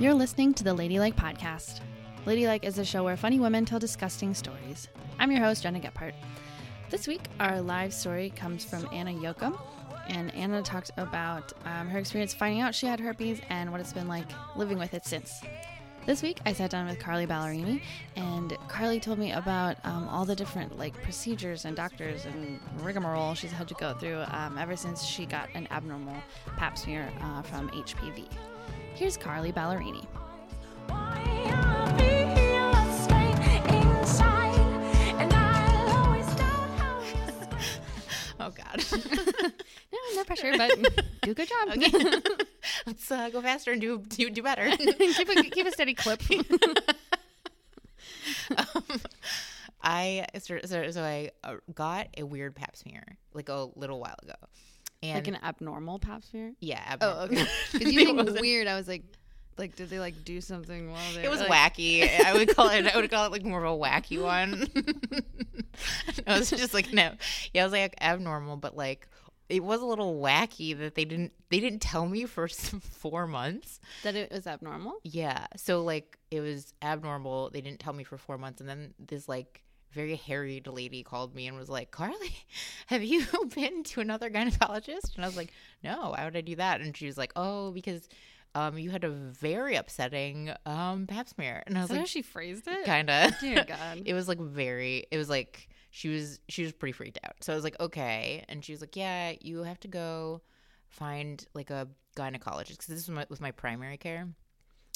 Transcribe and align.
You're 0.00 0.14
listening 0.14 0.54
to 0.54 0.64
the 0.64 0.72
Ladylike 0.72 1.14
Podcast. 1.14 1.80
Ladylike 2.24 2.64
is 2.64 2.78
a 2.78 2.86
show 2.86 3.04
where 3.04 3.18
funny 3.18 3.38
women 3.38 3.66
tell 3.66 3.78
disgusting 3.78 4.32
stories. 4.32 4.88
I'm 5.18 5.30
your 5.30 5.42
host, 5.42 5.62
Gena 5.62 5.78
Gephart. 5.78 6.14
This 6.88 7.06
week, 7.06 7.20
our 7.38 7.60
live 7.60 7.92
story 7.92 8.30
comes 8.30 8.64
from 8.64 8.88
Anna 8.94 9.12
Jochum, 9.12 9.60
and 10.08 10.34
Anna 10.34 10.62
talks 10.62 10.90
about 10.96 11.52
um, 11.66 11.86
her 11.90 11.98
experience 11.98 12.32
finding 12.32 12.62
out 12.62 12.74
she 12.74 12.86
had 12.86 12.98
herpes 12.98 13.42
and 13.50 13.70
what 13.70 13.78
it's 13.78 13.92
been 13.92 14.08
like 14.08 14.24
living 14.56 14.78
with 14.78 14.94
it 14.94 15.04
since. 15.04 15.42
This 16.06 16.22
week, 16.22 16.38
I 16.46 16.54
sat 16.54 16.70
down 16.70 16.86
with 16.86 16.98
Carly 16.98 17.26
Ballerini, 17.26 17.82
and 18.16 18.56
Carly 18.68 19.00
told 19.00 19.18
me 19.18 19.32
about 19.32 19.76
um, 19.84 20.08
all 20.08 20.24
the 20.24 20.34
different 20.34 20.78
like 20.78 20.94
procedures 21.02 21.66
and 21.66 21.76
doctors 21.76 22.24
and 22.24 22.58
rigmarole 22.80 23.34
she's 23.34 23.52
had 23.52 23.68
to 23.68 23.74
go 23.74 23.92
through 23.92 24.24
um, 24.28 24.56
ever 24.56 24.76
since 24.76 25.04
she 25.04 25.26
got 25.26 25.50
an 25.52 25.68
abnormal 25.70 26.16
Pap 26.56 26.78
smear 26.78 27.12
uh, 27.20 27.42
from 27.42 27.68
HPV. 27.68 28.24
Here's 28.94 29.16
Carly 29.16 29.52
Ballerini. 29.52 30.06
Oh 38.42 38.50
God. 38.50 39.52
No, 39.92 39.98
no 40.16 40.24
pressure, 40.24 40.52
but 40.56 40.70
do 41.22 41.32
a 41.32 41.34
good 41.34 41.48
job. 41.48 41.68
Okay. 41.70 42.22
Let's 42.86 43.10
uh, 43.10 43.28
go 43.30 43.42
faster 43.42 43.72
and 43.72 43.80
do 43.80 43.98
do, 44.08 44.30
do 44.30 44.42
better. 44.42 44.70
keep, 44.76 45.28
a, 45.28 45.42
keep 45.50 45.66
a 45.66 45.72
steady 45.72 45.94
clip. 45.94 46.22
um, 48.56 49.00
I 49.82 50.26
so, 50.38 50.58
so, 50.64 51.02
I 51.02 51.30
uh, 51.42 51.56
got 51.74 52.08
a 52.16 52.22
weird 52.22 52.54
Pap 52.54 52.76
smear 52.76 53.16
like 53.34 53.48
a 53.48 53.68
little 53.74 53.98
while 53.98 54.16
ago, 54.22 54.34
and 55.02 55.14
like 55.14 55.28
an 55.28 55.38
abnormal 55.42 55.98
Pap 55.98 56.22
smear. 56.24 56.52
yeah, 56.60 56.96
Oh, 57.00 57.24
okay. 57.24 57.44
Because 57.72 57.92
you 57.92 58.04
think 58.04 58.40
weird. 58.40 58.66
I 58.66 58.76
was 58.76 58.86
like, 58.88 59.02
like, 59.58 59.76
did 59.76 59.90
they 59.90 59.98
like 59.98 60.24
do 60.24 60.40
something 60.40 60.90
while 60.90 61.12
they? 61.14 61.24
It 61.24 61.30
was 61.30 61.40
like, 61.40 61.50
wacky. 61.74 62.08
I 62.24 62.32
would 62.34 62.54
call 62.54 62.68
it. 62.70 62.86
I 62.86 62.96
would 62.98 63.10
call 63.10 63.26
it 63.26 63.32
like 63.32 63.44
more 63.44 63.62
of 63.62 63.72
a 63.72 63.76
wacky 63.82 64.22
one. 64.22 64.66
I 66.26 66.38
was 66.38 66.50
just 66.50 66.74
like 66.74 66.92
no. 66.92 67.12
Yeah, 67.52 67.62
I 67.62 67.64
was 67.64 67.72
like 67.72 67.94
abnormal, 68.00 68.56
but 68.56 68.76
like 68.76 69.06
it 69.48 69.62
was 69.64 69.80
a 69.80 69.84
little 69.84 70.20
wacky 70.20 70.76
that 70.78 70.94
they 70.94 71.04
didn't. 71.04 71.32
They 71.50 71.60
didn't 71.60 71.80
tell 71.82 72.06
me 72.06 72.24
for 72.24 72.48
four 72.48 73.26
months. 73.26 73.80
that 74.02 74.14
it 74.14 74.30
was 74.30 74.46
abnormal. 74.46 74.94
Yeah. 75.02 75.46
So 75.56 75.82
like 75.82 76.18
it 76.30 76.40
was 76.40 76.72
abnormal. 76.82 77.50
They 77.50 77.60
didn't 77.60 77.80
tell 77.80 77.92
me 77.92 78.04
for 78.04 78.16
four 78.16 78.38
months, 78.38 78.60
and 78.60 78.68
then 78.68 78.94
this 78.98 79.28
like 79.28 79.62
very 79.92 80.16
harried 80.16 80.66
lady 80.66 81.02
called 81.02 81.34
me 81.34 81.46
and 81.46 81.56
was 81.56 81.68
like, 81.68 81.90
"Carly, 81.90 82.34
have 82.86 83.02
you 83.02 83.26
been 83.54 83.82
to 83.84 84.00
another 84.00 84.30
gynecologist?" 84.30 85.14
And 85.16 85.24
I 85.24 85.28
was 85.28 85.36
like, 85.36 85.52
"No. 85.82 86.10
Why 86.10 86.24
would 86.24 86.36
I 86.36 86.40
do 86.40 86.56
that?" 86.56 86.80
And 86.80 86.96
she 86.96 87.06
was 87.06 87.18
like, 87.18 87.32
"Oh, 87.36 87.70
because." 87.72 88.08
Um, 88.52 88.76
you 88.78 88.90
had 88.90 89.04
a 89.04 89.10
very 89.10 89.76
upsetting 89.76 90.52
um 90.66 91.06
pap 91.06 91.28
smear, 91.28 91.62
and 91.68 91.78
I 91.78 91.82
Is 91.84 91.88
was 91.88 91.96
how 91.96 92.02
like, 92.02 92.08
she 92.08 92.20
phrased 92.22 92.66
it? 92.66 92.84
kind 92.84 93.08
of. 93.08 93.38
Dear 93.38 93.62
God. 93.68 94.02
it 94.04 94.12
was 94.12 94.26
like 94.26 94.40
very. 94.40 95.06
It 95.12 95.16
was 95.18 95.28
like 95.28 95.68
she 95.92 96.08
was 96.08 96.40
she 96.48 96.64
was 96.64 96.72
pretty 96.72 96.90
freaked 96.90 97.20
out. 97.22 97.36
So 97.44 97.52
I 97.52 97.54
was 97.54 97.62
like, 97.62 97.78
okay, 97.78 98.44
and 98.48 98.64
she 98.64 98.72
was 98.72 98.80
like, 98.80 98.96
yeah, 98.96 99.34
you 99.40 99.62
have 99.62 99.78
to 99.80 99.88
go 99.88 100.40
find 100.88 101.46
like 101.54 101.70
a 101.70 101.86
gynecologist 102.16 102.70
because 102.70 102.86
this 102.88 103.06
was 103.06 103.10
my, 103.10 103.26
was 103.28 103.40
my 103.40 103.52
primary 103.52 103.96
care. 103.96 104.26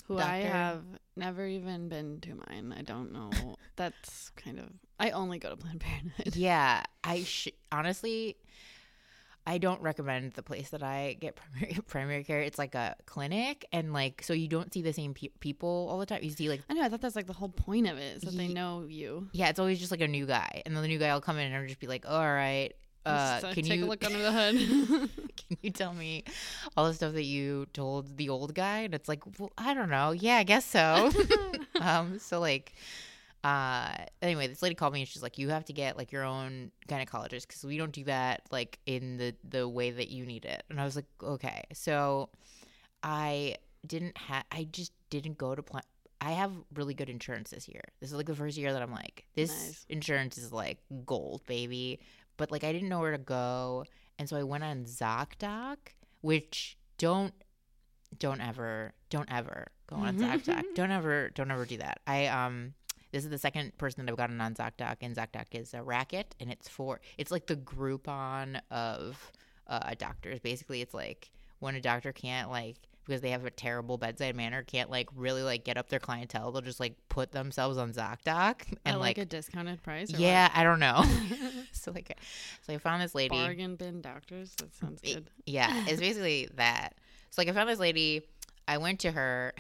Who 0.09 0.19
I 0.19 0.39
have 0.39 0.83
never 1.17 1.47
even 1.47 1.89
been 1.89 2.21
to 2.21 2.35
mine. 2.35 2.75
I 2.77 2.83
don't 2.83 3.13
know. 3.13 3.31
That's 3.77 4.31
kind 4.37 4.59
of. 4.59 4.67
I 5.01 5.11
only 5.11 5.39
go 5.39 5.51
to 5.51 5.57
Planned 5.57 5.81
Parenthood. 5.81 6.37
Yeah, 6.37 6.83
I 7.03 7.23
sh- 7.25 7.49
honestly, 7.73 8.37
I 9.47 9.59
don't 9.59 9.81
recommend 9.83 10.33
the 10.35 10.43
place 10.43 10.71
that 10.71 10.83
I 10.83 11.17
get 11.21 11.37
primary 11.37 11.79
primary 11.87 12.25
care. 12.25 12.41
It's 12.41 12.59
like 12.59 12.75
a 12.75 12.97
clinic, 13.07 13.67
and 13.73 13.93
like 13.93 14.23
so 14.23 14.33
you 14.33 14.49
don't 14.49 14.73
see 14.73 14.83
the 14.83 14.93
same 14.93 15.13
pe- 15.15 15.29
people 15.41 15.89
all 15.91 15.99
the 15.99 16.07
time. 16.07 16.21
You 16.23 16.31
see 16.31 16.49
like 16.49 16.63
I 16.71 16.75
know. 16.75 16.83
I 16.83 16.89
thought 16.89 17.01
that's 17.01 17.17
like 17.17 17.27
the 17.27 17.33
whole 17.33 17.49
point 17.49 17.87
of 17.89 17.99
it 17.99 18.17
is 18.19 18.23
that 18.23 18.37
they 18.37 18.49
know 18.49 18.85
you. 18.89 19.29
yeah, 19.33 19.49
it's 19.49 19.59
always 19.59 19.79
just 19.79 19.91
like 19.91 20.01
a 20.01 20.09
new 20.09 20.27
guy, 20.27 20.63
and 20.65 20.75
then 20.77 20.83
the 20.83 20.89
new 20.89 20.99
guy 20.99 21.13
will 21.13 21.21
come 21.21 21.39
in 21.39 21.47
and 21.47 21.57
I'll 21.57 21.67
just 21.67 21.81
be 21.81 21.87
like, 21.87 22.05
oh, 22.07 22.17
all 22.17 22.33
right. 22.33 22.73
Uh, 23.07 23.41
can 23.53 23.65
take 23.65 23.79
you 23.79 23.85
a 23.85 23.87
look 23.87 24.05
under 24.05 24.19
the 24.19 24.33
hood? 24.39 25.11
can 25.37 25.57
you 25.63 25.71
tell 25.71 25.93
me 25.93 26.25
all 26.77 26.87
the 26.87 26.95
stuff 26.95 27.13
that 27.15 27.25
you 27.25 27.67
told 27.73 28.17
the 28.17 28.29
old 28.29 28.55
guy? 28.55 28.79
And 28.81 28.95
it's 28.95 29.09
like, 29.09 29.23
well, 29.39 29.53
I 29.59 29.75
don't 29.75 29.91
know. 29.91 30.13
Yeah, 30.13 30.37
I 30.37 30.43
guess 30.45 30.65
so. 30.65 31.11
um, 31.81 32.19
so 32.19 32.41
like, 32.41 32.73
uh, 33.43 33.93
anyway, 34.23 34.47
this 34.47 34.63
lady 34.63 34.75
called 34.75 34.95
me 34.95 35.01
and 35.01 35.09
she's 35.09 35.23
like, 35.23 35.37
you 35.37 35.51
have 35.51 35.67
to 35.67 35.73
get 35.75 35.99
like 35.99 36.13
your 36.13 36.25
own 36.25 36.71
gynecologist 36.89 37.47
because 37.47 37.63
we 37.65 37.77
don't 37.77 37.93
do 37.93 38.05
that 38.05 38.43
like 38.51 38.79
in 38.87 39.19
the 39.19 39.35
the 39.47 39.69
way 39.69 39.91
that 39.91 40.09
you 40.09 40.25
need 40.25 40.47
it. 40.47 40.63
And 40.71 40.81
I 40.81 40.85
was 40.85 40.97
like, 40.97 41.05
okay. 41.23 41.63
So 41.75 42.31
I 43.03 43.57
didn't 43.87 44.17
have. 44.17 44.45
I 44.51 44.65
just 44.73 44.93
didn't 45.11 45.37
go 45.37 45.55
to 45.55 45.63
plan. 45.63 45.83
I 46.21 46.31
have 46.31 46.53
really 46.75 46.95
good 46.95 47.11
insurance 47.11 47.51
this 47.51 47.69
year. 47.69 47.83
This 48.01 48.11
is 48.11 48.17
like 48.17 48.25
the 48.25 48.35
first 48.35 48.57
year 48.57 48.73
that 48.73 48.81
I'm 48.81 48.93
like, 48.93 49.27
this 49.35 49.51
Nice. 49.51 49.87
insurance 49.91 50.39
is 50.39 50.53
like 50.53 50.79
gold, 51.05 51.43
baby. 51.47 52.01
But 52.37 52.51
like, 52.51 52.65
I 52.65 52.73
didn't 52.73 52.89
know 52.89 53.01
where 53.01 53.13
to 53.13 53.19
go, 53.19 53.85
and 54.19 54.29
so 54.29 54.37
I 54.37 54.43
went 54.43 54.65
on 54.65 54.85
ZocDoc, 54.85 55.77
which 56.21 56.77
don't 56.99 57.35
don't 58.19 58.41
ever 58.41 58.93
don't 59.11 59.31
ever 59.33 59.69
go 59.87 59.97
on 59.97 60.19
ZocDoc. 60.19 60.63
don't 60.75 60.91
ever 60.91 61.31
don't 61.35 61.51
ever 61.51 61.65
do 61.65 61.79
that. 61.79 62.01
I 62.07 62.27
um. 62.27 62.75
This 63.13 63.23
is 63.23 63.31
the 63.31 63.39
second 63.39 63.79
person 63.79 64.05
that 64.05 64.11
I've 64.11 64.19
gotten 64.19 64.41
on 64.41 64.55
ZocDoc, 64.55 64.97
and 65.01 65.15
ZocDoc 65.15 65.47
is 65.53 65.73
a 65.73 65.85
racket, 65.85 66.35
and 66.41 66.51
it's 66.51 66.69
for 66.69 67.01
it's 67.17 67.31
like 67.31 67.47
the 67.47 67.55
Groupon 67.55 68.61
of 68.73 69.31
uh, 69.69 69.95
doctors. 69.97 70.41
Basically, 70.41 70.81
it's 70.81 70.95
like 70.95 71.31
when 71.61 71.77
a 71.77 71.81
doctor 71.81 72.13
can't 72.13 72.51
like 72.51 72.77
because 73.05 73.21
they 73.21 73.31
have 73.31 73.45
a 73.45 73.51
terrible 73.51 73.99
bedside 73.99 74.35
manner, 74.35 74.63
can't 74.63 74.91
like 74.91 75.09
really 75.15 75.43
like 75.43 75.65
get 75.65 75.77
up 75.77 75.89
their 75.89 75.99
clientele. 75.99 76.53
They'll 76.53 76.63
just 76.63 76.81
like 76.81 76.95
put 77.09 77.33
themselves 77.33 77.77
on 77.77 77.93
ZocDoc 77.93 78.55
and 78.85 78.95
At 78.95 79.01
like, 79.01 79.17
like, 79.17 79.19
a 79.19 79.25
discounted 79.25 79.83
price. 79.83 80.13
Or 80.13 80.17
yeah, 80.17 80.51
I 80.55 80.65
don't 80.65 80.81
know. 80.81 81.05
so 81.73 81.93
like, 81.93 82.11
uh, 82.11 82.21
so 82.63 82.75
I 82.75 82.79
found 82.79 83.03
this 83.03 83.15
what? 83.15 83.21
lady. 83.21 83.37
bargain 83.37 83.77
bin 83.77 84.01
doctors. 84.01 84.55
That 84.57 84.75
sounds 84.75 85.01
good. 85.01 85.29
Yeah, 85.47 85.85
it's 85.87 86.01
basically 86.01 86.49
that. 86.55 86.95
So 87.31 87.43
like 87.43 87.49
I 87.49 87.53
found 87.53 87.69
this 87.69 87.79
lady. 87.79 88.23
I 88.67 88.79
went 88.79 89.01
to 89.01 89.11
her. 89.11 89.55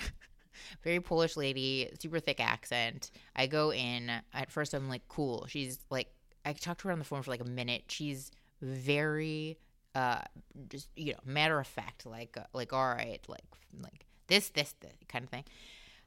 Very 0.82 1.00
Polish 1.00 1.36
lady, 1.36 1.90
super 2.00 2.20
thick 2.20 2.40
accent. 2.40 3.10
I 3.34 3.46
go 3.46 3.72
in. 3.72 4.10
At 4.32 4.50
first, 4.50 4.72
I'm 4.72 4.88
like, 4.88 5.02
cool. 5.08 5.46
She's 5.48 5.80
like, 5.90 6.08
I 6.44 6.52
talked 6.52 6.80
to 6.82 6.88
her 6.88 6.92
on 6.92 6.98
the 6.98 7.04
phone 7.04 7.22
for 7.22 7.30
like 7.30 7.40
a 7.40 7.48
minute. 7.48 7.84
She's 7.88 8.30
very, 8.62 9.58
uh, 9.94 10.22
just 10.68 10.88
you 10.96 11.12
know, 11.12 11.18
matter 11.24 11.58
of 11.58 11.66
fact, 11.66 12.06
like, 12.06 12.36
uh, 12.36 12.44
like 12.52 12.72
all 12.72 12.88
right, 12.88 13.20
like, 13.28 13.44
like 13.82 14.06
this, 14.28 14.48
this, 14.50 14.74
this 14.80 14.92
kind 15.08 15.24
of 15.24 15.30
thing. 15.30 15.44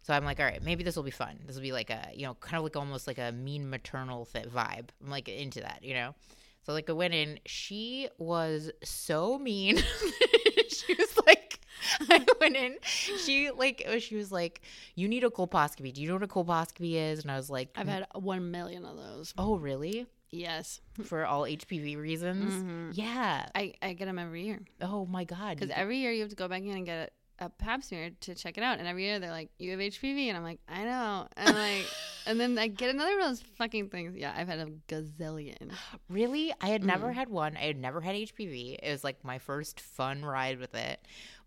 So 0.02 0.14
I'm 0.14 0.24
like, 0.24 0.40
all 0.40 0.46
right, 0.46 0.64
maybe 0.64 0.84
this 0.84 0.96
will 0.96 1.03
be 1.03 1.12
fun. 1.12 1.38
This 1.46 1.56
will 1.56 1.64
be 1.64 1.74
like 1.74 1.90
a, 1.90 2.09
you 2.14 2.26
know, 2.26 2.34
kind 2.36 2.58
of 2.58 2.64
like 2.64 2.78
almost 2.78 3.08
like 3.08 3.18
a 3.18 3.31
mean 3.31 3.70
maternal 3.70 4.26
vibe. 4.34 4.90
I'm 5.03 5.09
like 5.09 5.28
into 5.28 5.62
that, 5.62 5.80
you 5.84 5.94
know. 5.94 6.16
So 6.64 6.74
like 6.74 6.90
I 6.90 6.94
went 6.94 7.14
in. 7.14 7.40
She 7.46 8.09
was 8.18 8.72
so 8.84 9.38
mean. 9.38 9.78
she 10.70 10.94
was 10.94 11.18
like, 11.26 11.59
I 12.09 12.26
went 12.40 12.56
in. 12.56 12.76
She 12.84 13.52
like 13.52 13.86
she 14.00 14.16
was 14.16 14.31
like, 14.31 14.62
you 14.96 15.08
need 15.08 15.24
a 15.24 15.30
colposcopy. 15.30 15.94
Do 15.94 16.02
you 16.02 16.08
know 16.08 16.16
what 16.16 16.24
a 16.24 16.28
colposcopy 16.28 16.94
is? 16.94 17.22
And 17.22 17.31
I 17.31 17.38
was 17.38 17.50
like, 17.50 17.70
I've 17.76 17.88
had 17.88 18.06
one 18.14 18.52
million 18.52 18.86
of 18.86 18.97
those. 18.97 19.34
oh 19.38 19.58
really? 19.58 20.08
Yes. 20.30 20.82
For 21.04 21.26
all 21.26 21.44
HPV 21.44 21.98
reasons? 21.98 22.54
Mhm. 22.54 22.90
Yeah. 22.94 23.48
I, 23.56 23.74
I 23.82 23.94
get 23.94 24.06
them 24.06 24.20
every 24.20 24.44
year. 24.46 24.60
Oh 24.82 25.06
my 25.06 25.24
god. 25.24 25.58
Because 25.58 25.74
every 25.76 25.98
year 26.00 26.12
you 26.12 26.22
have 26.22 26.30
to 26.30 26.36
go 26.36 26.48
back 26.48 26.62
in 26.64 26.72
and 26.72 26.86
get 26.86 27.14
a, 27.40 27.46
a 27.46 27.50
pap 27.50 27.84
smear 27.84 28.10
to 28.22 28.36
check 28.36 28.58
it 28.58 28.64
out. 28.64 28.80
And 28.80 28.88
every 28.88 29.04
year 29.06 29.20
they're 29.20 29.32
like, 29.32 29.50
you 29.58 29.72
have 29.72 29.80
HPV. 29.80 30.28
And 30.28 30.36
I'm 30.38 30.44
like, 30.44 30.60
I 30.68 30.84
know. 30.84 31.28
And 31.38 31.56
like, 31.56 31.86
and 32.26 32.40
then 32.40 32.58
I 32.58 32.68
get 32.68 32.90
another 32.90 33.12
one 33.12 33.22
of 33.22 33.28
those 33.30 33.44
fucking 33.58 33.90
things. 33.90 34.16
Yeah, 34.18 34.34
I've 34.36 34.48
had 34.48 34.60
a 34.60 34.68
gazillion. 34.88 35.72
Really? 36.10 36.53
I 36.62 36.68
had 36.68 36.84
never 36.84 37.08
Mm. 37.08 37.14
had 37.14 37.30
one. 37.30 37.56
I 37.58 37.62
had 37.66 37.78
never 37.78 38.02
had 38.02 38.16
HPV. 38.16 38.80
It 38.84 38.91
was 38.91 39.03
like 39.03 39.23
my 39.23 39.38
first 39.40 39.80
fun 39.80 40.23
ride 40.26 40.59
with 40.59 40.73
it. 40.76 41.00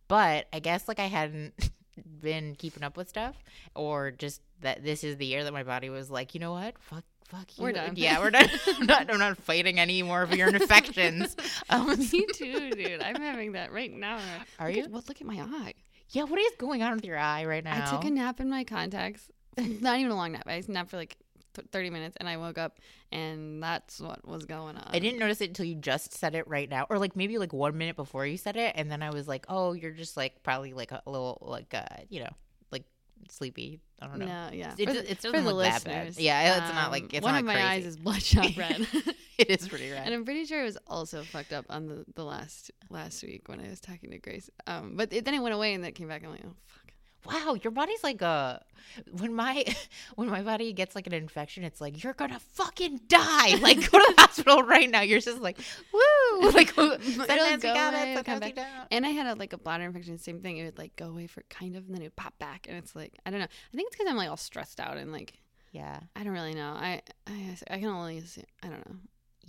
But 0.08 0.46
I 0.52 0.58
guess 0.60 0.88
like 0.88 0.98
I 1.00 1.06
hadn't 1.06 1.70
been 2.20 2.54
keeping 2.56 2.82
up 2.82 2.96
with 2.96 3.08
stuff 3.08 3.36
or 3.74 4.10
just 4.10 4.40
that 4.60 4.82
this 4.84 5.04
is 5.04 5.16
the 5.16 5.26
year 5.26 5.44
that 5.44 5.52
my 5.52 5.62
body 5.64 5.90
was 5.90 6.10
like, 6.10 6.34
you 6.34 6.40
know 6.40 6.52
what? 6.52 6.78
Fuck 6.78 7.04
fuck 7.30 7.56
you. 7.56 7.64
We're 7.64 7.72
done. 7.72 7.92
Yeah, 7.96 8.18
we're 8.18 8.30
done. 8.30 8.48
I'm 8.78 8.86
not 8.92 9.10
I'm 9.10 9.18
not 9.18 9.36
fighting 9.38 9.78
any 9.80 10.02
more 10.02 10.22
of 10.22 10.34
your 10.34 10.48
infections. 10.54 11.36
Um, 11.70 11.86
Me 11.98 12.26
too, 12.34 12.70
dude. 12.70 13.00
I'm 13.02 13.16
having 13.20 13.52
that 13.52 13.72
right 13.72 13.92
now. 13.92 14.18
Are 14.58 14.68
Look 14.68 14.76
you? 14.76 14.82
At, 14.84 14.90
well, 14.90 15.04
look 15.06 15.20
at 15.20 15.26
my 15.26 15.36
eye. 15.40 15.74
yeah, 16.10 16.24
what 16.24 16.38
is 16.40 16.52
going 16.58 16.82
on 16.82 16.96
with 16.96 17.04
your 17.04 17.16
eye 17.18 17.44
right 17.44 17.62
now? 17.62 17.86
I 17.86 17.90
took 17.90 18.04
a 18.04 18.10
nap 18.10 18.40
in 18.40 18.50
my 18.50 18.64
contacts. 18.64 19.30
Not 19.56 19.98
even 19.98 20.10
a 20.10 20.16
long 20.16 20.32
nap. 20.32 20.44
I 20.46 20.62
napped 20.66 20.90
for 20.90 20.96
like 20.96 21.16
30 21.72 21.90
minutes 21.90 22.16
and 22.18 22.28
I 22.28 22.36
woke 22.38 22.58
up 22.58 22.78
and 23.12 23.62
that's 23.62 24.00
what 24.00 24.26
was 24.26 24.46
going 24.46 24.76
on. 24.76 24.88
I 24.88 24.98
didn't 24.98 25.18
notice 25.18 25.40
it 25.40 25.48
until 25.48 25.66
you 25.66 25.74
just 25.74 26.12
said 26.14 26.34
it 26.34 26.46
right 26.48 26.68
now, 26.68 26.86
or 26.90 26.98
like 26.98 27.14
maybe 27.16 27.38
like 27.38 27.52
one 27.52 27.76
minute 27.76 27.96
before 27.96 28.26
you 28.26 28.36
said 28.36 28.56
it, 28.56 28.72
and 28.76 28.90
then 28.90 29.02
I 29.02 29.10
was 29.10 29.26
like, 29.28 29.46
"Oh, 29.48 29.72
you're 29.72 29.90
just 29.90 30.16
like 30.16 30.42
probably 30.42 30.72
like 30.72 30.92
a 30.92 31.02
little 31.06 31.38
like 31.42 31.74
uh 31.74 31.84
you 32.08 32.20
know 32.20 32.30
sleepy." 33.28 33.80
I 34.02 34.06
don't 34.06 34.18
know. 34.18 34.26
No, 34.26 34.48
yeah. 34.52 34.72
It, 34.78 34.86
For 34.86 34.94
the- 34.94 35.10
it 35.10 35.20
doesn't 35.20 35.44
look 35.44 35.62
that 35.62 35.84
bad. 35.84 36.16
Yeah, 36.16 36.64
it's 36.64 36.74
not 36.74 36.86
um, 36.86 36.90
like 36.90 37.12
it's 37.12 37.22
one 37.22 37.34
not 37.34 37.40
of 37.40 37.44
my 37.46 37.52
crazy. 37.54 37.66
eyes 37.68 37.86
is 37.86 37.96
bloodshot 37.98 38.56
red. 38.56 38.86
it 39.36 39.50
is 39.50 39.68
pretty 39.68 39.90
red. 39.90 40.06
And 40.06 40.14
I'm 40.14 40.24
pretty 40.24 40.46
sure 40.46 40.62
it 40.62 40.64
was 40.64 40.78
also 40.86 41.22
fucked 41.22 41.52
up 41.52 41.66
on 41.68 41.86
the, 41.86 42.04
the 42.14 42.24
last 42.24 42.70
last 42.88 43.22
week 43.22 43.48
when 43.48 43.60
I 43.60 43.68
was 43.68 43.78
talking 43.78 44.10
to 44.12 44.18
Grace. 44.18 44.48
Um, 44.66 44.94
but 44.96 45.12
it, 45.12 45.26
then 45.26 45.34
it 45.34 45.40
went 45.40 45.54
away 45.54 45.74
and 45.74 45.84
then 45.84 45.90
it 45.90 45.94
came 45.96 46.08
back. 46.08 46.24
I'm 46.24 46.30
like, 46.30 46.40
oh 46.46 46.54
fuck. 46.64 46.79
Wow, 47.26 47.56
your 47.62 47.70
body's 47.70 48.02
like 48.02 48.22
a 48.22 48.62
when 49.12 49.34
my 49.34 49.64
when 50.16 50.28
my 50.28 50.42
body 50.42 50.72
gets 50.72 50.94
like 50.94 51.06
an 51.06 51.12
infection, 51.12 51.64
it's 51.64 51.80
like 51.80 52.02
you're 52.02 52.14
gonna 52.14 52.40
fucking 52.40 53.00
die. 53.08 53.54
Like 53.60 53.76
go 53.90 53.98
to 53.98 54.14
the 54.14 54.14
hospital 54.22 54.62
right 54.62 54.88
now. 54.90 55.02
You're 55.02 55.20
just 55.20 55.40
like 55.40 55.58
woo, 55.92 56.50
like 56.50 56.76
It'll 56.78 57.46
go 57.60 57.74
away, 57.90 58.14
come 58.24 58.40
back. 58.40 58.54
And 58.90 59.04
I 59.06 59.10
had 59.10 59.26
a, 59.26 59.34
like 59.38 59.52
a 59.52 59.58
bladder 59.58 59.84
infection, 59.84 60.18
same 60.18 60.40
thing. 60.40 60.56
It 60.58 60.64
would 60.64 60.78
like 60.78 60.96
go 60.96 61.08
away 61.08 61.26
for 61.26 61.42
kind 61.50 61.76
of, 61.76 61.86
and 61.86 61.94
then 61.94 62.02
it 62.02 62.06
would 62.06 62.16
pop 62.16 62.38
back, 62.38 62.66
and 62.68 62.76
it's 62.78 62.96
like 62.96 63.18
I 63.26 63.30
don't 63.30 63.40
know. 63.40 63.46
I 63.46 63.76
think 63.76 63.88
it's 63.88 63.96
because 63.96 64.10
I'm 64.10 64.16
like 64.16 64.30
all 64.30 64.36
stressed 64.36 64.80
out 64.80 64.96
and 64.96 65.12
like 65.12 65.34
Yeah, 65.72 66.00
I 66.16 66.24
don't 66.24 66.32
really 66.32 66.54
know. 66.54 66.72
I 66.72 67.02
I, 67.26 67.56
I 67.70 67.78
can 67.78 67.88
only 67.88 68.18
assume, 68.18 68.44
I 68.62 68.68
don't 68.68 68.86
know. 68.88 68.96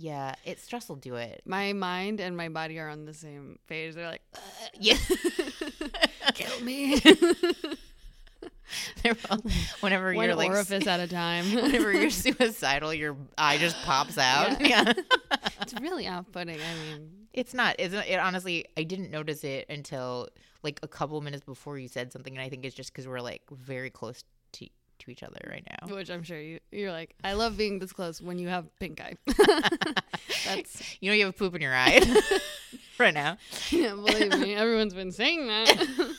Yeah. 0.02 0.34
It 0.44 0.58
stress 0.58 0.88
will 0.88 0.96
do 0.96 1.14
it. 1.14 1.42
My 1.46 1.72
mind 1.72 2.20
and 2.20 2.36
my 2.36 2.48
body 2.48 2.78
are 2.80 2.88
on 2.88 3.04
the 3.04 3.14
same 3.14 3.60
page. 3.68 3.94
They're 3.94 4.08
like, 4.08 4.22
Yeah. 4.78 4.96
kill 6.34 6.60
me. 6.64 7.00
Whenever 9.80 10.14
One 10.14 10.26
you're 10.26 10.34
like 10.34 10.50
orifice 10.50 10.86
at 10.86 10.98
a 10.98 11.06
time. 11.06 11.44
whenever 11.54 11.92
you're 11.92 12.10
suicidal, 12.10 12.92
your 12.92 13.16
eye 13.38 13.58
just 13.58 13.76
pops 13.84 14.18
out. 14.18 14.60
Yeah. 14.60 14.92
it's 15.60 15.74
really 15.80 16.08
off-putting. 16.08 16.56
I 16.56 16.74
mean, 16.74 17.10
It's 17.32 17.54
not. 17.54 17.76
It's 17.78 17.94
it 17.94 18.18
honestly. 18.18 18.66
I 18.76 18.82
didn't 18.82 19.10
notice 19.10 19.44
it 19.44 19.66
until 19.68 20.28
like 20.62 20.80
a 20.82 20.88
couple 20.88 21.20
minutes 21.20 21.44
before 21.44 21.78
you 21.78 21.86
said 21.88 22.12
something, 22.12 22.34
and 22.34 22.42
I 22.42 22.48
think 22.48 22.64
it's 22.64 22.74
just 22.74 22.92
because 22.92 23.06
we're 23.06 23.20
like 23.20 23.42
very 23.50 23.90
close 23.90 24.24
to 25.04 25.10
each 25.10 25.22
other 25.22 25.38
right 25.48 25.66
now. 25.68 25.94
which 25.94 26.10
I'm 26.10 26.22
sure 26.22 26.40
you 26.40 26.58
you're 26.70 26.92
like, 26.92 27.14
I 27.22 27.34
love 27.34 27.56
being 27.56 27.78
this 27.78 27.92
close 27.92 28.20
when 28.20 28.38
you 28.38 28.48
have 28.48 28.66
pink 28.78 29.00
eye. 29.00 29.14
That's 30.46 30.96
You 31.00 31.10
know, 31.10 31.14
you 31.14 31.24
have 31.26 31.34
a 31.34 31.36
poop 31.36 31.54
in 31.54 31.60
your 31.62 31.74
eye 31.74 32.00
right 32.98 33.14
now. 33.14 33.36
yeah, 33.70 33.94
believe 33.94 34.38
me, 34.38 34.54
everyone's 34.54 34.94
been 34.94 35.12
saying 35.12 35.46
that. 35.46 36.14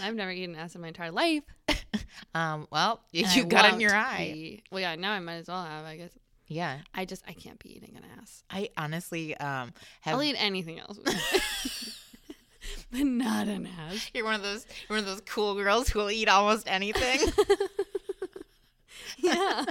I've 0.00 0.14
never 0.14 0.30
eaten 0.30 0.54
ass 0.56 0.74
in 0.74 0.80
my 0.80 0.88
entire 0.88 1.10
life. 1.10 1.42
Um. 2.34 2.66
Well, 2.70 3.00
you 3.12 3.24
I 3.26 3.42
got 3.44 3.64
it 3.66 3.74
in 3.74 3.80
your 3.80 3.94
eye. 3.94 4.30
be. 4.32 4.62
Well, 4.70 4.80
yeah, 4.80 4.94
now 4.96 5.12
I 5.12 5.20
might 5.20 5.36
as 5.36 5.48
well 5.48 5.64
have. 5.64 5.84
I 5.86 5.96
guess 5.96 6.10
Yeah. 6.46 6.78
I 6.94 7.04
just 7.04 7.24
I 7.26 7.32
can't 7.32 7.58
be 7.58 7.74
eating 7.76 7.96
an 7.96 8.04
ass. 8.20 8.42
I 8.50 8.68
honestly 8.76 9.36
um 9.38 9.72
have. 10.02 10.14
I'll 10.14 10.22
eat 10.22 10.36
anything 10.38 10.78
else, 10.78 10.98
but 12.90 13.00
not 13.00 13.48
an 13.48 13.68
ass. 13.78 14.10
you're 14.14 14.24
one 14.24 14.34
of 14.34 14.42
those. 14.42 14.66
You're 14.88 14.98
one 14.98 15.04
of 15.04 15.06
those 15.06 15.22
cool 15.22 15.54
girls 15.54 15.88
who 15.88 15.98
will 16.00 16.10
eat 16.10 16.28
almost 16.28 16.66
anything. 16.70 17.20
Yeah, 19.20 19.64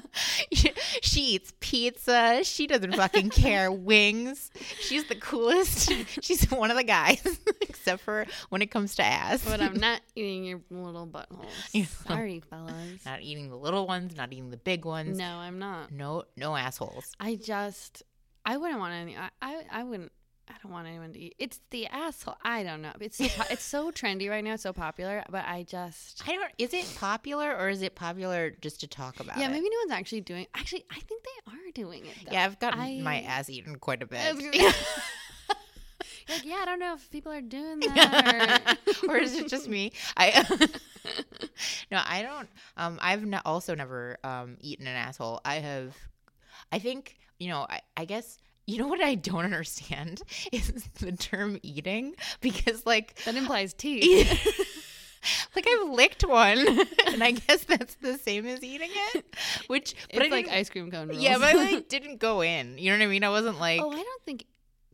she, 0.52 0.72
she 1.02 1.22
eats 1.36 1.54
pizza. 1.60 2.44
She 2.44 2.68
doesn't 2.68 2.96
fucking 2.96 3.30
care. 3.30 3.72
Wings. 3.72 4.52
She's 4.82 5.06
the 5.06 5.16
coolest. 5.16 5.92
She's 6.22 6.50
one 6.52 6.70
of 6.70 6.78
the 6.78 6.84
guys, 6.84 7.22
except 7.62 8.02
for 8.02 8.26
when 8.50 8.62
it 8.62 8.72
comes 8.72 8.96
to 8.96 9.06
ass. 9.06 9.46
but 9.46 9.62
I'm 9.62 9.80
not 9.80 10.02
eating 10.16 10.44
your 10.44 10.62
little 10.70 11.08
buttholes. 11.08 11.88
Sorry, 12.08 12.42
fellas. 12.42 13.06
not 13.06 13.22
eating 13.22 13.50
the 13.50 13.56
little 13.56 13.88
ones, 13.88 14.16
not 14.18 14.34
eating 14.34 14.50
the 14.50 14.58
big 14.58 14.86
ones. 14.86 15.18
No, 15.18 15.38
I'm 15.38 15.60
not. 15.60 15.92
No, 15.92 16.24
no 16.36 16.56
assholes. 16.56 17.14
I 17.20 17.36
just 17.36 18.04
I 18.46 18.58
wouldn't 18.58 18.80
want 18.80 18.94
any. 18.94 19.16
I 19.16 19.30
I, 19.42 19.62
I 19.72 19.84
wouldn't. 19.84 20.12
I 20.50 20.54
don't 20.64 20.72
want 20.72 20.88
anyone 20.88 21.14
to 21.14 21.20
eat. 21.20 21.36
It's 21.40 21.60
the 21.72 21.88
asshole. 21.88 22.36
I 22.42 22.64
don't 22.64 22.82
know. 22.82 22.94
It's 23.00 23.18
so 23.18 23.28
po- 23.28 23.48
it's 23.50 23.64
so 23.64 23.92
trendy 24.00 24.30
right 24.30 24.44
now. 24.44 24.54
It's 24.54 24.64
so 24.64 24.74
popular. 24.74 25.24
But 25.30 25.46
I 25.46 25.64
just 25.64 26.24
I 26.28 26.34
don't. 26.36 26.52
Is 26.58 26.74
it 26.74 26.92
popular 26.98 27.56
or 27.56 27.70
is 27.70 27.82
it 27.82 27.96
popular 27.96 28.52
just 28.62 28.80
to 28.82 28.88
talk 28.88 29.20
about? 29.20 29.38
yeah. 29.38 29.48
it? 29.48 29.52
Maybe 29.52 29.66
no 29.70 29.78
one's 29.84 29.92
actually 29.92 30.22
doing. 30.22 30.48
Actually, 30.56 30.86
I 30.92 31.00
think 31.00 31.24
they 31.24 31.52
are 31.52 31.72
doing 31.74 32.06
it. 32.06 32.16
Though. 32.26 32.32
Yeah, 32.32 32.46
I've 32.46 32.60
gotten 32.60 32.80
I- 32.80 33.00
my 33.02 33.22
ass 33.22 33.50
eaten 33.50 33.76
quite 33.78 34.02
a 34.02 34.06
bit. 34.08 34.36
Like 36.30 36.44
yeah, 36.44 36.58
I 36.62 36.66
don't 36.66 36.80
know 36.80 36.94
if 36.94 37.10
people 37.10 37.32
are 37.32 37.40
doing 37.40 37.80
that. 37.80 38.78
Or, 39.08 39.12
or 39.16 39.18
is 39.18 39.34
it 39.34 39.48
just 39.48 39.70
me? 39.70 39.94
I 40.18 40.46
no, 41.90 42.02
I 42.06 42.22
don't. 42.22 42.50
Um, 42.76 43.00
I've 43.02 43.24
ne- 43.26 43.40
also 43.46 43.76
never 43.76 44.18
um 44.26 44.58
eaten 44.60 44.88
an 44.88 44.96
asshole. 44.98 45.40
I 45.46 45.56
have. 45.56 45.96
I 46.70 46.80
think 46.80 47.16
you 47.40 47.48
know. 47.48 47.66
I, 47.70 47.80
I 47.96 48.04
guess 48.04 48.38
you 48.68 48.78
know 48.78 48.88
what 48.88 49.02
I 49.02 49.16
don't 49.16 49.46
understand 49.46 50.22
is 50.52 50.88
the 51.00 51.14
term 51.14 51.58
eating 51.64 52.14
because 52.42 52.86
like 52.86 53.16
that 53.24 53.36
implies 53.36 53.74
teeth. 53.74 54.84
like 55.56 55.66
I've 55.68 55.90
licked 55.90 56.24
one 56.26 56.60
and 57.08 57.24
I 57.24 57.32
guess 57.32 57.64
that's 57.64 57.96
the 57.96 58.18
same 58.18 58.46
as 58.46 58.64
eating 58.64 58.92
it. 59.14 59.26
Which 59.68 59.96
but 60.14 60.24
it's 60.24 60.34
I 60.34 60.36
like 60.36 60.50
ice 60.50 60.70
cream 60.70 60.92
cone. 60.92 61.10
Rules. 61.10 61.22
yeah, 61.22 61.38
but 61.38 61.48
I 61.48 61.54
like 61.54 61.90
didn't 61.90 62.18
go 62.18 62.42
in. 62.42 62.78
You 62.78 62.92
know 62.92 62.98
what 62.98 63.04
I 63.04 63.08
mean? 63.08 63.24
I 63.24 63.30
wasn't 63.30 63.60
like 63.60 63.82
oh, 63.82 63.92
I 63.92 63.96
don't 63.96 64.24
think. 64.26 64.46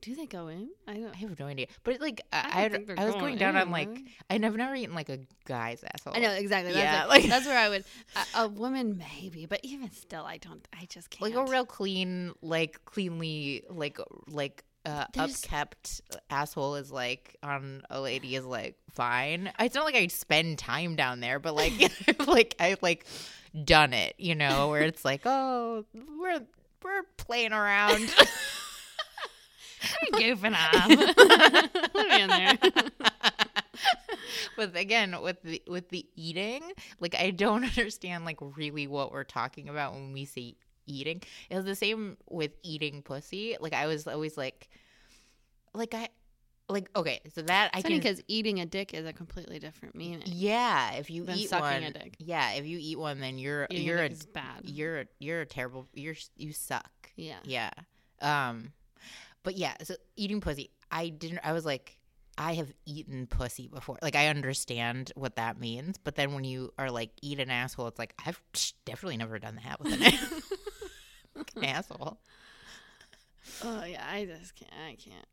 Do 0.04 0.16
they 0.16 0.26
go 0.26 0.50
in? 0.50 0.68
I 0.86 0.96
don't. 0.96 1.14
I 1.14 1.18
have 1.18 1.40
no 1.40 1.46
idea. 1.46 1.68
But 1.86 2.02
like 2.02 2.20
I, 2.34 2.38
I 2.38 2.42
I, 2.42 2.62
don't 2.68 2.72
think 2.72 2.88
they're 2.88 3.00
I 3.00 3.06
was 3.06 3.14
going 3.14 3.24
going 3.26 3.38
down 3.38 3.56
in, 3.56 3.62
on 3.62 3.72
like. 3.72 4.02
I 4.30 4.38
never 4.38 4.58
never 4.58 4.76
eaten 4.76 4.94
like 4.94 5.08
a 5.08 5.20
guy's 5.46 5.82
asshole. 5.94 6.14
I 6.14 6.20
know 6.20 6.32
exactly. 6.32 6.74
That's 6.74 6.84
Yeah, 6.84 7.06
like, 7.06 7.22
like- 7.22 7.30
that's 7.30 7.46
where 7.46 7.58
I 7.58 7.70
would. 7.70 7.86
A, 8.36 8.42
a 8.42 8.48
woman 8.50 8.98
maybe, 8.98 9.46
but 9.46 9.62
even 9.64 9.90
still, 9.92 10.26
I 10.26 10.38
don't. 10.38 10.68
I 10.78 10.86
just 10.90 11.10
can't. 11.10 11.34
like 11.34 11.48
a 11.48 11.50
real 11.50 11.66
clean, 11.66 12.34
like 12.42 12.84
cleanly, 12.84 13.64
like 13.70 13.98
like 14.28 14.66
uh, 14.86 15.06
There's- 15.14 15.42
upkept 15.42 16.02
asshole 16.30 16.76
is 16.76 16.92
like 16.92 17.38
on 17.42 17.84
a 17.90 18.02
lady 18.02 18.36
is 18.36 18.44
like 18.46 18.76
fine. 18.92 19.54
It's 19.58 19.74
not 19.74 19.86
like 19.86 19.96
I 19.96 20.08
spend 20.08 20.60
time 20.60 20.98
down 20.98 21.22
there, 21.22 21.40
but 21.40 21.56
like 21.56 21.74
like 22.28 22.56
I 22.60 22.76
like 22.82 23.06
done 23.64 23.94
it, 23.94 24.16
you 24.18 24.36
know, 24.36 24.68
where 24.68 24.82
it's 24.82 25.06
like 25.06 25.22
oh 25.24 25.86
we're 26.20 26.42
we're 26.84 27.04
playing 27.16 27.54
around. 27.54 28.14
goofing 30.14 30.56
off. 30.56 31.92
Put 31.94 32.10
me 32.10 32.22
in 32.22 32.30
there. 32.30 32.58
but 34.58 34.76
again 34.76 35.16
with 35.22 35.42
the 35.44 35.62
with 35.68 35.90
the 35.90 36.06
eating 36.16 36.62
like 37.00 37.16
i 37.16 37.30
don't 37.32 37.64
understand 37.64 38.26
like 38.26 38.38
really 38.56 38.88
what 38.88 39.12
we're 39.12 39.24
talking 39.24 39.70
about 39.70 39.94
when 39.94 40.14
we 40.14 40.26
say 40.26 40.56
eating 40.86 41.22
it 41.50 41.56
was 41.56 41.66
the 41.66 41.76
same 41.76 42.18
with 42.30 42.52
eating 42.64 43.02
pussy 43.02 43.56
like 43.60 43.74
i 43.74 43.88
was 43.88 44.08
always 44.08 44.38
like 44.38 44.70
like 45.74 45.94
i 45.94 46.08
like 46.70 46.90
okay 46.96 47.20
so 47.34 47.42
that 47.42 47.72
i 47.74 47.80
It's 47.80 47.84
funny 47.88 48.00
because 48.00 48.22
eating 48.28 48.60
a 48.60 48.66
dick 48.66 48.94
is 48.94 49.06
a 49.06 49.14
completely 49.14 49.60
different 49.60 49.96
meaning. 49.96 50.22
yeah 50.26 50.94
if 50.94 51.10
you 51.10 51.26
eat 51.30 51.50
sucking 51.50 51.62
one 51.64 51.84
a 51.84 51.92
dick. 51.92 52.16
yeah 52.20 52.52
if 52.54 52.66
you 52.66 52.78
eat 52.80 52.98
one 53.00 53.20
then 53.20 53.38
you're 53.38 53.68
Eating 53.70 53.86
you're 53.86 53.98
a 53.98 54.06
a 54.06 54.10
dick 54.10 54.18
is 54.20 54.26
bad. 54.28 54.62
you're 54.64 55.00
a, 55.02 55.06
you're 55.20 55.42
a 55.42 55.46
terrible 55.46 55.88
you're 55.94 56.16
you 56.38 56.54
suck 56.54 56.90
Yeah. 57.16 57.40
yeah. 57.44 57.72
Um 58.22 58.72
but 59.44 59.56
yeah, 59.56 59.75
so 59.84 59.96
eating 60.15 60.41
pussy, 60.41 60.72
I 60.91 61.10
didn't 61.10 61.39
I 61.44 61.53
was 61.53 61.65
like 61.65 61.98
I 62.38 62.53
have 62.56 62.72
eaten 62.86 63.27
pussy 63.27 63.68
before. 63.68 64.00
Like 64.01 64.15
I 64.15 64.27
understand 64.27 65.12
what 65.15 65.36
that 65.36 65.60
means, 65.60 65.98
but 66.03 66.15
then 66.15 66.34
when 66.34 66.44
you 66.44 66.74
are 66.79 66.89
like 66.89 67.12
eat 67.22 67.39
an 67.39 67.51
asshole, 67.51 67.88
it's 67.88 68.00
like 68.00 68.13
I've 68.25 68.41
definitely 68.86 69.18
never 69.18 69.38
done 69.39 69.60
that 69.63 69.79
with 69.79 69.94
an, 69.94 71.44
an 71.58 71.63
asshole. 71.63 72.20
Oh 73.63 73.84
yeah, 73.84 74.03
I 74.10 74.25
just 74.25 74.56
can't. 74.56 74.72
I 74.88 74.96
can't. 74.96 75.25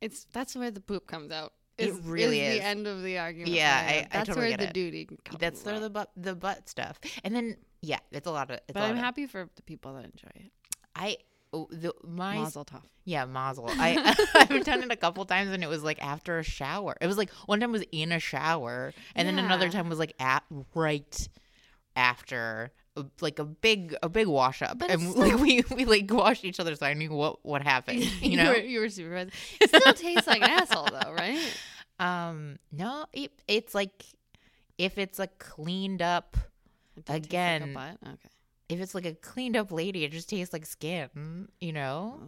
It's 0.00 0.24
that's 0.32 0.54
where 0.56 0.70
the 0.70 0.80
poop 0.80 1.06
comes 1.06 1.32
out. 1.32 1.52
It 1.76 1.90
Is- 1.90 1.98
really 2.00 2.40
is 2.40 2.54
is. 2.54 2.60
the 2.60 2.66
end 2.66 2.86
of 2.86 3.02
the 3.02 3.18
argument. 3.18 3.50
Yeah. 3.52 3.76
I- 3.86 3.92
I 3.94 4.08
that's 4.12 4.28
totally 4.28 4.48
where 4.48 4.56
the 4.56 4.68
it. 4.68 4.72
duty 4.74 5.04
comes 5.24 5.38
That's 5.40 5.64
where 5.64 5.76
out. 5.76 5.80
the 5.82 5.90
butt 5.90 6.10
the 6.16 6.34
butt 6.34 6.68
stuff. 6.68 6.98
And 7.24 7.34
then 7.34 7.56
yeah, 7.82 7.98
it's 8.10 8.26
a 8.26 8.30
lot 8.32 8.50
of 8.50 8.56
it's 8.56 8.72
But 8.72 8.76
a 8.76 8.82
lot 8.82 8.90
I'm 8.90 8.96
of- 8.96 9.02
happy 9.04 9.26
for 9.26 9.48
the 9.54 9.62
people 9.62 9.94
that 9.94 10.04
enjoy 10.04 10.30
it. 10.34 10.52
I 10.96 11.16
the 11.52 11.92
my 12.06 12.36
Mazel 12.36 12.64
tov. 12.64 12.82
Yeah, 13.04 13.24
mazel. 13.24 13.68
I 13.78 14.14
I've 14.34 14.64
done 14.64 14.82
it 14.82 14.90
a 14.92 14.96
couple 14.96 15.24
times, 15.24 15.50
and 15.50 15.62
it 15.64 15.68
was 15.68 15.82
like 15.82 16.02
after 16.04 16.38
a 16.38 16.42
shower. 16.42 16.96
It 17.00 17.06
was 17.06 17.16
like 17.16 17.30
one 17.46 17.60
time 17.60 17.72
was 17.72 17.84
in 17.92 18.12
a 18.12 18.18
shower, 18.18 18.92
and 19.14 19.26
then 19.26 19.38
another 19.38 19.66
Yeah. 19.66 19.70
time 19.72 19.88
was 19.88 19.98
like 19.98 20.14
at 20.20 20.44
right 20.74 21.28
after, 21.96 22.70
uh, 22.96 23.04
like 23.20 23.38
a 23.38 23.44
big 23.44 23.96
a 24.02 24.08
big 24.08 24.26
wash 24.26 24.62
up, 24.62 24.78
But 24.78 24.90
and 24.90 25.14
like 25.14 25.38
we 25.38 25.62
we 25.74 25.84
like 25.84 26.10
washed 26.12 26.44
each 26.44 26.60
other, 26.60 26.74
so 26.74 26.86
I 26.86 26.94
knew 26.94 27.10
what 27.12 27.44
what 27.44 27.62
happened. 27.62 28.02
You 28.20 28.36
know, 28.36 28.50
were, 28.50 28.56
you 28.58 28.80
were 28.80 28.88
supervised. 28.88 29.30
It 29.60 29.68
still 29.70 29.94
tastes 29.94 30.26
like 30.26 30.42
an 30.42 30.50
asshole 30.50 30.86
though, 30.90 31.12
right? 31.12 31.56
um, 32.00 32.58
no, 32.70 33.06
it, 33.12 33.32
it's 33.48 33.74
like 33.74 34.04
if 34.76 34.98
it's 34.98 35.18
a 35.18 35.26
cleaned 35.38 36.02
up, 36.02 36.36
It 36.96 37.04
did 37.04 37.06
taste 37.06 37.32
like 37.32 37.60
a 37.60 37.64
Again, 37.64 37.74
butt? 37.74 37.96
Okay. 38.04 38.28
If 38.68 38.80
it's 38.80 38.94
like 38.94 39.06
a 39.06 39.14
cleaned 39.14 39.56
up 39.56 39.70
lady, 39.72 40.04
it 40.04 40.12
just 40.12 40.28
tastes 40.28 40.52
like 40.52 40.66
skin. 40.66 41.48
You 41.60 41.72
know. 41.72 42.20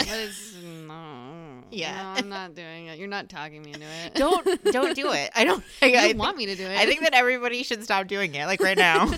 Uh, 0.00 0.04
it's 0.10 0.54
no. 0.62 1.64
Yeah. 1.70 2.02
No, 2.02 2.08
I'm 2.20 2.28
not 2.28 2.54
doing 2.54 2.86
it. 2.86 2.98
You're 2.98 3.08
not 3.08 3.28
talking 3.28 3.62
me 3.62 3.72
into 3.72 3.86
it. 4.04 4.14
Don't 4.14 4.64
don't 4.64 4.94
do 4.94 5.12
it. 5.12 5.30
I 5.34 5.44
don't. 5.44 5.62
I, 5.82 5.86
You 5.90 5.96
I 5.98 6.00
think- 6.02 6.18
want 6.18 6.36
me 6.36 6.46
to 6.46 6.54
do 6.54 6.64
it? 6.66 6.78
I 6.78 6.86
think 6.86 7.00
that 7.02 7.14
everybody 7.14 7.62
should 7.62 7.82
stop 7.84 8.06
doing 8.06 8.34
it, 8.34 8.46
like 8.46 8.60
right 8.60 8.76
now. 8.78 9.10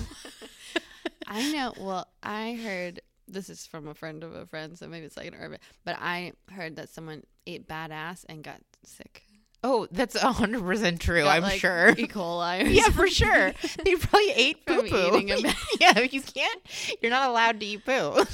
I 1.26 1.52
know. 1.52 1.73
Well, 1.78 2.09
I 2.23 2.54
heard 2.54 3.00
this 3.28 3.49
is 3.50 3.66
from 3.66 3.87
a 3.87 3.94
friend 3.94 4.25
of 4.25 4.35
a 4.35 4.47
friend, 4.47 4.76
so 4.76 4.88
maybe 4.88 5.06
it's 5.06 5.16
like 5.16 5.28
an 5.28 5.35
urban. 5.38 5.59
But 5.85 5.97
I 6.00 6.32
heard 6.50 6.76
that 6.76 6.88
someone 6.88 7.23
ate 7.47 7.68
badass 7.68 8.25
and 8.28 8.42
got 8.42 8.61
sick. 8.85 9.23
Oh, 9.62 9.87
that's 9.90 10.19
hundred 10.19 10.62
percent 10.62 11.00
true. 11.00 11.23
Got, 11.23 11.37
I'm 11.37 11.43
like, 11.43 11.61
sure. 11.61 11.90
E. 11.90 12.07
coli. 12.07 12.73
Yeah, 12.75 12.88
for 12.90 13.09
sure. 13.09 13.52
They 13.85 13.95
probably 13.97 14.31
ate 14.33 14.64
poo 14.67 14.83
poo. 14.83 15.21
yeah, 15.81 16.00
you 16.00 16.21
can't. 16.23 16.61
You're 17.00 17.11
not 17.11 17.31
allowed 17.31 17.61
to 17.61 17.67
eat 17.67 17.85
poo. 17.85 18.25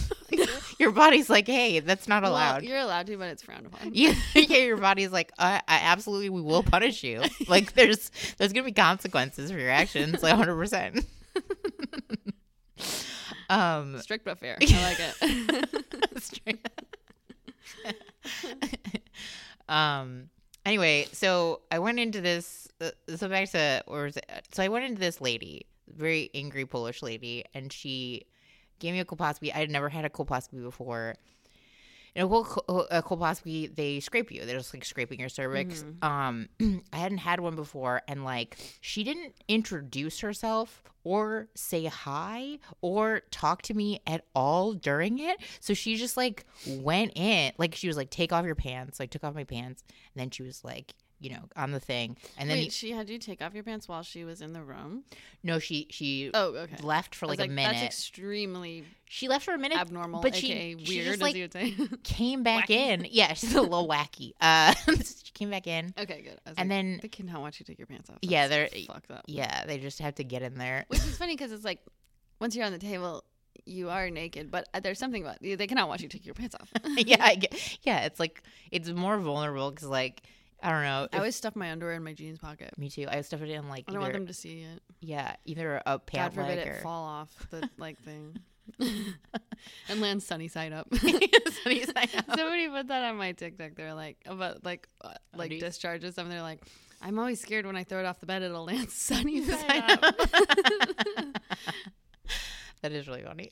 Your 0.78 0.90
body's 0.92 1.30
like, 1.30 1.46
hey, 1.46 1.80
that's 1.80 2.08
not 2.08 2.22
Well, 2.22 2.32
allowed. 2.32 2.62
you're 2.64 2.78
allowed 2.78 3.06
to, 3.06 3.16
but 3.16 3.28
it's 3.28 3.42
frowned 3.42 3.66
upon. 3.66 3.90
yeah, 3.94 4.14
yeah, 4.34 4.58
your 4.58 4.76
body's 4.76 5.10
like, 5.12 5.32
I, 5.38 5.62
I 5.68 5.78
absolutely, 5.84 6.30
we 6.30 6.40
will 6.42 6.62
punish 6.62 7.02
you. 7.04 7.22
Like, 7.48 7.72
there's 7.74 8.10
there's 8.38 8.52
gonna 8.52 8.64
be 8.66 8.72
consequences 8.72 9.50
for 9.50 9.58
your 9.58 9.70
actions, 9.70 10.22
like 10.22 10.32
100. 10.36 10.56
percent 10.56 11.06
Um, 13.48 13.98
Strict 14.00 14.24
but 14.24 14.38
fair. 14.38 14.58
I 14.60 14.82
like 14.82 14.98
it. 15.00 16.22
straight- 16.22 16.66
um. 19.68 20.28
Anyway, 20.66 21.06
so 21.12 21.60
I 21.70 21.78
went 21.78 22.00
into 22.00 22.20
this. 22.20 22.66
Uh, 22.80 22.90
so 23.14 23.28
back 23.28 23.48
to, 23.50 23.84
or 23.86 24.02
was 24.02 24.16
it, 24.16 24.28
so 24.52 24.64
I 24.64 24.68
went 24.68 24.84
into 24.84 24.98
this 24.98 25.20
lady, 25.20 25.64
very 25.86 26.28
angry 26.34 26.66
Polish 26.66 27.02
lady, 27.02 27.44
and 27.54 27.72
she 27.72 28.26
gave 28.80 28.92
me 28.92 28.98
a 28.98 29.04
colposcopy. 29.04 29.54
I 29.54 29.58
had 29.58 29.70
never 29.70 29.88
had 29.88 30.04
a 30.04 30.10
colposcopy 30.10 30.60
before. 30.60 31.14
A, 32.16 32.26
uh, 32.26 32.40
uh, 32.40 32.42
col- 32.44 32.86
a 32.90 33.02
colposcopy, 33.02 33.74
they 33.74 34.00
scrape 34.00 34.30
you. 34.30 34.44
They're 34.44 34.58
just 34.58 34.72
like 34.72 34.84
scraping 34.84 35.20
your 35.20 35.28
cervix. 35.28 35.82
Mm-hmm. 35.82 36.04
Um, 36.04 36.48
I 36.92 36.96
hadn't 36.96 37.18
had 37.18 37.40
one 37.40 37.54
before, 37.54 38.02
and 38.08 38.24
like 38.24 38.56
she 38.80 39.04
didn't 39.04 39.34
introduce 39.48 40.20
herself 40.20 40.82
or 41.04 41.48
say 41.54 41.84
hi 41.84 42.58
or 42.80 43.22
talk 43.30 43.62
to 43.62 43.74
me 43.74 44.00
at 44.06 44.24
all 44.34 44.72
during 44.72 45.18
it. 45.18 45.38
So 45.60 45.74
she 45.74 45.96
just 45.96 46.16
like 46.16 46.44
went 46.66 47.12
in, 47.16 47.52
like 47.58 47.74
she 47.74 47.86
was 47.86 47.96
like, 47.96 48.10
"Take 48.10 48.32
off 48.32 48.44
your 48.44 48.54
pants." 48.54 48.98
So 48.98 49.04
I 49.04 49.06
took 49.06 49.22
off 49.22 49.34
my 49.34 49.44
pants, 49.44 49.84
and 50.14 50.20
then 50.20 50.30
she 50.30 50.42
was 50.42 50.64
like, 50.64 50.94
you 51.18 51.30
know, 51.30 51.42
on 51.56 51.70
the 51.70 51.80
thing, 51.80 52.16
and 52.38 52.48
then 52.50 52.58
Wait, 52.58 52.72
she 52.72 52.90
had 52.92 53.08
you 53.08 53.18
take 53.18 53.40
off 53.40 53.54
your 53.54 53.62
pants 53.64 53.88
while 53.88 54.02
she 54.02 54.24
was 54.24 54.42
in 54.42 54.52
the 54.52 54.62
room. 54.62 55.02
no, 55.42 55.58
she 55.58 55.86
she 55.90 56.30
Oh, 56.34 56.48
okay. 56.54 56.76
left 56.82 57.14
for 57.14 57.26
was 57.26 57.38
like, 57.38 57.48
a 57.48 57.52
minute. 57.52 57.72
That's 57.72 57.84
extremely 57.84 58.84
she 59.08 59.28
left 59.28 59.44
for 59.44 59.54
a 59.54 59.58
minute, 59.58 59.78
abnormal, 59.78 60.20
but 60.20 60.34
she- 60.34 60.52
aka 60.52 60.84
she 60.84 61.02
just, 61.04 61.20
like, 61.22 61.34
came 62.02 62.42
back 62.42 62.68
Wacky. 62.68 62.76
in. 62.76 63.06
Yeah, 63.10 63.32
she's 63.34 63.54
a 63.54 63.62
little 63.62 63.88
wacky. 63.88 64.32
Uh, 64.40 64.74
she 64.86 65.32
came 65.32 65.50
back 65.50 65.66
in. 65.66 65.94
okay, 65.98 66.22
good. 66.22 66.38
And 66.46 66.56
like, 66.58 66.68
then- 66.68 66.98
they 67.02 67.08
cannot 67.08 67.40
watch 67.40 67.60
you 67.60 67.64
take 67.66 67.78
your 67.78 67.86
pants 67.86 68.10
off. 68.10 68.18
Yeah, 68.22 68.48
they're- 68.48 68.68
fucked 68.86 69.10
up. 69.10 69.24
Yeah, 69.26 69.64
they 69.66 69.78
just 69.78 69.98
have 70.00 70.16
to 70.16 70.24
get 70.24 70.42
in 70.42 70.56
there. 70.58 70.84
Which 70.88 71.00
is 71.00 71.16
funny 71.16 71.34
because 71.34 71.52
it's 71.52 71.64
like 71.64 71.80
once 72.40 72.54
you're 72.54 72.66
on 72.66 72.72
the 72.72 72.78
table, 72.78 73.24
you 73.64 73.88
are 73.88 74.10
naked, 74.10 74.50
but 74.50 74.68
uh, 74.74 74.80
there's 74.80 74.98
something 74.98 75.22
about 75.22 75.38
they 75.40 75.66
cannot 75.66 75.88
watch 75.88 76.02
you 76.02 76.08
take 76.08 76.26
your 76.26 76.34
pants 76.34 76.54
off. 76.60 76.70
yeah, 76.98 77.16
I 77.20 77.36
get, 77.36 77.78
yeah. 77.82 78.04
It's 78.04 78.20
like 78.20 78.42
it's 78.70 78.90
more 78.90 79.18
vulnerable 79.18 79.70
because 79.70 79.88
like 79.88 80.22
I 80.62 80.70
don't 80.70 80.82
know. 80.82 81.08
I 81.12 81.18
always 81.18 81.36
stuff 81.36 81.54
my 81.54 81.70
underwear 81.70 81.94
in 81.94 82.02
my 82.04 82.14
jeans 82.14 82.38
pocket. 82.38 82.76
me 82.78 82.88
too. 82.88 83.06
I 83.08 83.20
stuff 83.20 83.42
it 83.42 83.50
in 83.50 83.68
like 83.68 83.84
I 83.88 83.92
don't 83.92 84.00
either, 84.00 84.12
want 84.12 84.12
them 84.14 84.26
to 84.26 84.34
see 84.34 84.62
it. 84.62 84.82
yeah, 85.00 85.36
either 85.44 85.82
a 85.86 85.98
pant 85.98 86.34
God 86.34 86.42
forbid 86.42 86.58
leg 86.58 86.66
it 86.66 86.70
or 86.70 86.80
fall 86.80 87.04
off 87.04 87.46
the 87.50 87.68
like 87.78 87.98
thing 88.00 88.38
and 88.80 90.00
land 90.00 90.22
sunny 90.22 90.48
side 90.48 90.72
up. 90.72 90.88
Sunny 90.94 91.82
side 91.82 92.10
up. 92.16 92.26
Somebody 92.36 92.68
put 92.68 92.88
that 92.88 93.04
on 93.04 93.16
my 93.16 93.32
TikTok. 93.32 93.74
They're 93.76 93.94
like 93.94 94.18
about 94.26 94.64
like 94.64 94.88
uh, 95.02 95.14
like 95.34 95.46
Undies? 95.50 95.60
discharges. 95.62 96.14
Something. 96.14 96.30
They're 96.32 96.42
like, 96.42 96.62
I'm 97.00 97.18
always 97.18 97.40
scared 97.40 97.66
when 97.66 97.76
I 97.76 97.84
throw 97.84 98.00
it 98.00 98.04
off 98.06 98.20
the 98.20 98.26
bed, 98.26 98.42
it'll 98.42 98.64
land 98.64 98.90
sunny 98.90 99.42
Side 99.44 99.90
up. 99.90 100.00
that 102.82 102.92
is 102.92 103.06
really 103.06 103.22
funny. 103.22 103.50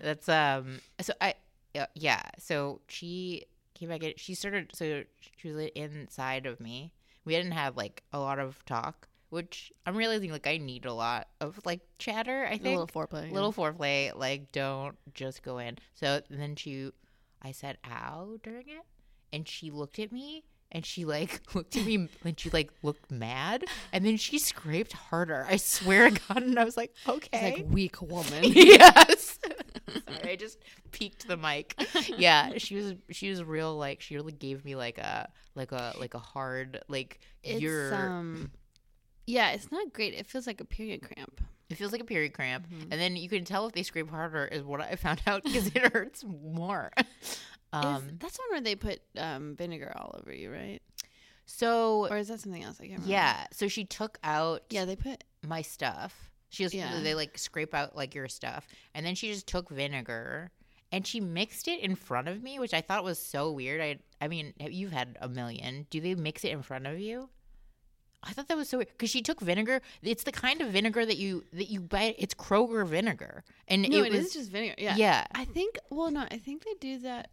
That's 0.00 0.28
um. 0.28 0.80
So 1.00 1.14
I 1.20 1.34
yeah, 1.74 1.86
yeah. 1.94 2.22
So 2.38 2.80
she 2.88 3.44
came 3.82 3.88
back. 3.90 4.02
In, 4.02 4.14
she 4.16 4.34
started. 4.34 4.70
So 4.74 5.02
she 5.36 5.50
was 5.50 5.68
inside 5.74 6.46
of 6.46 6.60
me. 6.60 6.92
We 7.24 7.34
didn't 7.34 7.52
have 7.52 7.76
like 7.76 8.02
a 8.12 8.18
lot 8.18 8.38
of 8.38 8.64
talk, 8.64 9.08
which 9.30 9.72
I'm 9.86 9.96
realizing 9.96 10.30
like 10.30 10.46
I 10.46 10.58
need 10.58 10.86
a 10.86 10.92
lot 10.92 11.28
of 11.40 11.60
like 11.64 11.80
chatter. 11.98 12.46
I 12.46 12.58
think 12.58 12.78
little 12.78 12.86
foreplay. 12.86 13.28
yeah. 13.28 13.34
little 13.34 13.52
foreplay. 13.52 14.16
Like 14.16 14.52
don't 14.52 14.96
just 15.14 15.42
go 15.42 15.58
in. 15.58 15.78
So 15.94 16.20
then 16.30 16.56
she, 16.56 16.90
I 17.42 17.52
said 17.52 17.78
ow 17.84 18.38
during 18.42 18.68
it, 18.68 18.84
and 19.32 19.46
she 19.46 19.70
looked 19.70 19.98
at 19.98 20.12
me. 20.12 20.44
And 20.74 20.86
she 20.86 21.04
like 21.04 21.42
looked 21.54 21.76
at 21.76 21.84
me 21.84 22.08
and 22.24 22.40
she 22.40 22.48
like 22.48 22.70
looked 22.82 23.10
mad 23.10 23.62
and 23.92 24.06
then 24.06 24.16
she 24.16 24.38
scraped 24.38 24.94
harder. 24.94 25.46
I 25.46 25.58
swear 25.58 26.08
to 26.08 26.18
God. 26.28 26.42
And 26.42 26.58
I 26.58 26.64
was 26.64 26.78
like, 26.78 26.94
okay. 27.06 27.56
like 27.56 27.66
weak 27.68 28.00
woman. 28.00 28.40
yes. 28.42 29.38
Sorry, 30.08 30.32
I 30.32 30.36
just 30.36 30.58
peeked 30.90 31.26
the 31.28 31.36
mic. 31.36 31.74
Yeah, 32.16 32.58
she 32.58 32.76
was 32.76 32.94
she 33.10 33.30
was 33.30 33.42
real 33.42 33.76
like 33.76 34.00
she 34.00 34.14
really 34.16 34.32
gave 34.32 34.64
me 34.64 34.74
like 34.76 34.98
a 34.98 35.28
like 35.54 35.72
a 35.72 35.94
like 35.98 36.14
a 36.14 36.18
hard 36.18 36.80
like 36.88 37.20
It's 37.42 37.60
you're 37.60 37.94
um, 37.94 38.50
yeah, 39.26 39.50
it's 39.52 39.70
not 39.70 39.92
great. 39.92 40.14
It 40.14 40.26
feels 40.26 40.46
like 40.46 40.60
a 40.60 40.64
period 40.64 41.02
cramp. 41.02 41.40
it 41.70 41.76
feels 41.76 41.92
like 41.92 42.00
a 42.00 42.04
period 42.04 42.32
cramp. 42.34 42.66
Mhm. 42.70 42.88
And 42.90 43.00
then 43.00 43.16
you 43.16 43.28
can 43.28 43.44
tell 43.44 43.66
if 43.66 43.72
they 43.72 43.82
scrape 43.82 44.10
harder 44.10 44.44
is 44.44 44.62
what 44.62 44.80
I 44.80 44.96
found 44.96 45.22
out 45.26 45.42
because 45.44 45.68
it 45.68 45.92
hurts 45.92 46.24
more. 46.24 46.90
Is, 47.00 47.38
Um 47.72 48.18
that's 48.18 48.38
one 48.38 48.48
where 48.50 48.60
they 48.60 48.74
put 48.74 49.00
um, 49.16 49.56
vinegar 49.56 49.90
all 49.96 50.14
over 50.20 50.30
you, 50.34 50.52
right? 50.52 50.82
so 51.46 52.06
Or 52.10 52.18
is 52.18 52.28
that 52.28 52.40
something 52.40 52.62
else? 52.62 52.76
I 52.78 52.82
can't 52.86 52.98
remember. 52.98 53.10
yeah, 53.10 53.46
so 53.52 53.66
she 53.68 53.84
took 53.84 54.18
out 54.22 54.62
yeah, 54.70 54.84
they 54.84 54.96
put. 54.96 55.24
my 55.46 55.62
stuff. 55.62 56.30
She 56.52 56.62
just 56.64 56.74
Yeah. 56.74 57.00
they 57.00 57.14
like 57.14 57.36
scrape 57.38 57.74
out 57.74 57.96
like 57.96 58.14
your 58.14 58.28
stuff, 58.28 58.68
and 58.94 59.04
then 59.04 59.14
she 59.16 59.32
just 59.32 59.46
took 59.48 59.68
vinegar 59.70 60.50
and 60.92 61.06
she 61.06 61.18
mixed 61.18 61.66
it 61.68 61.80
in 61.80 61.94
front 61.96 62.28
of 62.28 62.42
me, 62.42 62.58
which 62.58 62.74
I 62.74 62.82
thought 62.82 63.02
was 63.02 63.18
so 63.18 63.50
weird. 63.50 63.80
I 63.80 63.98
I 64.24 64.28
mean, 64.28 64.52
you've 64.60 64.92
had 64.92 65.16
a 65.20 65.28
million. 65.28 65.86
Do 65.90 66.00
they 66.00 66.14
mix 66.14 66.44
it 66.44 66.50
in 66.50 66.62
front 66.62 66.86
of 66.86 67.00
you? 67.00 67.30
I 68.22 68.32
thought 68.32 68.46
that 68.48 68.56
was 68.56 68.68
so 68.68 68.76
weird 68.78 68.88
because 68.90 69.10
she 69.10 69.22
took 69.22 69.40
vinegar. 69.40 69.80
It's 70.02 70.22
the 70.24 70.30
kind 70.30 70.60
of 70.60 70.68
vinegar 70.68 71.04
that 71.06 71.16
you 71.16 71.44
that 71.54 71.70
you 71.70 71.80
buy. 71.80 72.14
It's 72.18 72.34
Kroger 72.34 72.86
vinegar, 72.86 73.42
and 73.66 73.82
No, 73.88 74.02
it 74.02 74.06
it 74.08 74.12
was 74.12 74.26
is 74.26 74.32
just 74.34 74.50
vinegar. 74.50 74.74
Yeah. 74.78 74.94
yeah. 74.96 75.26
I 75.34 75.44
think. 75.46 75.78
Well, 75.90 76.10
no, 76.10 76.26
I 76.30 76.36
think 76.38 76.64
they 76.64 76.74
do 76.78 76.98
that. 77.00 77.30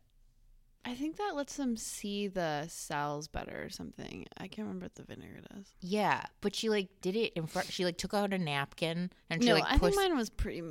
I 0.85 0.95
think 0.95 1.17
that 1.17 1.35
lets 1.35 1.57
them 1.57 1.75
see 1.75 2.27
the 2.27 2.65
cells 2.69 3.27
better 3.27 3.63
or 3.63 3.69
something. 3.69 4.25
I 4.37 4.47
can't 4.47 4.65
remember 4.67 4.85
what 4.85 4.95
the 4.95 5.03
vinegar 5.03 5.41
does. 5.53 5.65
Yeah, 5.81 6.23
but 6.41 6.55
she 6.55 6.69
like 6.69 6.87
did 7.01 7.15
it 7.17 7.33
in 7.33 7.47
front. 7.47 7.71
She 7.71 7.83
like 7.85 7.97
took 7.97 8.13
out 8.13 8.33
a 8.33 8.37
napkin 8.37 9.11
and 9.29 9.43
she 9.43 9.49
no, 9.49 9.55
like 9.55 9.65
I 9.65 9.77
pushed. 9.77 9.95
think 9.97 10.09
mine 10.09 10.17
was 10.17 10.29
pretty. 10.29 10.63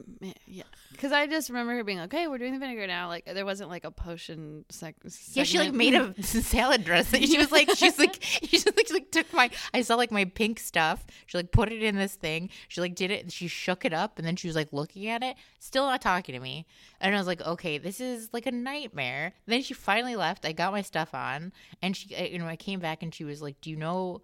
Yeah, 0.47 0.63
because 0.93 1.13
I 1.13 1.27
just 1.27 1.51
remember 1.51 1.75
her 1.77 1.85
being 1.85 1.99
like, 1.99 2.13
"Okay, 2.13 2.27
we're 2.27 2.39
doing 2.39 2.55
the 2.55 2.59
vinegar 2.59 2.87
now." 2.87 3.09
Like 3.09 3.27
there 3.27 3.45
wasn't 3.45 3.69
like 3.69 3.85
a 3.85 3.91
potion. 3.91 4.65
Sec- 4.71 4.97
Yeah, 5.35 5.45
she 5.45 5.59
like 5.59 5.73
made 5.75 5.95
a 5.95 6.15
salad 6.23 6.85
dressing. 6.85 7.23
She 7.27 7.37
was 7.37 7.53
like, 7.53 7.71
she's 7.77 7.99
like, 7.99 8.19
she 8.23 8.47
just 8.59 8.67
like, 8.77 8.89
she, 8.89 8.95
like 8.95 9.11
took 9.11 9.31
my, 9.35 9.51
I 9.75 9.83
saw 9.83 9.95
like 9.97 10.11
my 10.11 10.25
pink 10.25 10.59
stuff. 10.59 11.05
She 11.27 11.37
like 11.37 11.53
put 11.53 11.71
it 11.71 11.83
in 11.83 11.97
this 11.97 12.15
thing. 12.15 12.49
She 12.69 12.81
like 12.81 12.95
did 12.95 13.11
it. 13.11 13.31
She 13.31 13.47
shook 13.47 13.85
it 13.85 13.93
up, 13.93 14.19
and 14.19 14.27
then 14.27 14.37
she 14.37 14.47
was 14.49 14.57
like 14.57 14.73
looking 14.73 15.07
at 15.09 15.23
it, 15.23 15.37
still 15.59 15.85
not 15.87 16.01
talking 16.01 16.35
to 16.35 16.41
me. 16.41 16.67
And 17.01 17.15
I 17.15 17.19
was 17.19 17.27
like, 17.27 17.43
okay, 17.43 17.77
this 17.79 18.01
is 18.01 18.31
like 18.33 18.47
a 18.47 18.51
nightmare. 18.51 19.35
then 19.47 19.63
she 19.63 19.75
finally 19.75 19.98
left. 20.03 20.45
I 20.47 20.53
got 20.53 20.73
my 20.73 20.83
stuff 20.83 21.15
on, 21.15 21.53
and 21.83 21.97
she, 21.97 22.15
I- 22.17 22.27
you 22.27 22.39
know, 22.39 22.47
I 22.47 22.57
came 22.57 22.81
back 22.81 23.03
and 23.03 23.15
she 23.15 23.25
was 23.25 23.41
like, 23.43 23.61
do 23.61 23.71
you 23.71 23.77
know, 23.77 24.23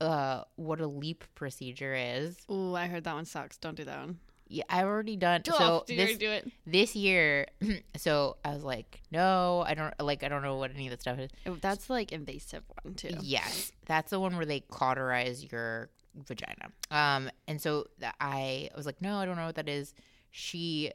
uh, 0.00 0.44
what 0.56 0.80
a 0.80 0.86
LEEP 0.86 1.24
procedure 1.34 1.94
is? 1.94 2.36
Ooh, 2.50 2.74
I 2.74 2.86
heard 2.86 3.04
that 3.04 3.14
one 3.14 3.24
sucks. 3.26 3.56
Don't 3.58 3.76
do 3.76 3.84
that 3.84 3.98
one. 3.98 4.18
Yeah, 4.52 4.64
I've 4.68 4.86
already 4.86 5.14
done. 5.14 5.42
Go 5.48 5.56
so. 5.56 5.84
Do 5.86 5.94
you 5.94 5.98
this, 6.00 6.08
already 6.08 6.26
do 6.26 6.30
it? 6.32 6.52
this 6.66 6.96
year, 6.96 7.46
so 7.96 8.36
I 8.44 8.52
was 8.52 8.64
like, 8.64 9.00
no, 9.12 9.62
I 9.64 9.74
don't 9.74 9.94
like. 10.00 10.24
I 10.24 10.28
don't 10.28 10.42
know 10.42 10.56
what 10.56 10.72
any 10.74 10.88
of 10.88 10.90
that 10.90 11.00
stuff 11.02 11.20
is. 11.20 11.30
Oh, 11.46 11.56
That's 11.60 11.88
like 11.88 12.10
invasive 12.10 12.64
one 12.82 12.94
too. 12.94 13.10
Yes, 13.20 13.70
that's 13.86 14.10
the 14.10 14.18
one 14.18 14.36
where 14.36 14.46
they 14.46 14.58
cauterize 14.60 15.46
your 15.52 15.90
vagina. 16.26 16.70
Um, 16.90 17.30
and 17.46 17.60
so 17.60 17.86
I 18.20 18.70
was 18.76 18.86
like, 18.86 19.00
no, 19.00 19.18
I 19.18 19.24
don't 19.24 19.36
know 19.36 19.46
what 19.46 19.54
that 19.54 19.68
is. 19.68 19.94
She 20.32 20.90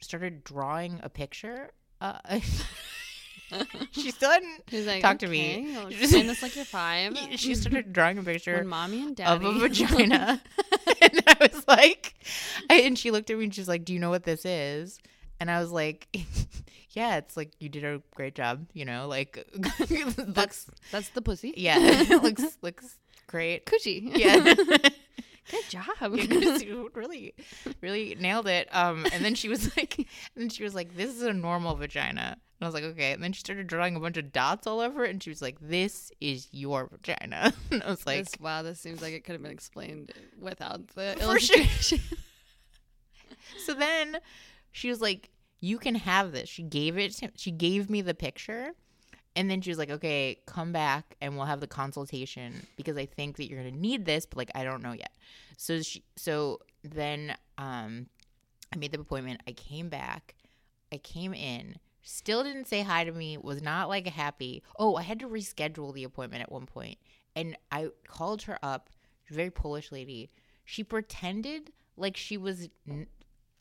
started 0.00 0.42
drawing 0.44 1.00
a 1.02 1.10
picture. 1.10 1.70
Uh, 2.00 2.18
she 3.92 4.10
still 4.12 4.30
hadn't. 4.30 4.86
Like, 4.86 5.02
Talk 5.02 5.18
to 5.20 5.26
me. 5.26 5.70
"Okay, 5.70 5.76
I'll 5.76 5.86
explain 5.88 6.26
this 6.26 6.42
like 6.42 6.56
you're 6.56 6.64
five. 6.64 7.16
She 7.36 7.54
started 7.54 7.92
drawing 7.92 8.18
a 8.18 8.22
picture 8.22 8.56
when 8.56 8.68
mommy 8.68 9.02
and 9.02 9.20
of 9.20 9.42
a 9.44 9.52
vagina, 9.52 10.40
and 11.02 11.22
I 11.26 11.36
was 11.52 11.64
like, 11.66 12.14
I, 12.70 12.80
and 12.80 12.98
she 12.98 13.10
looked 13.10 13.30
at 13.30 13.38
me 13.38 13.44
and 13.44 13.54
she's 13.54 13.68
like, 13.68 13.84
"Do 13.84 13.92
you 13.92 13.98
know 13.98 14.10
what 14.10 14.24
this 14.24 14.44
is?" 14.44 14.98
And 15.40 15.50
I 15.50 15.60
was 15.60 15.70
like, 15.70 16.08
"Yeah, 16.90 17.16
it's 17.16 17.36
like 17.36 17.52
you 17.60 17.68
did 17.68 17.84
a 17.84 18.02
great 18.14 18.34
job. 18.34 18.66
You 18.72 18.84
know, 18.84 19.06
like 19.08 19.44
looks, 19.88 20.14
That's 20.16 20.66
that's 20.90 21.08
the 21.10 21.22
pussy. 21.22 21.54
yeah, 21.56 22.04
looks 22.22 22.58
looks 22.62 22.96
great." 23.26 23.66
Coochie. 23.66 24.10
Yeah. 24.16 24.54
Good 25.50 25.64
job. 25.70 25.86
Yeah, 26.14 26.58
you 26.58 26.90
really, 26.92 27.34
really 27.80 28.14
nailed 28.20 28.46
it. 28.48 28.68
Um, 28.70 29.06
and 29.14 29.24
then 29.24 29.34
she 29.34 29.48
was 29.48 29.74
like, 29.78 29.96
and 29.96 30.06
then 30.36 30.48
she 30.50 30.62
was 30.62 30.74
like, 30.74 30.94
"This 30.94 31.08
is 31.10 31.22
a 31.22 31.32
normal 31.32 31.74
vagina." 31.74 32.36
And 32.60 32.66
I 32.66 32.68
was 32.68 32.74
like, 32.74 32.84
"Okay." 32.84 33.12
And 33.12 33.22
then 33.22 33.32
she 33.32 33.40
started 33.40 33.66
drawing 33.68 33.94
a 33.94 34.00
bunch 34.00 34.16
of 34.16 34.32
dots 34.32 34.66
all 34.66 34.80
over 34.80 35.04
it, 35.04 35.10
and 35.10 35.22
she 35.22 35.30
was 35.30 35.40
like, 35.40 35.56
"This 35.60 36.10
is 36.20 36.48
your 36.50 36.86
vagina." 36.88 37.52
And 37.70 37.82
I 37.82 37.90
was 37.90 38.04
like, 38.06 38.24
this, 38.30 38.40
wow, 38.40 38.62
this 38.62 38.80
seems 38.80 39.00
like 39.00 39.12
it 39.12 39.24
could 39.24 39.32
have 39.32 39.42
been 39.42 39.52
explained 39.52 40.12
without 40.40 40.88
the 40.88 41.14
For 41.20 41.38
sure. 41.38 41.56
illustration. 41.56 42.00
so 43.64 43.74
then 43.74 44.18
she 44.72 44.88
was 44.88 45.00
like, 45.00 45.30
"You 45.60 45.78
can 45.78 45.94
have 45.94 46.32
this." 46.32 46.48
She 46.48 46.62
gave 46.64 46.98
it. 46.98 47.12
To, 47.16 47.30
she 47.36 47.50
gave 47.52 47.88
me 47.90 48.00
the 48.02 48.14
picture, 48.14 48.72
and 49.36 49.48
then 49.48 49.60
she 49.60 49.70
was 49.70 49.78
like, 49.78 49.90
"Okay, 49.90 50.38
come 50.46 50.72
back 50.72 51.16
and 51.20 51.36
we'll 51.36 51.46
have 51.46 51.60
the 51.60 51.66
consultation 51.68 52.66
because 52.76 52.96
I 52.96 53.06
think 53.06 53.36
that 53.36 53.48
you're 53.48 53.58
gonna 53.62 53.70
need 53.70 54.04
this, 54.04 54.26
but 54.26 54.36
like 54.36 54.50
I 54.56 54.64
don't 54.64 54.82
know 54.82 54.92
yet." 54.92 55.12
So 55.56 55.80
she, 55.82 56.02
so 56.16 56.60
then 56.82 57.36
um, 57.56 58.06
I 58.72 58.78
made 58.78 58.90
the 58.92 59.00
appointment. 59.00 59.42
I 59.46 59.52
came 59.52 59.88
back. 59.88 60.34
I 60.92 60.96
came 60.98 61.34
in. 61.34 61.76
Still 62.10 62.42
didn't 62.42 62.68
say 62.68 62.80
hi 62.80 63.04
to 63.04 63.12
me. 63.12 63.36
Was 63.36 63.60
not 63.60 63.90
like 63.90 64.06
happy. 64.06 64.62
Oh, 64.78 64.96
I 64.96 65.02
had 65.02 65.18
to 65.20 65.28
reschedule 65.28 65.92
the 65.92 66.04
appointment 66.04 66.42
at 66.42 66.50
one 66.50 66.64
point, 66.64 66.96
and 67.36 67.54
I 67.70 67.88
called 68.06 68.40
her 68.42 68.58
up. 68.62 68.88
Very 69.30 69.50
Polish 69.50 69.92
lady. 69.92 70.30
She 70.64 70.82
pretended 70.82 71.70
like 71.98 72.16
she 72.16 72.38
was. 72.38 72.70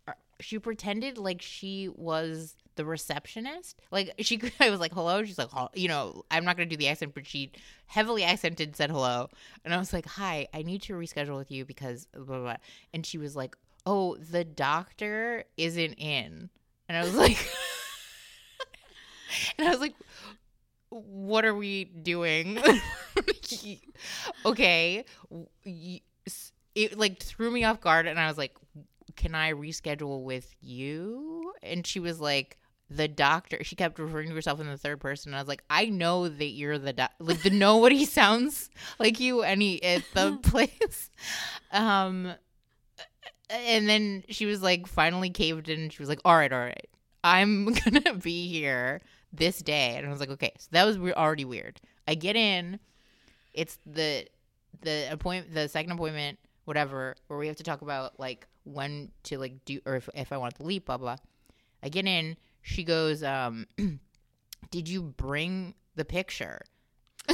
uh, 0.07 0.13
She 0.39 0.59
pretended 0.59 1.17
like 1.17 1.41
she 1.41 1.89
was 1.89 2.55
the 2.75 2.85
receptionist. 2.85 3.81
Like 3.91 4.13
she, 4.19 4.39
I 4.61 4.69
was 4.69 4.79
like, 4.79 4.93
"Hello." 4.93 5.25
She's 5.25 5.37
like, 5.37 5.49
"You 5.75 5.89
know, 5.89 6.23
I'm 6.31 6.45
not 6.45 6.55
gonna 6.55 6.69
do 6.69 6.77
the 6.77 6.87
accent, 6.87 7.15
but 7.15 7.27
she 7.27 7.51
heavily 7.87 8.23
accented 8.23 8.77
said 8.77 8.91
hello." 8.91 9.27
And 9.65 9.73
I 9.73 9.77
was 9.77 9.91
like, 9.91 10.05
"Hi, 10.05 10.47
I 10.53 10.61
need 10.61 10.83
to 10.83 10.93
reschedule 10.93 11.35
with 11.37 11.51
you 11.51 11.65
because 11.65 12.07
blah." 12.13 12.39
blah. 12.39 12.55
And 12.93 13.05
she 13.05 13.17
was 13.17 13.35
like, 13.35 13.57
"Oh, 13.85 14.15
the 14.15 14.45
doctor 14.45 15.43
isn't 15.57 15.95
in." 15.95 16.49
And 16.87 16.97
I 16.97 17.01
was 17.03 17.15
like, 17.25 17.45
and 19.57 19.67
I 19.67 19.71
was 19.71 19.79
like, 19.79 19.95
"What 20.89 21.45
are 21.45 21.55
we 21.55 21.85
doing?" 21.85 22.59
okay, 24.45 25.05
it 26.75 26.97
like 26.97 27.21
threw 27.21 27.51
me 27.51 27.63
off 27.63 27.81
guard, 27.81 28.07
and 28.07 28.19
I 28.19 28.27
was 28.27 28.37
like, 28.37 28.55
"Can 29.15 29.35
I 29.35 29.53
reschedule 29.53 30.23
with 30.23 30.53
you?" 30.61 31.53
And 31.63 31.85
she 31.85 31.99
was 31.99 32.19
like. 32.19 32.57
The 32.89 33.09
doctor. 33.09 33.65
She 33.65 33.75
kept 33.75 33.99
referring 33.99 34.29
to 34.29 34.35
herself 34.35 34.61
in 34.61 34.67
the 34.67 34.77
third 34.77 35.01
person. 35.01 35.33
And 35.33 35.35
I 35.35 35.41
was 35.41 35.49
like, 35.49 35.61
I 35.69 35.87
know 35.87 36.29
that 36.29 36.45
you're 36.45 36.77
the 36.77 36.93
doc. 36.93 37.11
Like, 37.19 37.41
the 37.41 37.49
nobody 37.49 38.05
sounds 38.19 38.69
like 38.97 39.19
you 39.19 39.41
any 39.41 39.83
at 39.83 40.03
the 40.13 40.37
place. 40.41 41.09
Um, 41.73 42.31
and 43.49 43.87
then 43.87 44.23
she 44.29 44.45
was 44.45 44.61
like 44.61 44.87
finally 44.87 45.29
caved 45.29 45.69
in 45.69 45.89
she 45.89 46.01
was 46.01 46.09
like 46.09 46.19
all 46.25 46.35
right 46.35 46.51
all 46.51 46.59
right 46.59 46.87
i'm 47.23 47.65
gonna 47.85 48.13
be 48.15 48.47
here 48.47 49.01
this 49.37 49.59
day. 49.59 49.95
And 49.95 50.05
i 50.05 50.09
was 50.09 50.19
like 50.19 50.29
okay 50.31 50.51
so 50.59 50.67
that 50.71 50.85
was 50.85 50.97
already 50.97 51.45
weird. 51.45 51.79
I 52.07 52.15
get 52.15 52.35
in. 52.35 52.79
It's 53.53 53.77
the 53.85 54.27
the 54.81 55.07
appointment 55.11 55.53
the 55.53 55.67
second 55.67 55.91
appointment 55.91 56.37
whatever 56.65 57.15
where 57.27 57.39
we 57.39 57.47
have 57.47 57.55
to 57.55 57.63
talk 57.63 57.81
about 57.81 58.19
like 58.19 58.45
when 58.63 59.09
to 59.23 59.37
like 59.39 59.63
do 59.65 59.79
or 59.85 59.95
if, 59.95 60.09
if 60.13 60.31
i 60.33 60.37
want 60.37 60.55
to 60.55 60.63
leap 60.63 60.85
blah 60.85 60.97
blah. 60.97 61.17
I 61.81 61.89
get 61.89 62.05
in. 62.05 62.37
She 62.61 62.83
goes 62.83 63.23
um 63.23 63.67
did 64.71 64.89
you 64.89 65.01
bring 65.01 65.73
the 65.95 66.05
picture? 66.05 66.61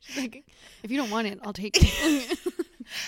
She's 0.00 0.16
like, 0.16 0.44
if 0.82 0.90
you 0.90 0.96
don't 0.96 1.10
want 1.10 1.28
it, 1.28 1.38
I'll 1.42 1.52
take 1.52 1.76
it. 1.80 2.38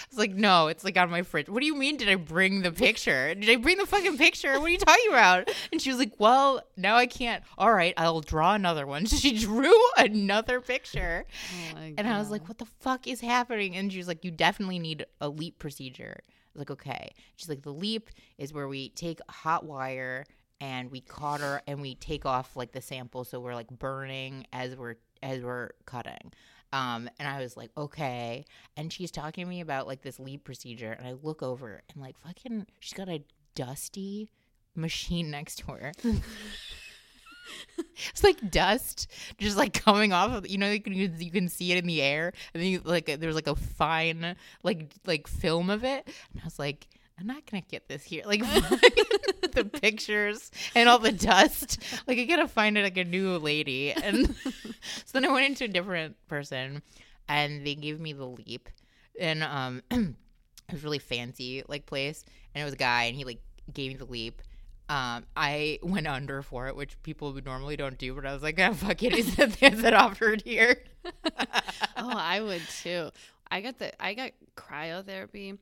It's 0.09 0.19
like, 0.19 0.33
no, 0.33 0.69
it's 0.69 0.85
like 0.85 0.97
on 0.97 1.11
my 1.11 1.23
fridge. 1.23 1.49
What 1.49 1.61
do 1.61 1.67
you 1.67 1.75
mean, 1.75 1.97
did 1.97 2.09
I 2.09 2.17
bring 2.17 2.63
the 2.63 2.73
picture? 2.73 3.35
Did 3.35 3.49
I 3.49 3.57
bring 3.57 3.79
the 3.79 3.87
fucking 3.87 4.19
picture? 4.19 4.59
What 4.59 4.67
are 4.67 4.71
you 4.71 4.79
talking 4.79 5.09
about? 5.09 5.51
And 5.71 5.81
she 5.81 5.91
was 5.91 5.99
like, 5.99 6.13
well, 6.19 6.63
now 6.77 6.97
I 6.97 7.07
can't. 7.07 7.43
All 7.59 7.73
right, 7.73 7.95
I'll 7.97 8.21
draw 8.21 8.55
another 8.55 8.87
one. 8.87 9.07
So 9.13 9.19
she 9.19 9.39
drew 9.39 9.75
another 9.99 10.61
picture. 10.63 11.27
Oh 11.75 11.79
And 11.99 12.09
I 12.09 12.19
was 12.19 12.31
like, 12.31 12.49
what 12.49 12.57
the 12.57 12.67
fuck 12.81 13.07
is 13.07 13.21
happening? 13.21 13.77
And 13.77 13.93
she 13.93 13.99
was 13.99 14.09
like, 14.09 14.25
you 14.25 14.31
definitely 14.31 14.79
need 14.79 15.05
a 15.21 15.29
LEEP 15.29 15.59
procedure. 15.59 16.17
I 16.23 16.29
was 16.55 16.61
like, 16.61 16.71
okay. 16.71 17.13
She's 17.37 17.49
like, 17.51 17.63
the 17.63 17.73
LEEP 17.73 18.09
is 18.39 18.55
where 18.55 18.69
we 18.69 18.89
take 18.91 19.19
hot 19.29 19.67
wire 19.67 20.25
and 20.63 20.91
we 20.91 21.01
cauter 21.01 21.61
and 21.67 21.83
we 21.83 21.97
take 21.97 22.25
off 22.25 22.57
like 22.57 22.71
the 22.71 22.81
sample 22.81 23.25
so 23.25 23.41
we're 23.41 23.55
like 23.55 23.69
burning 23.69 24.47
as 24.53 24.77
we're 24.77 24.95
as 25.23 25.43
we're 25.43 25.71
cutting. 25.87 26.33
Um, 26.73 27.09
and 27.19 27.29
I 27.29 27.41
was 27.41 27.57
like, 27.57 27.71
okay. 27.77 28.45
And 28.77 28.93
she's 28.93 29.11
talking 29.11 29.45
to 29.45 29.49
me 29.51 29.61
about 29.61 29.87
like 29.87 30.03
this 30.03 30.19
LEEP 30.19 30.45
procedure, 30.45 30.93
and 30.93 31.07
I 31.07 31.15
look 31.23 31.43
over 31.43 31.83
and 31.93 32.03
like 32.03 32.19
fucking, 32.19 32.67
she's 32.81 32.95
got 32.95 33.09
a 33.09 33.23
dusty 33.55 34.31
machine 34.75 35.31
next 35.31 35.57
to 35.57 35.73
her. 35.73 35.93
it's 38.11 38.25
like 38.25 38.51
dust 38.51 39.11
just 39.39 39.57
like 39.57 39.73
coming 39.73 40.13
off 40.13 40.33
of 40.33 40.49
you 40.49 40.59
know 40.59 40.71
you 40.71 40.81
can 40.81 40.95
you 40.95 41.31
can 41.31 41.49
see 41.49 41.73
it 41.73 41.79
in 41.79 41.87
the 41.87 42.01
air 42.01 42.33
and 42.55 42.63
then 42.63 42.71
you 42.71 42.81
like 42.85 43.07
there's 43.19 43.35
like 43.35 43.47
a 43.47 43.57
fine 43.57 44.37
like 44.63 44.93
like 45.07 45.27
film 45.27 45.69
of 45.69 45.85
it 45.85 46.07
and 46.33 46.41
I 46.41 46.45
was 46.45 46.59
like 46.59 46.87
I'm 47.19 47.27
not 47.27 47.45
gonna 47.51 47.63
get 47.69 47.89
this 47.89 48.03
here. 48.03 48.23
Like 48.27 48.41
the 49.53 49.65
pictures 49.65 50.51
and 50.75 50.89
all 50.89 50.99
the 50.99 51.13
dust. 51.13 51.79
Like 52.07 52.19
I 52.19 52.25
gotta 52.25 52.49
find 52.49 52.77
it 52.77 52.83
like 52.83 52.97
a 52.97 53.05
new 53.05 53.37
lady. 53.39 53.93
And 53.93 54.35
so 55.05 55.13
then 55.13 55.25
I 55.25 55.33
went 55.33 55.47
into 55.47 55.65
a 55.65 55.69
different 55.69 56.17
person 56.29 56.83
and 57.29 57.67
they 57.67 57.75
gave 57.75 58.01
me 58.01 58.13
the 58.13 58.27
LEEP. 58.27 58.69
And 59.21 59.43
um 59.43 59.83
it 59.91 60.15
was 60.73 60.85
really 60.85 60.99
fancy 60.99 61.63
like 61.69 61.87
place. 61.87 62.25
And 62.55 62.63
it 62.63 62.65
was 62.65 62.75
a 62.75 62.79
guy 62.79 63.05
and 63.05 63.17
he 63.17 63.25
like 63.25 63.41
gave 63.73 63.93
me 63.93 63.97
the 63.97 64.07
LEEP. 64.07 64.43
Um, 64.89 65.25
I 65.37 65.79
went 65.83 66.07
under 66.07 66.43
for 66.43 66.67
it, 66.67 66.77
which 66.77 67.01
people 67.03 67.33
would 67.33 67.47
normally 67.47 67.77
don't 67.77 67.97
do, 67.97 68.15
but 68.15 68.27
I 68.27 68.35
was 68.35 68.43
like, 68.43 68.59
oh, 68.59 68.75
fuck 68.75 69.03
it, 69.03 69.15
is 69.15 69.37
that, 69.37 69.63
is 69.63 69.81
that 69.81 69.95
offered 69.95 70.43
here? 70.43 70.83
oh, 71.97 72.13
I 72.15 72.41
would 72.41 72.61
too. 72.83 73.11
I 73.51 73.61
got 73.61 73.79
the 73.79 74.03
I 74.03 74.15
got 74.15 74.33
cryotherapy 74.57 75.59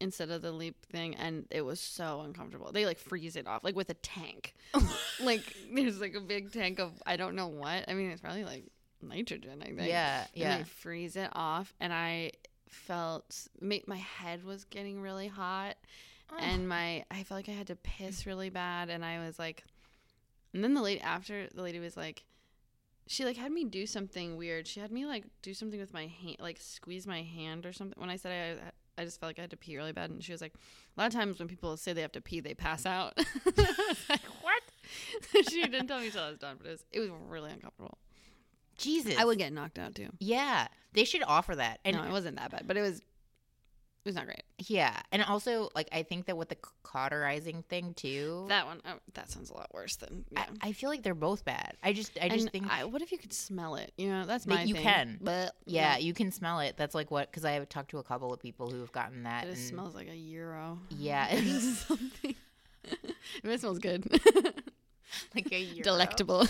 instead 0.00 0.30
of 0.30 0.42
the 0.42 0.52
LEEP 0.52 0.84
thing, 0.86 1.14
and 1.16 1.46
it 1.50 1.62
was 1.62 1.80
so 1.80 2.22
uncomfortable. 2.22 2.70
They 2.72 2.86
like 2.86 2.98
freeze 2.98 3.36
it 3.36 3.46
off, 3.46 3.64
like 3.64 3.76
with 3.76 3.90
a 3.90 3.94
tank. 3.94 4.54
Oh 4.74 5.00
like 5.22 5.42
there's 5.72 5.98
like 5.98 6.14
a 6.14 6.20
big 6.20 6.52
tank 6.52 6.78
of 6.78 7.02
I 7.06 7.16
don't 7.16 7.34
know 7.34 7.46
what. 7.46 7.86
I 7.88 7.94
mean, 7.94 8.10
it's 8.10 8.20
probably 8.20 8.44
like 8.44 8.64
nitrogen. 9.00 9.62
I 9.62 9.66
think. 9.66 9.80
yeah, 9.88 10.20
And 10.20 10.28
yeah. 10.34 10.58
they 10.58 10.64
freeze 10.64 11.16
it 11.16 11.30
off, 11.32 11.72
and 11.80 11.92
I 11.92 12.32
felt 12.68 13.48
my 13.60 13.96
head 13.96 14.44
was 14.44 14.64
getting 14.64 15.00
really 15.00 15.28
hot, 15.28 15.76
oh. 16.30 16.36
and 16.38 16.68
my 16.68 17.04
I 17.10 17.22
felt 17.22 17.38
like 17.38 17.48
I 17.48 17.52
had 17.52 17.68
to 17.68 17.76
piss 17.76 18.26
really 18.26 18.50
bad, 18.50 18.90
and 18.90 19.04
I 19.04 19.24
was 19.24 19.38
like, 19.38 19.64
and 20.52 20.62
then 20.62 20.74
the 20.74 20.82
lady 20.82 21.00
after 21.00 21.48
the 21.54 21.62
lady 21.62 21.78
was 21.78 21.96
like, 21.96 22.24
she 23.06 23.24
like 23.24 23.36
had 23.36 23.50
me 23.50 23.64
do 23.64 23.86
something 23.86 24.36
weird. 24.36 24.66
She 24.66 24.80
had 24.80 24.92
me 24.92 25.06
like 25.06 25.24
do 25.42 25.54
something 25.54 25.80
with 25.80 25.94
my 25.94 26.06
hand, 26.06 26.36
like 26.40 26.58
squeeze 26.60 27.06
my 27.06 27.22
hand 27.22 27.64
or 27.64 27.72
something. 27.72 27.98
When 27.98 28.10
I 28.10 28.16
said 28.16 28.60
I, 28.98 29.04
just 29.04 29.20
felt 29.20 29.30
like 29.30 29.38
I 29.38 29.42
had 29.42 29.50
to 29.50 29.56
pee 29.56 29.76
really 29.76 29.92
bad, 29.92 30.10
and 30.10 30.22
she 30.22 30.32
was 30.32 30.40
like, 30.40 30.54
a 30.54 31.00
lot 31.00 31.06
of 31.06 31.12
times 31.12 31.38
when 31.38 31.48
people 31.48 31.76
say 31.76 31.92
they 31.92 32.02
have 32.02 32.12
to 32.12 32.20
pee, 32.20 32.40
they 32.40 32.54
pass 32.54 32.84
out. 32.84 33.16
Like, 33.16 33.56
what? 34.42 34.62
she 35.50 35.62
didn't 35.62 35.86
tell 35.86 36.00
me 36.00 36.10
till 36.10 36.22
I 36.22 36.30
was 36.30 36.38
done, 36.38 36.56
but 36.58 36.66
it 36.66 36.70
was 36.70 36.84
it 36.92 37.00
was 37.00 37.10
really 37.28 37.50
uncomfortable. 37.50 37.98
Jesus. 38.76 39.14
I 39.18 39.24
would 39.24 39.38
get 39.38 39.52
knocked 39.52 39.78
out 39.78 39.94
too. 39.94 40.08
Yeah, 40.20 40.68
they 40.92 41.04
should 41.04 41.22
offer 41.24 41.56
that. 41.56 41.80
And 41.84 41.96
no, 41.96 42.04
it 42.04 42.10
wasn't 42.10 42.36
that 42.36 42.50
bad, 42.50 42.64
but 42.66 42.76
it 42.76 42.82
was 42.82 43.02
was 44.08 44.16
not 44.16 44.24
great. 44.24 44.42
yeah, 44.58 44.98
and 45.12 45.22
also 45.22 45.68
like 45.74 45.88
I 45.92 46.02
think 46.02 46.26
that 46.26 46.36
with 46.36 46.48
the 46.48 46.56
cauterizing 46.82 47.62
thing 47.68 47.92
too, 47.94 48.46
That 48.48 48.66
one, 48.66 48.80
oh, 48.86 48.94
that 49.14 49.30
sounds 49.30 49.50
a 49.50 49.54
lot 49.54 49.68
worse 49.74 49.96
than 49.96 50.24
yeah. 50.30 50.46
I, 50.62 50.68
I 50.68 50.72
feel 50.72 50.88
like 50.88 51.02
they're 51.02 51.14
both 51.14 51.44
bad. 51.44 51.76
I 51.82 51.92
just 51.92 52.18
I 52.20 52.28
just 52.30 52.44
and 52.46 52.52
think 52.52 52.66
I, 52.72 52.84
what 52.84 53.02
if 53.02 53.12
you 53.12 53.18
could 53.18 53.32
smell 53.34 53.76
it? 53.76 53.92
You 53.98 54.08
know, 54.08 54.24
that's 54.24 54.46
my 54.46 54.62
you 54.62 54.74
thing. 54.74 54.82
can. 54.82 55.18
but 55.20 55.54
yeah, 55.66 55.98
you 55.98 56.14
can 56.14 56.32
smell 56.32 56.60
it. 56.60 56.76
That's 56.78 56.94
like 56.94 57.10
what 57.10 57.30
because 57.30 57.44
I 57.44 57.52
have 57.52 57.68
talked 57.68 57.90
to 57.90 57.98
a 57.98 58.02
couple 58.02 58.32
of 58.32 58.40
people 58.40 58.70
who 58.70 58.80
have 58.80 58.92
gotten 58.92 59.24
that. 59.24 59.44
It 59.44 59.50
and 59.50 59.58
smells 59.58 59.94
like 59.94 60.08
a 60.08 60.16
euro. 60.16 60.78
Yeah, 60.90 61.28
something. 61.60 62.34
it 63.44 63.60
smells 63.60 63.78
good. 63.78 64.08
like 65.34 65.52
a 65.52 65.58
euro. 65.60 65.82
Delectable. 65.82 66.46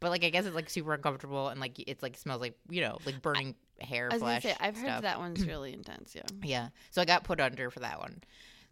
But 0.00 0.10
like 0.10 0.24
I 0.24 0.30
guess 0.30 0.46
it's 0.46 0.54
like 0.54 0.68
super 0.68 0.92
uncomfortable 0.94 1.48
and 1.48 1.60
like 1.60 1.78
it's 1.78 2.02
like 2.02 2.16
smells 2.16 2.40
like 2.40 2.56
you 2.68 2.82
know 2.82 2.98
like 3.06 3.22
burning 3.22 3.54
hair 3.80 4.08
I 4.10 4.14
was 4.14 4.22
gonna 4.22 4.40
say, 4.40 4.54
I've 4.60 4.76
heard 4.76 5.02
that 5.02 5.18
one's 5.18 5.46
really 5.46 5.72
intense. 5.72 6.14
Yeah. 6.14 6.22
Yeah. 6.42 6.68
So 6.90 7.02
I 7.02 7.04
got 7.04 7.24
put 7.24 7.40
under 7.40 7.70
for 7.70 7.80
that 7.80 7.98
one. 7.98 8.22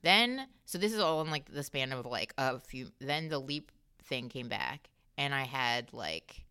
Then, 0.03 0.47
so 0.67 0.77
this 0.77 0.93
is 0.93 1.01
all 1.01 1.23
in 1.23 1.31
like 1.31 1.51
the 1.51 1.63
span 1.63 1.93
of 1.93 2.05
like 2.05 2.35
a 2.37 2.59
few. 2.59 2.89
Then 3.01 3.29
the 3.29 3.39
LEEP 3.39 3.73
thing 4.05 4.29
came 4.29 4.49
back, 4.49 4.91
and 5.17 5.35
I 5.35 5.45
had 5.45 5.93
like 5.93 6.45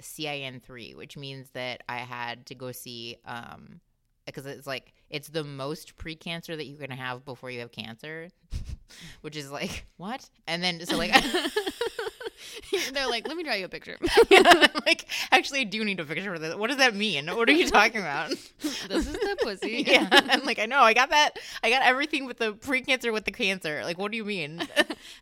CIN 0.00 0.60
three, 0.60 0.94
which 0.94 1.16
means 1.16 1.50
that 1.50 1.82
I 1.88 1.98
had 1.98 2.46
to 2.46 2.54
go 2.54 2.72
see 2.72 3.16
um 3.24 3.80
because 4.24 4.44
it's 4.44 4.66
like 4.66 4.92
it's 5.08 5.28
the 5.28 5.44
most 5.44 5.96
pre-cancer 5.96 6.56
that 6.56 6.66
you 6.66 6.76
can 6.76 6.90
have 6.90 7.24
before 7.24 7.48
you 7.50 7.60
have 7.60 7.70
cancer, 7.70 8.28
which 9.20 9.36
is 9.36 9.52
like 9.52 9.86
what? 9.96 10.28
And 10.46 10.62
then 10.62 10.84
so 10.84 10.96
like. 10.96 11.14
They're 12.92 13.08
like, 13.08 13.26
let 13.26 13.36
me 13.36 13.42
draw 13.42 13.54
you 13.54 13.66
a 13.66 13.68
picture. 13.68 13.96
yeah, 14.30 14.66
like 14.86 15.06
actually 15.30 15.60
I 15.60 15.64
do 15.64 15.84
need 15.84 16.00
a 16.00 16.04
picture 16.04 16.32
for 16.32 16.38
this. 16.38 16.54
What 16.54 16.68
does 16.68 16.78
that 16.78 16.94
mean? 16.94 17.28
What 17.28 17.48
are 17.48 17.52
you 17.52 17.68
talking 17.68 18.00
about? 18.00 18.30
this 18.60 18.88
is 18.90 19.12
the 19.12 19.36
pussy. 19.40 19.84
yeah, 19.86 20.08
I'm 20.10 20.44
like, 20.44 20.58
I 20.58 20.66
know, 20.66 20.80
I 20.80 20.94
got 20.94 21.10
that. 21.10 21.38
I 21.62 21.70
got 21.70 21.82
everything 21.82 22.26
with 22.26 22.38
the 22.38 22.52
pre-cancer 22.52 23.12
with 23.12 23.24
the 23.24 23.32
cancer. 23.32 23.82
Like, 23.84 23.98
what 23.98 24.10
do 24.10 24.16
you 24.16 24.24
mean? 24.24 24.66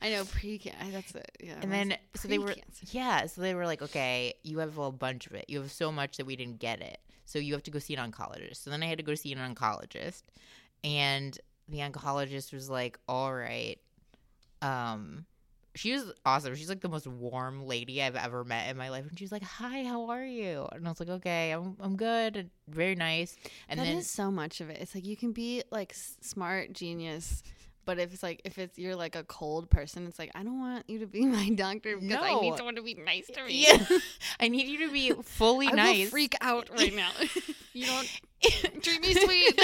I 0.03 0.11
know 0.11 0.25
pre-cancer. 0.25 0.91
That's 0.91 1.15
it. 1.15 1.31
Yeah. 1.41 1.55
and 1.63 1.73
then 1.73 1.97
so 2.15 2.29
they 2.29 2.39
were, 2.39 2.55
yeah, 2.91 3.27
so 3.27 3.41
they 3.41 3.55
were 3.55 3.67
like, 3.67 3.83
okay, 3.83 4.35
you 4.43 4.59
have 4.59 4.77
a 4.77 4.81
whole 4.81 4.93
bunch 4.93 5.27
of 5.27 5.35
it. 5.35 5.47
You 5.49 5.61
have 5.61 5.73
so 5.73 5.91
much 5.93 6.17
that 6.17 6.27
we 6.27 6.37
didn't 6.37 6.59
get 6.59 6.81
it, 6.81 6.99
so 7.25 7.39
you 7.39 7.53
have 7.55 7.63
to 7.65 7.71
go 7.71 7.79
see 7.79 7.95
an 7.95 8.13
oncologist. 8.13 8.57
So 8.57 8.71
then 8.71 8.83
I 8.83 8.87
had 8.87 8.99
to 8.99 9.05
go 9.05 9.15
see 9.15 9.33
an 9.33 9.39
oncologist, 9.39 10.23
and 10.83 11.39
the 11.69 11.79
oncologist 11.79 12.53
was 12.53 12.69
like, 12.71 12.99
all 13.09 13.35
right, 13.35 13.79
um. 14.63 15.27
She 15.77 15.93
was 15.93 16.13
awesome. 16.25 16.55
She's 16.55 16.69
like 16.69 16.81
the 16.81 16.89
most 16.89 17.07
warm 17.07 17.67
lady 17.67 18.03
I've 18.03 18.17
ever 18.17 18.45
met 18.45 18.71
in 18.71 18.77
my 18.77 18.91
life. 18.91 19.07
And 19.09 19.19
she's 19.19 19.33
like, 19.33 19.43
"Hi, 19.43 19.83
how 19.85 20.09
are 20.11 20.25
you?" 20.25 20.69
And 20.73 20.87
I 20.87 20.91
was 20.91 21.01
like, 21.01 21.09
"Okay, 21.09 21.51
I'm 21.51 21.77
I'm 21.81 21.97
good." 21.97 22.51
Very 22.69 22.95
nice. 22.95 23.37
And 23.69 23.81
That 23.81 23.85
then 23.85 23.99
is 23.99 24.09
so 24.11 24.31
much 24.31 24.61
of 24.61 24.71
it. 24.71 24.79
It's 24.81 24.95
like 24.95 25.05
you 25.05 25.17
can 25.17 25.33
be 25.33 25.63
like 25.71 25.93
smart, 26.21 26.73
genius, 26.73 27.43
But 27.87 27.99
if 27.99 28.15
it's 28.15 28.23
like 28.23 28.41
if 28.45 28.57
it's 28.59 28.79
you're 28.79 28.97
like 28.97 29.15
a 29.17 29.25
cold 29.25 29.69
person, 29.69 30.07
it's 30.07 30.19
like 30.19 30.31
I 30.35 30.43
don't 30.43 30.59
want 30.61 30.89
you 30.89 31.01
to 31.01 31.07
be 31.07 31.27
my 31.39 31.51
doctor 31.51 31.99
because 31.99 32.19
I 32.23 32.41
need 32.41 32.57
someone 32.57 32.77
to 32.77 32.83
be 32.83 32.95
nice 32.95 33.27
to 33.35 33.45
me. 33.45 33.67
Yeah, 33.67 33.85
I 34.41 34.49
need 34.49 34.67
you 34.69 34.87
to 34.87 34.93
be 34.93 35.13
fully 35.23 35.67
I 35.67 35.71
will 35.71 35.77
nice. 35.77 36.09
freak 36.09 36.35
out 36.41 36.71
right 36.71 36.95
now. 36.95 37.11
you 37.75 37.87
don't 37.87 38.09
treat 38.83 39.03
me 39.03 39.13
sweet. 39.15 39.61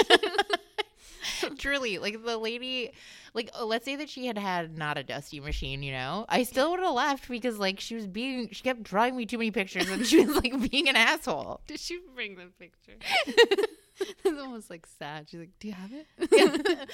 Truly, 1.57 1.97
like 1.97 2.23
the 2.23 2.37
lady, 2.37 2.91
like 3.33 3.49
uh, 3.59 3.65
let's 3.65 3.85
say 3.85 3.95
that 3.95 4.09
she 4.09 4.27
had 4.27 4.37
had 4.37 4.77
not 4.77 4.97
a 4.97 5.03
dusty 5.03 5.39
machine, 5.39 5.83
you 5.83 5.91
know, 5.91 6.25
I 6.29 6.43
still 6.43 6.71
would 6.71 6.79
have 6.79 6.93
left 6.93 7.29
because 7.29 7.57
like 7.57 7.79
she 7.79 7.95
was 7.95 8.07
being, 8.07 8.49
she 8.51 8.63
kept 8.63 8.83
drawing 8.83 9.15
me 9.15 9.25
too 9.25 9.37
many 9.37 9.51
pictures 9.51 9.89
and 9.89 10.05
she 10.05 10.25
was 10.25 10.35
like 10.35 10.69
being 10.71 10.89
an 10.89 10.95
asshole. 10.95 11.61
Did 11.67 11.79
she 11.79 11.99
bring 12.15 12.35
the 12.35 12.47
picture? 12.59 12.93
it's 13.97 14.39
almost 14.39 14.69
like 14.69 14.87
sad. 14.99 15.29
She's 15.29 15.39
like, 15.39 15.59
"Do 15.59 15.67
you 15.67 15.73
have 15.73 15.91
it?" 15.93 16.89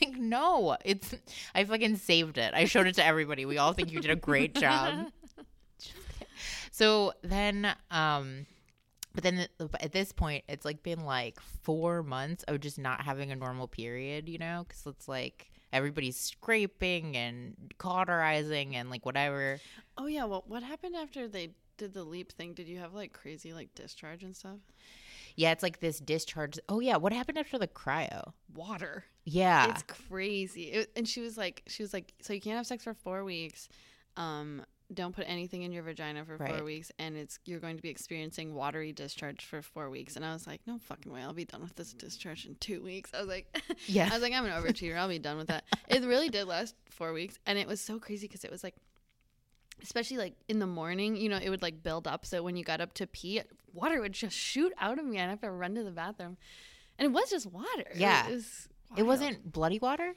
like 0.00 0.16
no, 0.16 0.76
it's 0.84 1.14
I 1.54 1.64
fucking 1.64 1.96
saved 1.96 2.38
it. 2.38 2.54
I 2.54 2.64
showed 2.64 2.86
it 2.86 2.94
to 2.96 3.04
everybody. 3.04 3.44
We 3.44 3.58
all 3.58 3.72
think 3.72 3.92
you 3.92 4.00
did 4.00 4.10
a 4.10 4.16
great 4.16 4.54
job. 4.54 5.08
So 6.78 7.12
then, 7.22 7.74
um, 7.90 8.46
but 9.14 9.24
then 9.24 9.46
at 9.80 9.92
this 9.92 10.12
point, 10.12 10.44
it's 10.48 10.64
like 10.64 10.82
been 10.82 11.04
like 11.04 11.40
four 11.62 12.02
months 12.02 12.44
of 12.44 12.60
just 12.60 12.78
not 12.78 13.00
having 13.02 13.32
a 13.32 13.36
normal 13.36 13.68
period, 13.68 14.28
you 14.28 14.38
know, 14.38 14.64
because 14.66 14.86
it's 14.86 15.08
like 15.08 15.50
everybody's 15.72 16.18
scraping 16.18 17.16
and 17.16 17.56
cauterizing 17.78 18.76
and 18.76 18.90
like 18.90 19.04
whatever. 19.04 19.58
Oh 19.96 20.06
yeah. 20.06 20.24
Well, 20.24 20.44
what 20.46 20.62
happened 20.62 20.96
after 20.96 21.28
they 21.28 21.50
did 21.76 21.94
the 21.94 22.04
LEEP 22.04 22.32
thing? 22.32 22.54
Did 22.54 22.68
you 22.68 22.78
have 22.78 22.94
like 22.94 23.12
crazy 23.12 23.52
like 23.52 23.74
discharge 23.74 24.22
and 24.22 24.36
stuff? 24.36 24.58
Yeah, 25.36 25.52
it's 25.52 25.62
like 25.62 25.78
this 25.78 26.00
discharge. 26.00 26.58
Oh 26.68 26.80
yeah, 26.80 26.96
what 26.96 27.12
happened 27.12 27.38
after 27.38 27.58
the 27.58 27.68
cryo? 27.68 28.32
Water. 28.54 29.04
Yeah, 29.24 29.70
It's 29.70 29.84
crazy. 29.84 30.64
It, 30.64 30.90
and 30.96 31.06
she 31.06 31.20
was 31.20 31.36
like, 31.36 31.62
she 31.68 31.82
was 31.82 31.92
like, 31.92 32.12
so 32.22 32.32
you 32.32 32.40
can't 32.40 32.56
have 32.56 32.66
sex 32.66 32.82
for 32.82 32.94
four 32.94 33.24
weeks. 33.24 33.68
Um, 34.16 34.62
don't 34.94 35.14
put 35.14 35.24
anything 35.28 35.62
in 35.62 35.72
your 35.72 35.82
vagina 35.82 36.24
for 36.24 36.38
four 36.38 36.64
weeks, 36.64 36.90
and 36.98 37.16
it's 37.16 37.38
you're 37.44 37.60
going 37.60 37.76
to 37.76 37.82
be 37.82 37.90
experiencing 37.90 38.54
watery 38.54 38.92
discharge 38.92 39.44
for 39.44 39.60
four 39.60 39.90
weeks. 39.90 40.16
And 40.16 40.24
I 40.24 40.32
was 40.32 40.46
like, 40.46 40.60
no 40.66 40.78
fucking 40.78 41.12
way, 41.12 41.20
I'll 41.22 41.34
be 41.34 41.44
done 41.44 41.60
with 41.62 41.76
this 41.76 41.92
discharge 41.92 42.46
in 42.46 42.54
two 42.56 42.82
weeks. 42.82 43.10
I 43.14 43.18
was 43.18 43.28
like, 43.28 43.54
yeah, 43.86 44.08
I 44.10 44.14
was 44.14 44.22
like, 44.22 44.32
I'm 44.32 44.46
an 44.46 44.50
overachiever. 44.52 44.96
I'll 44.96 45.08
be 45.08 45.18
done 45.18 45.36
with 45.36 45.48
that. 45.48 45.64
It 45.88 46.02
really 46.04 46.28
did 46.30 46.46
last 46.46 46.74
four 46.90 47.12
weeks, 47.12 47.38
and 47.46 47.58
it 47.58 47.66
was 47.68 47.80
so 47.80 47.98
crazy 47.98 48.26
because 48.26 48.44
it 48.44 48.50
was 48.50 48.64
like, 48.64 48.74
especially 49.82 50.16
like 50.16 50.34
in 50.48 50.58
the 50.58 50.66
morning, 50.66 51.16
you 51.16 51.28
know, 51.28 51.38
it 51.42 51.50
would 51.50 51.62
like 51.62 51.82
build 51.82 52.06
up. 52.08 52.24
So 52.26 52.42
when 52.42 52.56
you 52.56 52.64
got 52.64 52.80
up 52.80 52.94
to 52.94 53.06
pee, 53.06 53.42
water 53.72 54.00
would 54.00 54.12
just 54.12 54.36
shoot 54.36 54.72
out 54.80 54.98
of 54.98 55.04
me. 55.04 55.20
I'd 55.20 55.28
have 55.28 55.40
to 55.42 55.50
run 55.50 55.74
to 55.74 55.82
the 55.84 55.90
bathroom, 55.90 56.36
and 56.98 57.06
it 57.06 57.12
was 57.12 57.30
just 57.30 57.46
water. 57.46 57.66
It 57.90 57.96
Yeah. 57.98 58.26
was, 58.28 58.34
was 58.90 58.98
it 58.98 59.02
wasn't 59.02 59.52
bloody 59.52 59.78
water. 59.78 60.14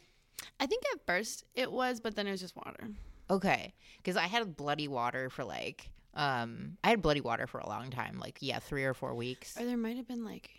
I 0.60 0.66
think 0.66 0.84
at 0.94 1.06
first 1.06 1.44
it 1.56 1.72
was, 1.72 2.00
but 2.00 2.16
then 2.16 2.26
it 2.26 2.32
was 2.32 2.40
just 2.42 2.56
water. 2.56 2.88
Okay, 3.32 3.74
because 3.98 4.18
I 4.18 4.28
had 4.28 4.58
bloody 4.58 4.90
water 4.90 5.30
for 5.30 5.46
like, 5.46 5.90
um, 6.14 6.78
I 6.84 6.90
had 6.90 7.02
bloody 7.02 7.22
water 7.22 7.48
for 7.48 7.60
a 7.60 7.68
long 7.70 7.90
time, 7.90 8.20
like 8.20 8.38
yeah, 8.42 8.60
three 8.60 8.84
or 8.84 8.94
four 8.94 9.16
weeks. 9.16 9.58
Or 9.58 9.66
there 9.66 9.78
might 9.78 9.96
have 9.96 10.08
been 10.08 10.26
like, 10.26 10.50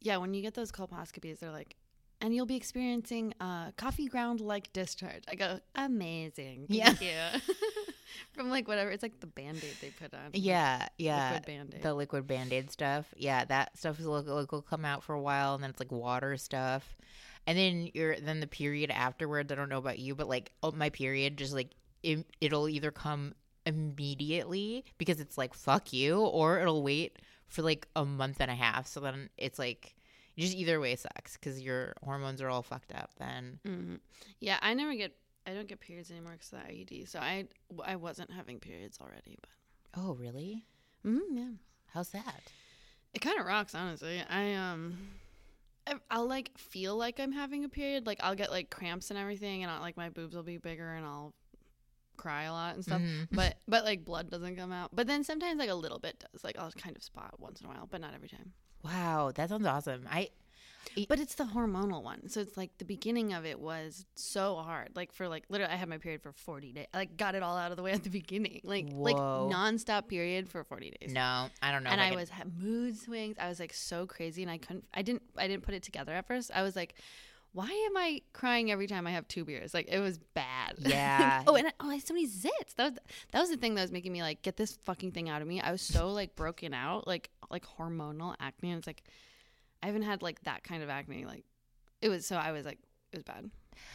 yeah, 0.00 0.16
when 0.16 0.32
you 0.32 0.40
get 0.40 0.54
those 0.54 0.72
colposcopies, 0.72 1.40
they're 1.40 1.50
like, 1.50 1.76
and 2.22 2.34
you'll 2.34 2.46
be 2.46 2.56
experiencing 2.56 3.34
uh, 3.40 3.72
coffee 3.72 4.06
ground 4.06 4.40
like 4.40 4.72
discharge. 4.72 5.24
I 5.30 5.34
go, 5.34 5.60
amazing. 5.74 6.64
Yeah. 6.68 6.92
Thank 6.92 7.02
you. 7.02 7.54
From 8.32 8.48
like 8.48 8.66
whatever. 8.66 8.90
It's 8.90 9.02
like 9.02 9.20
the 9.20 9.26
band 9.26 9.58
aid 9.58 9.74
they 9.82 9.90
put 9.90 10.14
on. 10.14 10.30
Yeah, 10.32 10.88
yeah. 10.96 11.32
Liquid 11.32 11.46
band 11.46 11.74
aid. 11.76 11.82
the 11.82 11.94
liquid 11.94 12.26
band-aid 12.26 12.70
stuff 12.70 13.06
yeah 13.16 13.44
that 13.44 13.76
stuff 13.76 14.00
is 14.00 14.06
like 14.06 14.26
will 14.26 14.62
come 14.62 14.84
out 14.86 15.02
for 15.02 15.14
a 15.14 15.20
while 15.20 15.54
and 15.54 15.62
then 15.62 15.70
it's 15.70 15.80
like 15.80 15.92
water 15.92 16.36
stuff 16.38 16.96
and 17.46 17.58
then 17.58 17.90
you're 17.94 18.16
then 18.16 18.40
the 18.40 18.46
period 18.46 18.90
afterwards 18.90 19.52
i 19.52 19.54
don't 19.54 19.68
know 19.68 19.78
about 19.78 19.98
you 19.98 20.14
but 20.14 20.28
like 20.28 20.50
oh, 20.62 20.72
my 20.72 20.90
period 20.90 21.36
just 21.36 21.52
like 21.52 21.70
it, 22.06 22.26
it'll 22.40 22.68
either 22.68 22.90
come 22.90 23.34
immediately 23.66 24.84
because 24.98 25.20
it's 25.20 25.36
like 25.38 25.54
fuck 25.54 25.92
you 25.92 26.20
or 26.20 26.60
it'll 26.60 26.82
wait 26.82 27.18
for 27.48 27.62
like 27.62 27.86
a 27.96 28.04
month 28.04 28.38
and 28.40 28.50
a 28.50 28.54
half 28.54 28.86
so 28.86 29.00
then 29.00 29.28
it's 29.36 29.58
like 29.58 29.94
just 30.38 30.54
either 30.54 30.78
way 30.80 30.94
sucks 30.96 31.34
because 31.36 31.60
your 31.60 31.94
hormones 32.02 32.40
are 32.42 32.48
all 32.48 32.62
fucked 32.62 32.92
up 32.92 33.10
then 33.18 33.58
hmm 33.64 33.94
Yeah, 34.40 34.58
I 34.60 34.74
never 34.74 34.94
get, 34.94 35.16
I 35.46 35.54
don't 35.54 35.66
get 35.68 35.80
periods 35.80 36.10
anymore 36.10 36.32
because 36.32 36.52
of 36.52 36.60
the 36.66 36.72
IUD. 36.74 37.08
So 37.08 37.18
I, 37.20 37.46
I 37.84 37.96
wasn't 37.96 38.30
having 38.30 38.58
periods 38.60 38.98
already, 39.00 39.38
but 39.40 39.50
oh 40.00 40.14
really 40.14 40.64
mm, 41.04 41.20
yeah. 41.32 41.50
how's 41.94 42.10
that 42.10 42.42
It 43.14 43.20
kind 43.20 43.38
of 43.40 43.46
rocks, 43.46 43.74
honestly. 43.74 44.22
I 44.28 44.54
um, 44.54 44.98
I- 45.86 45.94
I'll 46.10 46.28
like 46.28 46.50
feel 46.58 46.96
like 46.96 47.18
I'm 47.18 47.32
having 47.32 47.64
a 47.64 47.68
period. 47.70 48.06
Like 48.06 48.20
I'll 48.22 48.34
get 48.34 48.50
like 48.50 48.68
cramps 48.68 49.10
and 49.10 49.18
everything, 49.18 49.62
and 49.62 49.70
I'll, 49.72 49.80
like 49.80 49.96
my 49.96 50.10
boobs 50.10 50.34
will 50.36 50.42
be 50.42 50.58
bigger, 50.58 50.92
and 50.92 51.06
I'll 51.06 51.32
cry 52.16 52.44
a 52.44 52.52
lot 52.52 52.74
and 52.74 52.84
stuff. 52.84 53.00
Mhm. 53.00 53.28
But 53.32 53.56
but 53.68 53.84
like 53.84 54.04
blood 54.04 54.30
doesn't 54.30 54.56
come 54.56 54.72
out. 54.72 54.90
But 54.94 55.06
then 55.06 55.24
sometimes 55.24 55.58
like 55.58 55.70
a 55.70 55.74
little 55.74 55.98
bit 55.98 56.18
does. 56.32 56.42
Like 56.44 56.56
I'll 56.58 56.70
kind 56.72 56.96
of 56.96 57.02
spot 57.02 57.34
once 57.38 57.60
in 57.60 57.66
a 57.66 57.68
while, 57.70 57.86
but 57.90 58.00
not 58.00 58.14
every 58.14 58.28
time. 58.28 58.52
wow 58.84 59.32
that 59.34 59.48
sounds 59.48 59.66
awesome 59.66 60.06
i 60.10 60.28
But 61.08 61.18
it's 61.18 61.34
the 61.34 61.44
hormonal 61.44 62.02
one, 62.04 62.28
so 62.28 62.40
it's 62.40 62.56
like 62.56 62.70
the 62.78 62.84
beginning 62.84 63.32
of 63.32 63.44
it 63.44 63.58
was 63.58 64.06
so 64.14 64.54
hard. 64.56 64.90
Like 64.94 65.12
for 65.12 65.26
like 65.28 65.44
literally, 65.48 65.72
I 65.72 65.76
had 65.76 65.88
my 65.88 65.98
period 65.98 66.22
for 66.22 66.30
forty 66.32 66.70
days. 66.72 66.86
I, 66.94 66.98
like 66.98 67.16
got 67.16 67.34
it 67.34 67.42
all 67.42 67.56
out 67.56 67.72
of 67.72 67.76
the 67.76 67.82
way 67.82 67.90
at 67.92 68.04
the 68.04 68.10
beginning. 68.10 68.60
Like 68.62 68.86
like 68.92 69.16
Whoa. 69.16 69.50
nonstop 69.52 70.06
period 70.06 70.48
for 70.48 70.62
forty 70.62 70.92
days. 71.00 71.12
no 71.12 71.48
i 71.60 71.72
don't 71.72 71.82
know 71.82 71.90
and 71.90 72.00
I 72.00 72.14
was 72.14 72.28
had 72.30 72.48
mood 72.56 72.96
swings. 72.96 73.36
I 73.40 73.48
was 73.48 73.58
like 73.58 73.74
so 73.74 74.06
crazy, 74.06 74.42
and 74.42 74.50
I 74.50 74.58
couldn't. 74.58 74.84
I 74.94 75.02
didn't. 75.02 75.22
I 75.36 75.48
didn't 75.48 75.64
put 75.64 75.74
it 75.74 75.82
together 75.82 76.12
at 76.12 76.24
first. 76.28 76.52
I 76.54 76.62
was 76.62 76.76
like, 76.76 76.94
why 77.56 77.70
am 77.86 77.96
I 77.96 78.20
crying 78.34 78.70
every 78.70 78.86
time 78.86 79.06
I 79.06 79.12
have 79.12 79.26
two 79.28 79.42
beers? 79.46 79.72
Like 79.72 79.88
it 79.88 79.98
was 79.98 80.18
bad. 80.18 80.74
Yeah. 80.78 81.42
oh, 81.46 81.54
and 81.54 81.68
I, 81.68 81.72
oh, 81.80 81.88
I 81.88 81.94
had 81.94 82.06
so 82.06 82.12
many 82.12 82.26
zits. 82.26 82.74
That 82.76 82.90
was 82.90 82.98
that 83.32 83.40
was 83.40 83.48
the 83.48 83.56
thing 83.56 83.74
that 83.76 83.82
was 83.82 83.90
making 83.90 84.12
me 84.12 84.20
like 84.20 84.42
get 84.42 84.58
this 84.58 84.78
fucking 84.84 85.12
thing 85.12 85.30
out 85.30 85.40
of 85.40 85.48
me. 85.48 85.62
I 85.62 85.72
was 85.72 85.80
so 85.80 86.10
like 86.10 86.36
broken 86.36 86.74
out, 86.74 87.06
like 87.06 87.30
like 87.50 87.64
hormonal 87.64 88.34
acne. 88.40 88.72
And 88.72 88.78
it's 88.78 88.86
like 88.86 89.04
I 89.82 89.86
haven't 89.86 90.02
had 90.02 90.20
like 90.20 90.42
that 90.42 90.64
kind 90.64 90.82
of 90.82 90.90
acne. 90.90 91.24
Like 91.24 91.44
it 92.02 92.10
was 92.10 92.26
so 92.26 92.36
I 92.36 92.52
was 92.52 92.66
like 92.66 92.78
it 93.12 93.16
was 93.16 93.24
bad. 93.24 93.50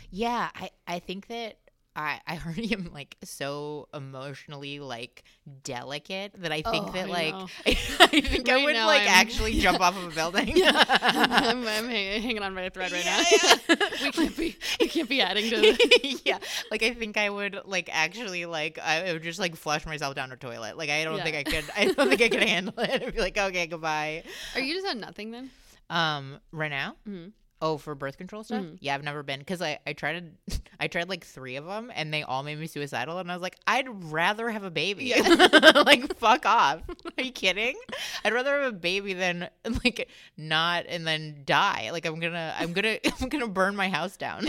Yeah, 0.09 0.49
I 0.55 0.71
I 0.87 0.97
think 0.97 1.27
that 1.27 1.57
I 1.95 2.19
I 2.25 2.37
already 2.45 2.71
am 2.73 2.89
like 2.93 3.17
so 3.23 3.87
emotionally 3.93 4.79
like 4.79 5.23
delicate 5.63 6.33
that 6.41 6.51
I 6.51 6.61
think 6.61 6.87
Oh, 6.87 6.91
that 6.91 7.05
I 7.07 7.09
like. 7.09 7.33
I, 7.65 7.73
think 8.21 8.49
I 8.49 8.63
would 8.63 8.75
like 8.75 9.01
I'm- 9.01 9.09
actually 9.09 9.59
jump 9.59 9.81
off 9.81 9.97
of 9.97 10.11
a 10.11 10.15
building. 10.15 10.53
I'm, 10.65 11.67
I'm 11.67 11.89
hang- 11.89 12.21
hanging 12.21 12.41
on 12.43 12.55
by 12.55 12.61
a 12.63 12.69
thread 12.69 12.91
right 12.91 13.03
Yeah, 13.03 13.17
now. 13.17 13.55
yeah. 13.69 13.75
we 14.03 14.11
can't 14.11 14.37
be 14.37 14.57
we 14.79 14.87
can't 14.87 15.09
be 15.09 15.21
adding 15.21 15.49
to 15.49 15.57
this. 15.59 16.21
yeah, 16.25 16.39
like 16.69 16.83
I 16.83 16.93
think 16.93 17.17
I 17.17 17.29
would 17.29 17.59
like 17.65 17.89
actually 17.91 18.45
like 18.45 18.79
I 18.79 19.11
would 19.13 19.23
just 19.23 19.39
like 19.39 19.55
flush 19.55 19.85
myself 19.85 20.15
down 20.15 20.29
the 20.29 20.37
toilet. 20.37 20.77
Like 20.77 20.89
I 20.89 21.03
don't 21.03 21.17
Yeah. 21.17 21.23
think 21.23 21.35
I 21.35 21.43
could. 21.43 21.65
I 21.75 21.85
don't 21.91 22.09
think 22.09 22.21
I 22.21 22.29
could 22.29 22.43
handle 22.43 22.73
it. 22.79 23.03
I'd 23.03 23.13
be 23.13 23.19
like, 23.21 23.37
okay, 23.37 23.67
goodbye. 23.67 24.23
Are 24.55 24.61
you 24.61 24.73
just 24.75 24.87
on 24.87 24.99
nothing 24.99 25.31
then? 25.31 25.49
Um, 25.89 26.39
right 26.53 26.69
now. 26.71 26.95
Mhm. 27.07 27.33
Oh, 27.63 27.77
for 27.77 27.93
birth 27.93 28.17
control 28.17 28.43
stuff? 28.43 28.63
Mhm. 28.63 28.77
Yeah, 28.81 28.95
I've 28.95 29.03
never 29.03 29.21
been 29.21 29.39
because 29.39 29.61
I 29.61 29.77
I 29.85 29.93
tried 29.93 30.31
I 30.79 30.87
tried 30.87 31.09
like 31.09 31.23
three 31.23 31.57
of 31.57 31.65
them 31.65 31.91
and 31.93 32.11
they 32.11 32.23
all 32.23 32.41
made 32.41 32.57
me 32.57 32.65
suicidal 32.65 33.19
and 33.19 33.31
I 33.31 33.35
was 33.35 33.41
like 33.43 33.55
I'd 33.67 33.87
rather 34.11 34.49
have 34.49 34.63
a 34.63 34.71
baby. 34.71 35.13
like 35.85 36.15
fuck 36.17 36.45
off. 36.47 36.81
Are 37.17 37.23
you 37.23 37.31
kidding? 37.31 37.77
I'd 38.25 38.33
rather 38.33 38.61
have 38.63 38.73
a 38.73 38.75
baby 38.75 39.13
than 39.13 39.47
like 39.83 40.09
not 40.37 40.85
and 40.89 41.05
then 41.05 41.43
die. 41.45 41.89
Like 41.91 42.05
I'm 42.07 42.19
gonna 42.19 42.55
I'm 42.57 42.73
gonna 42.73 42.97
I'm 43.19 43.29
gonna 43.29 43.47
burn 43.47 43.75
my 43.75 43.89
house 43.89 44.17
down. 44.17 44.45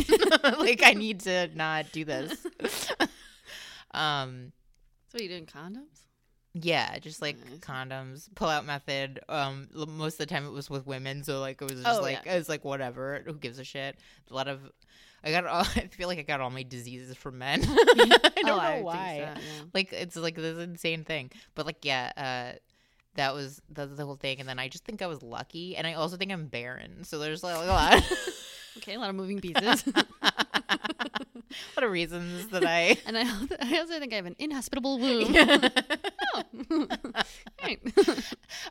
like 0.59 0.83
I 0.83 0.93
need 0.95 1.21
to 1.21 1.51
not 1.55 1.93
do 1.93 2.05
this. 2.07 2.35
um 3.93 4.53
So 5.09 5.19
you 5.19 5.29
doing 5.29 5.47
condoms? 5.47 6.01
Yeah, 6.55 6.99
just 6.99 7.23
like 7.23 7.37
Nice. 7.49 7.59
condoms, 7.61 8.29
pull 8.35 8.49
out 8.49 8.65
method. 8.67 9.21
Um, 9.29 9.69
most 9.75 10.15
of 10.15 10.19
the 10.19 10.27
time 10.27 10.47
it 10.47 10.51
was 10.53 10.69
with 10.69 10.87
women, 10.87 11.25
so 11.25 11.41
like 11.41 11.61
it 11.63 11.65
was 11.71 11.83
just 11.83 11.99
Oh, 11.99 12.03
like 12.03 12.21
yeah. 12.27 12.35
it 12.35 12.39
was 12.39 12.49
like 12.49 12.65
whatever. 12.65 13.23
Who 13.25 13.35
gives 13.35 13.59
a 13.59 13.65
shit? 13.65 13.97
A 14.31 14.35
lot 14.35 14.49
of, 14.49 14.61
I 15.25 15.31
got. 15.31 15.47
All, 15.47 15.61
I 15.77 15.87
feel 15.89 16.09
like 16.09 16.19
I 16.19 16.23
got 16.23 16.41
all 16.41 16.51
my 16.51 16.63
diseases 16.63 17.17
from 17.17 17.39
men. 17.39 17.63
I 17.67 18.33
don't 18.37 18.49
Oh, 18.51 18.57
know 18.57 18.69
think 18.73 18.85
why. 18.87 19.15
so, 19.35 19.41
yeah. 19.41 19.63
Like 19.73 19.93
it's 19.93 20.17
like 20.17 20.35
this 20.37 20.59
insane 20.59 21.05
thing, 21.05 21.31
but 21.55 21.65
like 21.67 21.85
yeah, 21.85 22.13
uh, 22.55 22.59
that 23.17 23.35
was 23.35 23.61
that 23.71 23.89
was 23.89 23.99
the 23.99 24.05
whole 24.05 24.17
thing. 24.17 24.41
And 24.41 24.49
then 24.49 24.59
I 24.59 24.69
just 24.69 24.85
think 24.85 25.03
I 25.03 25.07
was 25.07 25.23
lucky, 25.23 25.77
and 25.77 25.87
I 25.87 25.95
also 25.95 26.17
think 26.17 26.33
I'm 26.33 26.47
barren. 26.47 27.05
So 27.05 27.19
there's 27.19 27.43
like 27.43 27.57
a 27.57 27.67
lot, 27.67 28.03
Okay, 28.79 28.95
a 28.95 28.99
lot 28.99 29.11
of 29.11 29.17
moving 29.17 29.39
pieces. 29.43 29.85
a 29.87 30.05
lot 31.77 31.85
of 31.85 31.91
reasons 31.91 32.49
that 32.49 32.65
I. 32.65 32.97
and 33.07 33.19
I, 33.19 33.23
I 33.61 33.79
also 33.79 33.99
think 33.99 34.13
I 34.13 34.17
have 34.17 34.27
an 34.27 34.37
inhospitable 34.39 34.99
womb. 34.99 35.35
oh. 36.35 36.87
right. 37.63 37.81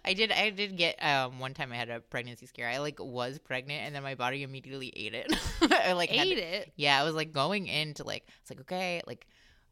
I 0.04 0.14
did. 0.14 0.32
I 0.32 0.50
did 0.50 0.78
get 0.78 0.96
um 1.04 1.40
one 1.40 1.54
time. 1.54 1.72
I 1.72 1.76
had 1.76 1.90
a 1.90 2.00
pregnancy 2.00 2.46
scare. 2.48 2.68
I 2.68 2.78
like 2.80 3.00
was 3.00 3.40
pregnant, 3.40 3.84
and 3.86 3.96
then 3.96 4.04
my 4.04 4.16
body 4.16 4.44
immediately 4.44 4.92
ate 4.96 5.14
it. 5.14 5.32
I 5.62 5.94
like 5.94 6.12
Ate 6.12 6.36
to- 6.36 6.42
it. 6.42 6.74
Yeah, 6.76 7.00
I 7.00 7.04
was 7.04 7.14
like 7.14 7.32
going 7.32 7.68
into 7.68 8.04
like 8.04 8.26
it's 8.42 8.50
like 8.50 8.62
okay, 8.62 9.02
like 9.06 9.28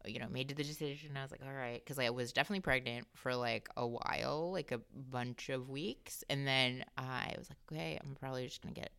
you 0.06 0.18
know, 0.18 0.28
made 0.30 0.48
the 0.48 0.54
decision. 0.54 1.16
I 1.16 1.22
was 1.22 1.30
like, 1.30 1.42
all 1.46 1.52
right, 1.52 1.82
because 1.84 1.98
I 1.98 2.10
was 2.10 2.32
definitely 2.32 2.60
pregnant 2.60 3.06
for 3.14 3.34
like 3.34 3.68
a 3.76 3.86
while, 3.86 4.50
like 4.52 4.72
a 4.72 4.80
bunch 4.94 5.48
of 5.48 5.68
weeks, 5.68 6.24
and 6.30 6.46
then 6.46 6.84
I 6.96 7.34
was 7.38 7.50
like, 7.50 7.58
okay, 7.70 7.98
I'm 8.02 8.14
probably 8.14 8.46
just 8.46 8.62
gonna 8.62 8.74
get 8.74 8.90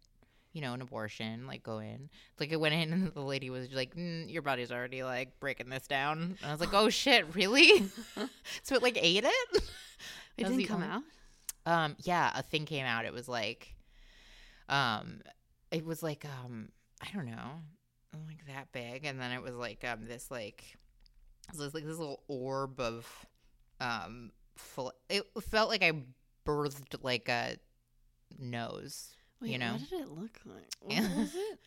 you 0.54 0.60
know, 0.62 0.74
an 0.74 0.82
abortion, 0.82 1.48
like 1.48 1.64
go 1.64 1.80
in. 1.80 2.10
Like 2.40 2.52
I 2.52 2.58
went 2.58 2.76
in 2.76 2.92
and 2.92 3.14
the 3.14 3.22
lady 3.22 3.50
was 3.50 3.72
like, 3.72 3.96
mm, 3.96 4.30
"Your 4.32 4.42
body's 4.42 4.70
already 4.72 5.02
like 5.02 5.40
breaking 5.40 5.70
this 5.70 5.88
down." 5.88 6.22
And 6.22 6.38
I 6.44 6.52
was 6.52 6.60
like, 6.60 6.74
"Oh 6.74 6.90
shit, 7.02 7.34
really?" 7.36 7.90
so 8.64 8.76
it 8.76 8.84
like 8.84 8.98
ate 9.02 9.24
it. 9.26 9.64
It 10.38 10.48
didn't 10.48 10.66
come 10.66 10.82
only- 10.82 10.88
out. 10.88 11.04
Um, 11.66 11.96
yeah, 12.00 12.32
a 12.34 12.42
thing 12.42 12.66
came 12.66 12.86
out. 12.86 13.06
It 13.06 13.14
was 13.14 13.28
like, 13.28 13.76
um, 14.70 15.22
it 15.72 15.86
was 15.86 16.02
like, 16.02 16.26
um, 16.26 16.70
I 17.02 17.08
don't 17.14 17.26
know, 17.28 17.62
like 18.28 18.46
that 18.48 18.72
big, 18.72 19.06
and 19.06 19.20
then 19.20 19.32
it 19.32 19.44
was 19.44 19.56
like, 19.56 19.84
um, 19.84 20.06
this 20.08 20.32
like, 20.32 20.78
it 21.60 21.64
was 21.64 21.74
like 21.74 21.86
this 21.86 21.98
little 21.98 22.24
orb 22.28 22.80
of, 22.80 23.26
um, 23.80 24.32
full. 24.56 24.94
It 25.10 25.24
felt 25.42 25.70
like 25.70 25.84
I 25.84 25.94
birthed 26.46 27.04
like 27.04 27.28
a 27.30 27.58
nose. 28.40 29.10
Wait, 29.42 29.52
you 29.52 29.58
know? 29.58 29.74
what 29.74 29.90
did 29.90 30.02
it 30.02 30.10
look 30.10 30.40
like? 30.46 30.68
What 30.82 31.18
was 31.18 31.36
it? 31.36 31.60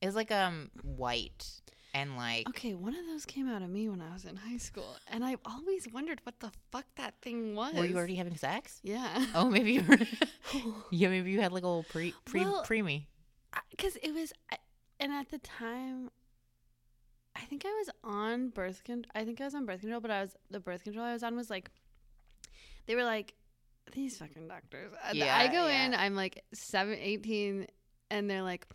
It 0.00 0.06
was 0.06 0.14
like 0.14 0.30
um 0.30 0.70
white 0.82 1.46
and 1.94 2.16
like 2.16 2.48
Okay, 2.50 2.74
one 2.74 2.94
of 2.94 3.06
those 3.06 3.24
came 3.24 3.48
out 3.48 3.62
of 3.62 3.70
me 3.70 3.88
when 3.88 4.00
I 4.02 4.12
was 4.12 4.24
in 4.24 4.36
high 4.36 4.58
school, 4.58 4.96
and 5.10 5.24
I've 5.24 5.40
always 5.44 5.88
wondered 5.92 6.20
what 6.24 6.40
the 6.40 6.50
fuck 6.70 6.84
that 6.96 7.14
thing 7.22 7.54
was. 7.54 7.74
were 7.74 7.84
you 7.84 7.96
already 7.96 8.16
having 8.16 8.36
sex? 8.36 8.80
Yeah. 8.82 9.24
Oh, 9.34 9.48
maybe 9.48 9.72
you 9.72 9.82
were. 9.88 9.98
yeah, 10.90 11.08
maybe 11.08 11.30
you 11.30 11.40
had 11.40 11.52
like 11.52 11.62
a 11.62 11.66
little 11.66 11.84
pre 11.84 12.14
pre 12.24 12.44
Well, 12.44 12.64
preemie. 12.64 13.06
because 13.70 13.96
it 13.96 14.12
was 14.12 14.32
and 15.00 15.12
at 15.12 15.30
the 15.30 15.38
time 15.38 16.10
i 17.36 17.40
think 17.40 17.64
i 17.64 17.68
was 17.68 17.90
on 18.02 18.48
birth 18.48 18.84
control 18.84 19.10
i 19.14 19.24
think 19.24 19.40
i 19.40 19.44
was 19.44 19.54
on 19.54 19.66
birth 19.66 19.80
control 19.80 20.00
but 20.00 20.10
i 20.10 20.20
was 20.22 20.36
the 20.50 20.60
birth 20.60 20.84
control 20.84 21.04
i 21.04 21.12
was 21.12 21.22
on 21.22 21.36
was 21.36 21.50
like 21.50 21.70
they 22.86 22.94
were 22.94 23.04
like 23.04 23.34
these 23.92 24.16
fucking 24.16 24.48
doctors. 24.48 24.92
Yeah, 25.12 25.36
i 25.36 25.48
go 25.48 25.66
in 25.68 25.94
i'm 25.94 26.14
like 26.14 26.42
7 26.52 26.94
18 26.98 27.66
and 28.10 28.30
they're 28.30 28.42
like 28.42 28.66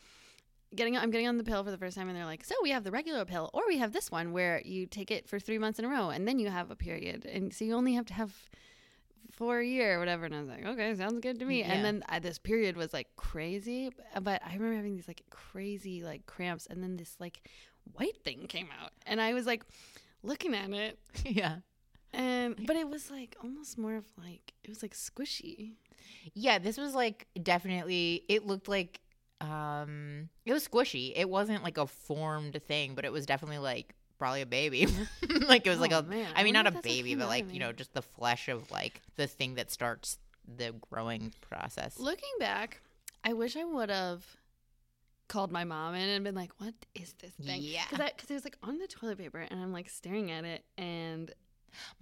getting 0.75 0.95
i'm 0.95 1.09
getting 1.09 1.27
on 1.27 1.37
the 1.37 1.43
pill 1.43 1.63
for 1.63 1.71
the 1.71 1.77
first 1.77 1.97
time 1.97 2.07
and 2.09 2.15
they're 2.17 2.25
like 2.25 2.45
so 2.45 2.53
we 2.61 2.69
have 2.69 2.83
the 2.83 2.91
regular 2.91 3.25
pill 3.25 3.49
or 3.53 3.63
we 3.67 3.77
have 3.79 3.91
this 3.91 4.11
one 4.11 4.33
where 4.33 4.61
you 4.63 4.85
take 4.85 5.09
it 5.09 5.27
for 5.27 5.39
three 5.39 5.57
months 5.57 5.79
in 5.79 5.85
a 5.85 5.89
row 5.89 6.09
and 6.09 6.27
then 6.27 6.37
you 6.37 6.49
have 6.49 6.69
a 6.69 6.75
period 6.75 7.25
and 7.25 7.53
so 7.53 7.65
you 7.65 7.73
only 7.73 7.93
have 7.95 8.05
to 8.05 8.13
have 8.13 8.31
for 9.31 9.59
a 9.59 9.65
year 9.65 9.95
or 9.95 9.99
whatever. 9.99 10.25
And 10.25 10.35
i 10.35 10.39
was 10.39 10.49
like 10.49 10.65
okay 10.65 10.93
sounds 10.95 11.19
good 11.21 11.39
to 11.39 11.45
me. 11.45 11.59
Yeah. 11.61 11.73
and 11.73 11.85
then 11.85 12.03
uh, 12.09 12.19
this 12.19 12.37
period 12.37 12.77
was 12.77 12.93
like 12.93 13.07
crazy 13.15 13.89
but 14.21 14.41
i 14.45 14.53
remember 14.53 14.75
having 14.75 14.95
these 14.95 15.07
like 15.07 15.23
crazy 15.31 16.03
like 16.03 16.25
cramps 16.27 16.67
and 16.67 16.83
then 16.83 16.97
this 16.97 17.15
like 17.19 17.49
white 17.93 18.17
thing 18.23 18.45
came 18.47 18.67
out 18.81 18.91
and 19.05 19.19
i 19.21 19.33
was 19.33 19.45
like 19.45 19.63
looking 20.23 20.53
at 20.55 20.69
it 20.71 20.97
yeah. 21.25 21.57
and 22.13 22.55
but 22.65 22.75
it 22.75 22.87
was 22.89 23.09
like 23.11 23.35
almost 23.43 23.77
more 23.77 23.95
of 23.95 24.05
like 24.17 24.53
it 24.63 24.69
was 24.69 24.81
like 24.81 24.93
squishy 24.93 25.73
Yeah, 26.33 26.59
this 26.59 26.77
was 26.77 26.95
like 26.95 27.27
definitely 27.41 28.23
it 28.29 28.45
looked 28.45 28.67
like 28.67 28.99
um 29.41 30.29
it 30.45 30.53
was 30.53 30.67
squishy. 30.67 31.13
It 31.15 31.29
wasn't 31.29 31.63
like 31.63 31.77
a 31.77 31.87
formed 31.87 32.59
thing, 32.67 32.93
but 32.95 33.05
it 33.05 33.11
was 33.11 33.25
definitely 33.25 33.59
like 33.59 33.93
probably 34.17 34.41
a 34.41 34.45
baby. 34.45 34.87
like 35.47 35.65
it 35.65 35.69
was 35.69 35.79
like 35.79 35.93
Oh, 35.93 35.99
a 35.99 36.03
man, 36.03 36.27
I 36.35 36.43
mean 36.43 36.53
wonder 36.55 36.63
not 36.63 36.65
a 36.65 36.67
if 36.67 36.73
that's 36.75 36.85
what 36.85 36.93
baby, 36.95 37.15
but 37.15 37.27
like, 37.27 37.53
you 37.53 37.59
know, 37.59 37.71
just 37.71 37.93
the 37.93 38.01
flesh 38.01 38.49
of 38.49 38.69
like 38.71 39.01
the 39.15 39.27
thing 39.27 39.55
that 39.55 39.71
starts 39.71 40.17
the 40.57 40.73
growing 40.89 41.31
process. 41.41 41.99
looking 41.99 42.29
back 42.39 42.81
i 43.23 43.33
wish 43.33 43.55
i 43.55 43.63
would 43.63 43.89
have 43.89 44.25
called 45.29 45.51
my 45.51 45.63
mom 45.63 45.95
in 45.95 46.09
and 46.09 46.23
been 46.25 46.35
like 46.35 46.51
what 46.57 46.73
is 46.95 47.13
this 47.21 47.31
thing 47.45 47.61
Yeah. 47.61 47.83
because 47.89 48.29
it 48.29 48.33
was 48.33 48.43
like 48.43 48.57
on 48.61 48.77
the 48.79 48.87
toilet 48.87 49.17
paper 49.17 49.39
and 49.39 49.61
i'm 49.61 49.71
like 49.71 49.89
staring 49.89 50.29
at 50.31 50.43
it 50.43 50.65
and 50.77 51.31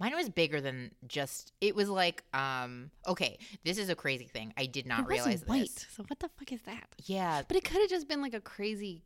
Mine 0.00 0.14
was 0.16 0.30
bigger 0.30 0.62
than 0.62 0.92
just 1.06 1.52
it 1.60 1.76
was 1.76 1.90
like 1.90 2.24
um 2.32 2.90
okay, 3.06 3.38
this 3.64 3.76
is 3.76 3.90
a 3.90 3.94
crazy 3.94 4.24
thing. 4.24 4.54
I 4.56 4.64
did 4.64 4.86
not 4.86 5.00
it 5.00 5.02
was 5.08 5.10
realize 5.10 5.42
white 5.46 5.60
this. 5.74 5.86
so 5.94 6.04
what 6.08 6.18
the 6.20 6.30
fuck 6.38 6.50
is 6.52 6.62
that 6.62 6.86
Yeah, 7.04 7.42
But 7.46 7.58
it 7.58 7.64
could 7.64 7.78
have 7.82 7.90
just 7.90 8.08
been 8.08 8.22
like 8.22 8.32
a 8.32 8.40
crazy 8.40 9.04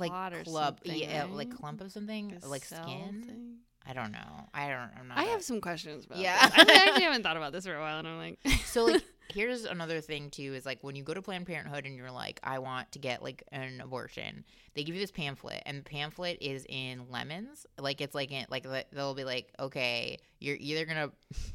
like 0.00 0.10
club, 0.44 0.80
yeah, 0.84 1.26
like 1.30 1.54
clump 1.56 1.80
of 1.80 1.92
something, 1.92 2.36
a 2.42 2.48
like 2.48 2.64
skin. 2.64 3.22
thing. 3.24 3.56
I 3.86 3.92
don't 3.92 4.10
know. 4.10 4.48
I 4.52 4.68
don't. 4.68 4.90
I'm 4.98 5.06
not. 5.08 5.18
I 5.18 5.24
a- 5.26 5.30
have 5.30 5.42
some 5.44 5.60
questions 5.60 6.06
about 6.06 6.18
Yeah. 6.18 6.38
yeah. 6.56 6.64
I 6.68 6.84
actually 6.88 7.02
haven't 7.08 7.22
thought 7.22 7.36
about 7.36 7.52
this 7.52 7.64
for 7.64 7.74
a 7.76 7.80
while, 7.80 7.98
and 8.00 8.08
I'm 8.08 8.18
like, 8.18 8.38
so 8.64 8.84
like 8.86 9.04
here's 9.30 9.64
another 9.64 10.00
thing 10.00 10.30
too 10.30 10.54
is 10.54 10.66
like 10.66 10.78
when 10.82 10.94
you 10.94 11.02
go 11.02 11.14
to 11.14 11.22
planned 11.22 11.46
parenthood 11.46 11.86
and 11.86 11.94
you're 11.94 12.10
like 12.10 12.40
i 12.42 12.58
want 12.58 12.90
to 12.92 12.98
get 12.98 13.22
like 13.22 13.42
an 13.52 13.80
abortion 13.80 14.44
they 14.74 14.84
give 14.84 14.94
you 14.94 15.00
this 15.00 15.10
pamphlet 15.10 15.62
and 15.66 15.78
the 15.78 15.82
pamphlet 15.82 16.38
is 16.40 16.64
in 16.68 17.02
lemons. 17.10 17.66
Like 17.78 18.00
it's 18.00 18.14
like 18.14 18.32
in 18.32 18.46
like 18.48 18.66
they'll 18.92 19.14
be 19.14 19.24
like 19.24 19.52
okay 19.58 20.18
you're 20.40 20.56
either 20.58 20.86
gonna 20.86 21.10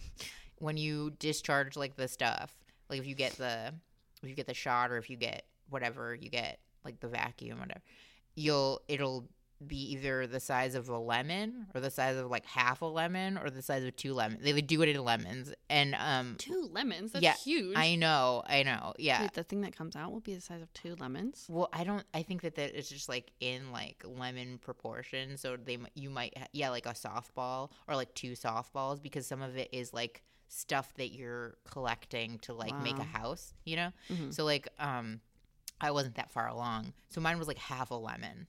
when 0.60 0.78
you 0.78 1.12
discharge 1.20 1.76
like 1.76 1.96
the 1.96 2.08
stuff 2.08 2.56
like 2.90 3.00
if 3.00 3.08
you 3.08 3.16
get 3.16 3.34
the 3.34 3.74
if 4.22 4.30
you 4.30 4.36
get 4.36 4.48
the 4.48 4.54
shot 4.54 4.92
or 4.92 4.98
if 4.98 5.10
you 5.10 5.18
get 5.18 5.46
whatever 5.70 6.16
you 6.16 6.30
get 6.30 6.60
like 6.84 7.00
the 7.00 7.08
vacuum 7.08 7.60
whatever 7.60 7.82
you'll 8.36 8.82
it'll 8.88 9.28
be 9.66 9.94
either 9.94 10.28
the 10.28 10.40
size 10.40 10.76
of 10.76 10.88
a 10.88 10.98
lemon 10.98 11.66
or 11.74 11.82
the 11.82 11.90
size 11.90 12.16
of 12.16 12.30
like 12.30 12.46
half 12.46 12.82
a 12.82 12.86
lemon 12.86 13.38
or 13.40 13.50
the 13.50 13.62
size 13.62 13.84
of 13.84 13.96
two 13.96 14.14
lemons 14.14 14.44
they 14.44 14.54
would 14.54 14.68
do 14.68 14.84
it 14.84 14.90
in 14.90 15.04
lemons 15.04 15.52
and 15.70 15.96
um 15.96 16.36
two 16.38 16.70
lemons. 16.72 17.12
That's 17.14 17.24
Yeah, 17.24 17.34
huge. 17.34 17.76
I 17.76 17.96
know, 17.96 18.44
I 18.48 18.62
know. 18.64 18.94
Yeah. 19.00 19.22
Wait, 19.24 19.34
the 19.34 19.44
thing 19.44 19.62
that 19.62 19.76
comes 19.76 19.96
out 19.96 20.12
will 20.12 20.20
be 20.20 20.36
the 20.36 20.42
size 20.42 20.62
of 20.62 20.72
two 20.74 20.96
lemons. 21.00 21.46
Well, 21.50 21.70
I 21.74 21.84
don't. 21.84 22.04
I 22.14 22.22
think 22.22 22.42
that 22.44 22.56
that 22.56 22.76
it's 22.78 22.90
just 22.90 23.10
like 23.10 23.32
in 23.40 23.72
like 23.72 24.04
lemon 24.06 24.60
proportion. 24.60 25.38
So 25.38 25.58
they 25.58 25.80
you 25.96 26.10
might 26.10 26.36
yeah 26.52 26.70
like 26.70 26.86
a 26.86 26.94
softball 26.94 27.72
or 27.88 27.96
like 27.96 28.14
two 28.14 28.34
softballs 28.34 29.02
because 29.02 29.26
some 29.26 29.42
of 29.42 29.58
it 29.58 29.70
is 29.72 29.94
like 29.94 30.24
stuff 30.50 30.94
that 30.96 31.14
you're 31.14 31.56
collecting 31.70 32.38
to 32.40 32.54
like 32.54 32.80
make 32.84 33.00
a 33.00 33.04
house. 33.04 33.54
You 33.66 33.78
know. 33.78 33.92
Mhm. 34.12 34.34
So 34.34 34.46
like 34.46 34.68
um, 34.80 35.20
I 35.82 35.92
wasn't 35.92 36.16
that 36.16 36.30
far 36.32 36.48
along. 36.48 36.94
So 37.10 37.22
mine 37.22 37.40
was 37.40 37.48
like 37.48 37.58
half 37.58 37.90
a 37.92 37.96
lemon. 37.96 38.48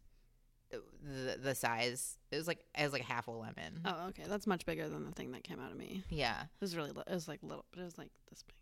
The 0.70 1.38
the 1.42 1.54
size 1.54 2.18
it 2.30 2.36
was 2.36 2.46
like 2.46 2.58
it 2.78 2.82
was 2.82 2.92
like 2.92 3.02
half 3.02 3.26
a 3.28 3.30
lemon. 3.30 3.80
Oh, 3.84 4.08
okay, 4.08 4.24
that's 4.26 4.46
much 4.46 4.66
bigger 4.66 4.88
than 4.88 5.04
the 5.04 5.12
thing 5.12 5.32
that 5.32 5.44
came 5.44 5.60
out 5.60 5.70
of 5.70 5.78
me. 5.78 6.02
Yeah. 6.10 6.42
It 6.42 6.60
was 6.60 6.76
really, 6.76 6.90
li- 6.90 7.04
it 7.06 7.14
was 7.14 7.26
like 7.28 7.40
little, 7.42 7.64
but 7.72 7.80
it 7.80 7.84
was 7.84 7.96
like 7.96 8.10
this 8.28 8.42
big. 8.42 8.54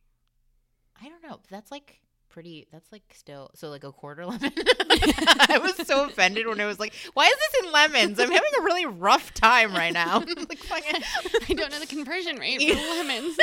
I 1.05 1.09
don't 1.09 1.23
know. 1.23 1.41
That's 1.51 1.71
like 1.71 2.01
pretty. 2.29 2.67
That's 2.71 2.91
like 2.93 3.03
still 3.15 3.51
so 3.55 3.69
like 3.71 3.83
a 3.85 3.91
quarter 3.93 4.25
lemon. 4.27 4.53
I 4.57 5.59
was 5.63 5.75
so 5.87 6.05
offended 6.07 6.47
when 6.47 6.61
it 6.61 6.65
was 6.65 6.79
like, 6.79 6.95
"Why 7.15 7.27
is 7.27 7.35
this 7.35 7.65
in 7.65 7.73
lemons?" 7.73 8.21
I'm 8.21 8.31
having 8.31 8.51
a 8.59 8.63
really 8.63 8.87
rough 8.87 9.35
time 9.35 9.73
right 9.75 9.93
now. 9.93 10.19
like, 10.49 10.59
I 10.71 11.55
don't 11.55 11.71
know 11.73 11.81
the 11.81 11.87
conversion 11.87 12.37
rate 12.39 12.61
for 12.61 12.75
lemons. 12.75 13.37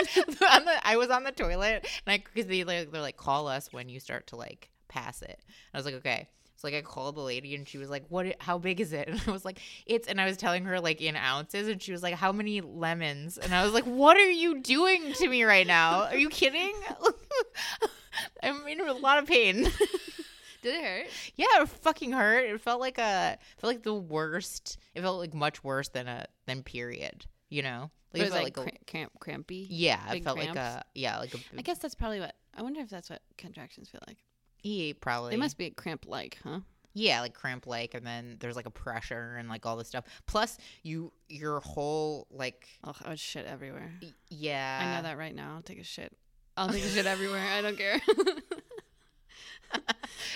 on 0.50 0.66
the, 0.66 0.88
I 0.88 0.96
was 0.98 1.10
on 1.10 1.24
the 1.24 1.32
toilet 1.32 1.86
and 2.06 2.14
I 2.14 2.24
because 2.34 2.48
they 2.48 2.64
like 2.64 2.92
they're 2.92 3.02
like 3.02 3.18
call 3.18 3.48
us 3.48 3.74
when 3.74 3.90
you 3.90 4.00
start 4.00 4.28
to 4.28 4.36
like 4.36 4.70
pass 4.88 5.22
it. 5.22 5.40
I 5.74 5.78
was 5.78 5.86
like, 5.86 5.96
okay. 5.96 6.30
So 6.64 6.70
like 6.70 6.76
I 6.76 6.82
called 6.82 7.16
the 7.16 7.22
lady 7.22 7.56
and 7.56 7.68
she 7.68 7.78
was 7.78 7.90
like, 7.90 8.06
"What? 8.08 8.38
How 8.40 8.58
big 8.58 8.80
is 8.80 8.94
it?" 8.94 9.08
And 9.10 9.22
I 9.28 9.32
was 9.32 9.44
like, 9.44 9.60
"It's." 9.86 10.08
And 10.08 10.22
I 10.22 10.26
was 10.26 10.38
telling 10.38 10.64
her 10.64 10.80
like 10.80 11.02
in 11.02 11.18
ounces, 11.18 11.68
and 11.68 11.82
she 11.82 11.92
was 11.92 12.02
like, 12.02 12.14
"How 12.16 12.32
many 12.32 12.62
lemons?" 12.62 13.38
And 13.38 13.54
I 13.54 13.66
was 13.66 13.74
like, 13.74 13.84
"What 13.84 14.16
are 14.16 14.30
you 14.32 14.62
doing 14.62 15.12
to 15.14 15.28
me 15.28 15.44
right 15.44 15.68
now? 15.68 16.04
Are 16.06 16.16
you 16.16 16.30
kidding?" 16.30 16.74
I'm 18.44 18.66
in 18.68 18.80
a 18.80 18.94
lot 18.94 19.18
of 19.20 19.28
pain. 19.28 19.64
Did 20.62 20.76
it 20.76 20.82
hurt? 20.82 21.08
yeah, 21.36 21.62
it 21.64 21.68
fucking 21.68 22.14
hurt. 22.14 22.46
It 22.46 22.62
felt 22.62 22.80
like 22.80 22.98
a 22.98 23.34
it 23.34 23.60
felt 23.60 23.74
like 23.74 23.84
the 23.84 23.94
worst. 23.94 24.78
It 24.96 25.02
felt 25.02 25.20
like 25.20 25.34
much 25.34 25.64
worse 25.66 25.90
than 25.90 26.08
a 26.08 26.26
than 26.46 26.64
period. 26.64 27.26
You 27.50 27.64
know, 27.64 27.92
Like, 28.14 28.22
it 28.22 28.26
was 28.26 28.32
felt 28.34 28.44
like, 28.46 28.58
a, 28.58 28.62
cramp, 28.62 28.88
cramp, 28.88 29.12
crampy. 29.20 29.68
yeah, 29.70 30.14
it 30.14 30.24
felt 30.24 30.38
like 30.38 30.56
a 30.56 30.84
yeah, 30.96 31.20
like 31.20 31.34
a 31.34 31.40
I 31.58 31.62
guess 31.62 31.80
that's 31.80 31.96
probably 31.96 32.22
what. 32.22 32.34
I 32.56 32.62
wonder 32.62 32.80
if 32.80 32.90
that's 32.90 33.10
what 33.10 33.22
contractions 33.38 33.90
feel 33.90 34.02
like. 34.08 34.20
Yeah, 34.64 34.94
probably 35.00 35.32
They 35.32 35.38
must 35.38 35.58
be 35.58 35.70
cramp 35.70 36.06
like, 36.08 36.40
huh? 36.44 36.60
yeah, 36.94 37.22
like 37.22 37.34
cramp 37.34 37.68
like, 37.68 37.94
and 37.94 38.06
then 38.06 38.38
there's 38.40 38.56
like 38.56 38.66
a 38.66 38.72
pressure 38.72 39.36
and 39.38 39.50
like 39.50 39.66
all 39.66 39.76
this 39.78 39.88
stuff. 39.88 40.06
Plus, 40.26 40.58
you 40.84 41.12
your 41.30 41.60
whole 41.60 42.28
like 42.32 42.68
Oh, 42.84 42.94
shit 43.16 43.46
everywhere. 43.46 43.92
yeah, 44.30 44.80
I 44.82 44.96
know 44.98 45.04
that 45.10 45.18
right 45.18 45.36
now. 45.36 45.56
I'll 45.56 45.62
take 45.62 45.80
a 45.80 45.84
shit. 45.84 46.12
I'll 46.56 46.70
take 46.70 46.84
a 46.84 46.88
shit 46.90 47.06
everywhere. 47.06 47.42
I 47.52 47.62
don't 47.62 47.78
care. 47.78 48.00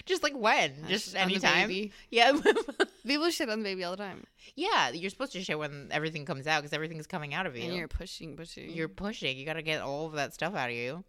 Just 0.06 0.24
like 0.24 0.36
when, 0.36 0.74
I 0.86 0.88
just 0.88 1.16
anytime. 1.16 1.70
Yeah, 2.10 2.32
People 3.06 3.30
shit 3.30 3.50
on 3.50 3.60
the 3.60 3.64
baby 3.64 3.84
all 3.84 3.92
the 3.92 3.98
time. 3.98 4.24
yeah. 4.56 4.90
You're 4.90 5.10
supposed 5.12 5.34
to 5.34 5.44
shit 5.44 5.60
when 5.60 5.90
everything 5.92 6.26
comes 6.26 6.48
out 6.48 6.62
because 6.62 6.74
everything's 6.74 7.06
coming 7.08 7.34
out 7.36 7.46
of 7.46 7.56
you. 7.56 7.66
And 7.66 7.76
you're 7.76 7.88
pushing, 7.88 8.36
pushing. 8.36 8.72
You're 8.72 8.88
pushing. 8.90 9.38
You 9.38 9.46
got 9.46 9.54
to 9.54 9.62
get 9.62 9.82
all 9.82 10.08
of 10.08 10.14
that 10.14 10.34
stuff 10.34 10.56
out 10.56 10.70
of 10.70 10.76
you. 10.76 11.04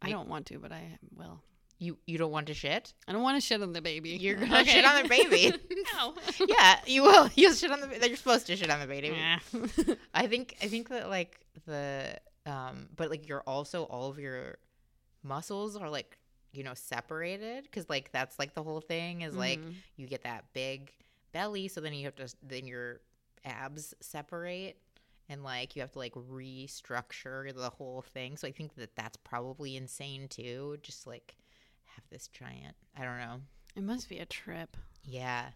I 0.00 0.10
don't 0.10 0.28
want 0.28 0.46
to, 0.46 0.58
but 0.58 0.72
I 0.72 0.98
will. 1.16 1.40
You 1.78 1.98
you 2.06 2.16
don't 2.18 2.30
want 2.30 2.46
to 2.46 2.54
shit. 2.54 2.94
I 3.06 3.12
don't 3.12 3.22
want 3.22 3.36
to 3.40 3.46
shit 3.46 3.60
on 3.62 3.72
the 3.72 3.82
baby. 3.82 4.10
You're 4.10 4.36
gonna 4.36 4.64
shit 4.66 4.84
on 4.84 5.02
the 5.02 5.08
baby. 5.08 5.52
no. 5.94 6.14
yeah, 6.48 6.80
you 6.86 7.02
will. 7.02 7.28
You'll 7.34 7.52
shit 7.52 7.70
on 7.70 7.80
the. 7.80 8.06
You're 8.08 8.16
supposed 8.16 8.46
to 8.46 8.56
shit 8.56 8.70
on 8.70 8.80
the 8.80 8.86
baby. 8.86 9.08
Yeah. 9.14 9.38
I 10.14 10.26
think. 10.26 10.56
I 10.62 10.68
think 10.68 10.88
that 10.88 11.10
like 11.10 11.38
the 11.66 12.16
um, 12.46 12.88
but 12.96 13.10
like 13.10 13.28
you're 13.28 13.42
also 13.42 13.82
all 13.84 14.08
of 14.08 14.18
your 14.18 14.56
muscles 15.22 15.76
are 15.76 15.90
like 15.90 16.16
you 16.52 16.62
know 16.62 16.72
separated 16.74 17.64
because 17.64 17.88
like 17.90 18.10
that's 18.12 18.38
like 18.38 18.54
the 18.54 18.62
whole 18.62 18.80
thing 18.80 19.20
is 19.22 19.34
like 19.34 19.58
Mhm. 19.58 19.74
you 19.96 20.06
get 20.06 20.22
that 20.22 20.44
big 20.54 20.90
belly, 21.32 21.68
so 21.68 21.82
then 21.82 21.92
you 21.92 22.04
have 22.06 22.16
to 22.16 22.28
then 22.42 22.66
your 22.66 23.00
abs 23.44 23.92
separate. 24.00 24.78
And 25.28 25.42
like 25.42 25.74
you 25.74 25.82
have 25.82 25.90
to 25.92 25.98
like 25.98 26.14
restructure 26.14 27.52
the 27.54 27.70
whole 27.70 28.02
thing, 28.14 28.36
so 28.36 28.46
I 28.46 28.52
think 28.52 28.74
that 28.76 28.94
that's 28.96 29.16
probably 29.18 29.76
insane 29.76 30.28
too. 30.28 30.78
Just 30.82 31.06
like 31.06 31.34
have 31.96 32.04
this 32.10 32.28
giant. 32.28 32.76
I 32.96 33.04
don't 33.04 33.18
know. 33.18 33.40
It 33.74 33.82
must 33.82 34.08
be 34.08 34.18
a 34.18 34.26
trip. 34.26 34.76
Yeah, 35.04 35.46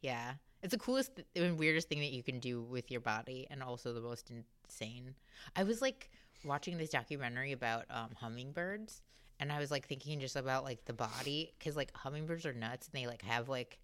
yeah. 0.00 0.32
It's 0.62 0.72
the 0.72 0.78
coolest 0.78 1.16
th- 1.16 1.26
and 1.36 1.58
weirdest 1.58 1.88
thing 1.88 2.00
that 2.00 2.12
you 2.12 2.22
can 2.22 2.38
do 2.38 2.62
with 2.62 2.90
your 2.90 3.00
body, 3.00 3.46
and 3.50 3.62
also 3.62 3.92
the 3.92 4.00
most 4.00 4.30
insane. 4.30 5.14
I 5.56 5.64
was 5.64 5.80
like 5.80 6.10
watching 6.44 6.78
this 6.78 6.90
documentary 6.90 7.52
about 7.52 7.84
um, 7.90 8.10
hummingbirds, 8.16 9.02
and 9.38 9.50
I 9.52 9.58
was 9.58 9.70
like 9.70 9.86
thinking 9.86 10.20
just 10.20 10.36
about 10.36 10.64
like 10.64 10.84
the 10.84 10.92
body, 10.92 11.54
because 11.58 11.76
like 11.76 11.94
hummingbirds 11.96 12.44
are 12.46 12.52
nuts, 12.52 12.88
and 12.88 13.00
they 13.00 13.06
like 13.06 13.22
have 13.22 13.48
like 13.48 13.78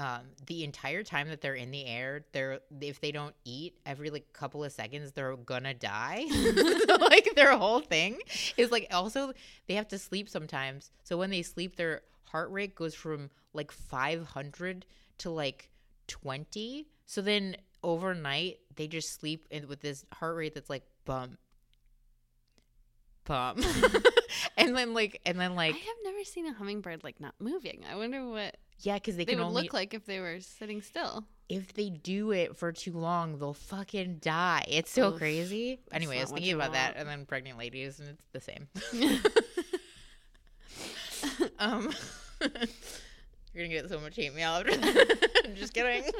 um, 0.00 0.22
the 0.46 0.64
entire 0.64 1.02
time 1.02 1.28
that 1.28 1.42
they're 1.42 1.54
in 1.54 1.70
the 1.70 1.84
air, 1.84 2.24
they're 2.32 2.60
if 2.80 3.02
they 3.02 3.12
don't 3.12 3.34
eat 3.44 3.74
every 3.84 4.08
like 4.08 4.32
couple 4.32 4.64
of 4.64 4.72
seconds, 4.72 5.12
they're 5.12 5.36
gonna 5.36 5.74
die. 5.74 6.26
so 6.86 6.94
like 7.00 7.34
their 7.36 7.54
whole 7.54 7.80
thing 7.80 8.18
is 8.56 8.70
like 8.70 8.86
also 8.92 9.34
they 9.68 9.74
have 9.74 9.88
to 9.88 9.98
sleep 9.98 10.30
sometimes. 10.30 10.90
So 11.04 11.18
when 11.18 11.28
they 11.28 11.42
sleep, 11.42 11.76
their 11.76 12.00
heart 12.24 12.50
rate 12.50 12.74
goes 12.74 12.94
from 12.94 13.28
like 13.52 13.70
500 13.70 14.86
to 15.18 15.30
like 15.30 15.68
20. 16.06 16.86
So 17.04 17.20
then 17.20 17.56
overnight 17.82 18.60
they 18.76 18.88
just 18.88 19.20
sleep 19.20 19.48
with 19.68 19.82
this 19.82 20.06
heart 20.14 20.34
rate 20.34 20.54
that's 20.54 20.70
like 20.70 20.84
bump, 21.04 21.38
bump, 23.26 23.62
and 24.56 24.74
then 24.74 24.94
like 24.94 25.20
and 25.26 25.38
then 25.38 25.54
like 25.54 25.74
I 25.74 25.78
have 25.78 25.96
never 26.04 26.24
seen 26.24 26.46
a 26.46 26.54
hummingbird 26.54 27.04
like 27.04 27.20
not 27.20 27.34
moving. 27.38 27.84
I 27.90 27.96
wonder 27.96 28.26
what 28.26 28.56
yeah, 28.80 28.94
because 28.94 29.16
they, 29.16 29.24
they, 29.24 29.32
can 29.32 29.40
would 29.40 29.46
only 29.46 29.62
look 29.62 29.72
like 29.72 29.94
if 29.94 30.06
they 30.06 30.20
were 30.20 30.40
sitting 30.40 30.82
still. 30.82 31.24
if 31.48 31.72
they 31.74 31.90
do 31.90 32.32
it 32.32 32.56
for 32.56 32.72
too 32.72 32.92
long, 32.92 33.38
they'll 33.38 33.54
fucking 33.54 34.18
die. 34.20 34.64
It's 34.68 34.90
so 34.90 35.12
Oof. 35.12 35.18
crazy. 35.18 35.80
Anyway, 35.92 36.18
I 36.18 36.22
was 36.22 36.30
thinking 36.30 36.54
about 36.54 36.72
that, 36.72 36.96
and 36.96 37.08
then 37.08 37.26
pregnant 37.26 37.58
ladies, 37.58 38.00
and 38.00 38.08
it's 38.10 38.24
the 38.32 38.40
same. 38.40 38.68
um, 41.58 41.92
you're 42.40 42.48
gonna 43.56 43.68
get 43.68 43.88
so 43.88 44.00
much 44.00 44.16
hate 44.16 44.34
mail 44.34 44.50
after 44.50 44.76
that. 44.76 45.28
I'm 45.44 45.54
just 45.54 45.74
kidding. 45.74 46.10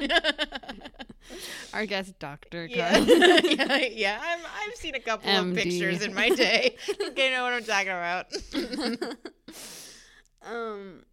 Our 1.72 1.86
guest 1.86 2.18
doctor. 2.18 2.66
yeah, 2.66 2.98
yeah, 2.98 3.76
yeah. 3.76 4.20
I'm, 4.22 4.40
I've 4.40 4.74
seen 4.74 4.94
a 4.94 5.00
couple 5.00 5.30
of 5.30 5.54
pictures 5.54 6.02
in 6.02 6.14
my 6.14 6.28
day. 6.30 6.76
okay, 7.08 7.30
know 7.30 7.44
what 7.44 7.52
I'm 7.52 7.64
talking 7.64 7.88
about. 7.88 8.26
um, 10.42 11.04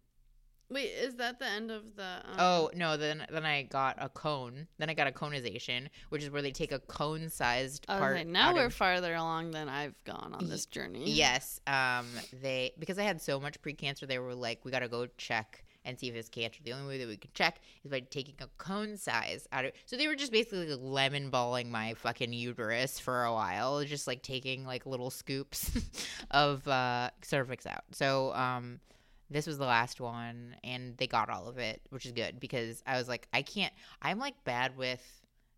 wait, 0.70 0.86
is 0.86 1.14
that 1.16 1.38
the 1.38 1.46
end 1.46 1.70
of 1.70 1.96
the? 1.96 2.02
Um, 2.02 2.36
Oh 2.38 2.70
no! 2.74 2.96
Then 2.96 3.26
then 3.30 3.44
I 3.44 3.62
got 3.62 3.96
a 3.98 4.08
cone. 4.08 4.66
Then 4.78 4.90
I 4.90 4.94
got 4.94 5.06
a 5.06 5.12
conization, 5.12 5.88
which 6.10 6.22
is 6.22 6.30
where 6.30 6.42
they 6.42 6.52
take 6.52 6.72
a 6.72 6.78
cone-sized 6.78 7.86
was 7.88 7.98
part. 7.98 8.26
now 8.26 8.54
we're 8.54 8.66
of- 8.66 8.74
farther 8.74 9.14
along 9.14 9.50
than 9.52 9.68
I've 9.68 10.02
gone 10.04 10.34
on 10.34 10.48
this 10.48 10.66
journey. 10.66 11.10
Yes. 11.10 11.60
Um. 11.66 12.06
They 12.42 12.72
because 12.78 12.98
I 12.98 13.02
had 13.02 13.20
so 13.20 13.40
much 13.40 13.60
precancer, 13.62 14.06
they 14.06 14.18
were 14.18 14.34
like, 14.34 14.64
we 14.64 14.70
got 14.70 14.80
to 14.80 14.88
go 14.88 15.06
check 15.16 15.64
and 15.84 15.98
see 15.98 16.08
if 16.08 16.14
it's 16.14 16.28
cancer. 16.28 16.60
The 16.62 16.72
only 16.72 16.86
way 16.86 16.98
that 16.98 17.08
we 17.08 17.16
can 17.16 17.30
check 17.32 17.60
is 17.82 17.90
by 17.90 18.00
taking 18.00 18.34
a 18.40 18.46
cone 18.58 18.96
size 18.98 19.46
out 19.52 19.64
of. 19.64 19.72
So 19.86 19.96
they 19.96 20.06
were 20.06 20.16
just 20.16 20.32
basically 20.32 20.68
like 20.68 20.80
lemon 20.82 21.30
balling 21.30 21.70
my 21.70 21.94
fucking 21.94 22.32
uterus 22.32 22.98
for 22.98 23.24
a 23.24 23.32
while, 23.32 23.82
just 23.84 24.06
like 24.06 24.22
taking 24.22 24.66
like 24.66 24.84
little 24.84 25.08
scoops 25.10 25.70
of 26.30 26.66
uh, 26.68 27.10
cervix 27.22 27.66
out. 27.66 27.84
So 27.92 28.34
um. 28.34 28.80
This 29.30 29.46
was 29.46 29.58
the 29.58 29.64
last 29.66 30.00
one, 30.00 30.56
and 30.64 30.96
they 30.96 31.06
got 31.06 31.28
all 31.28 31.48
of 31.48 31.58
it, 31.58 31.80
which 31.90 32.06
is 32.06 32.12
good 32.12 32.40
because 32.40 32.82
I 32.86 32.96
was 32.96 33.08
like, 33.08 33.28
I 33.32 33.42
can't. 33.42 33.72
I'm 34.00 34.18
like 34.18 34.42
bad 34.44 34.76
with 34.76 35.02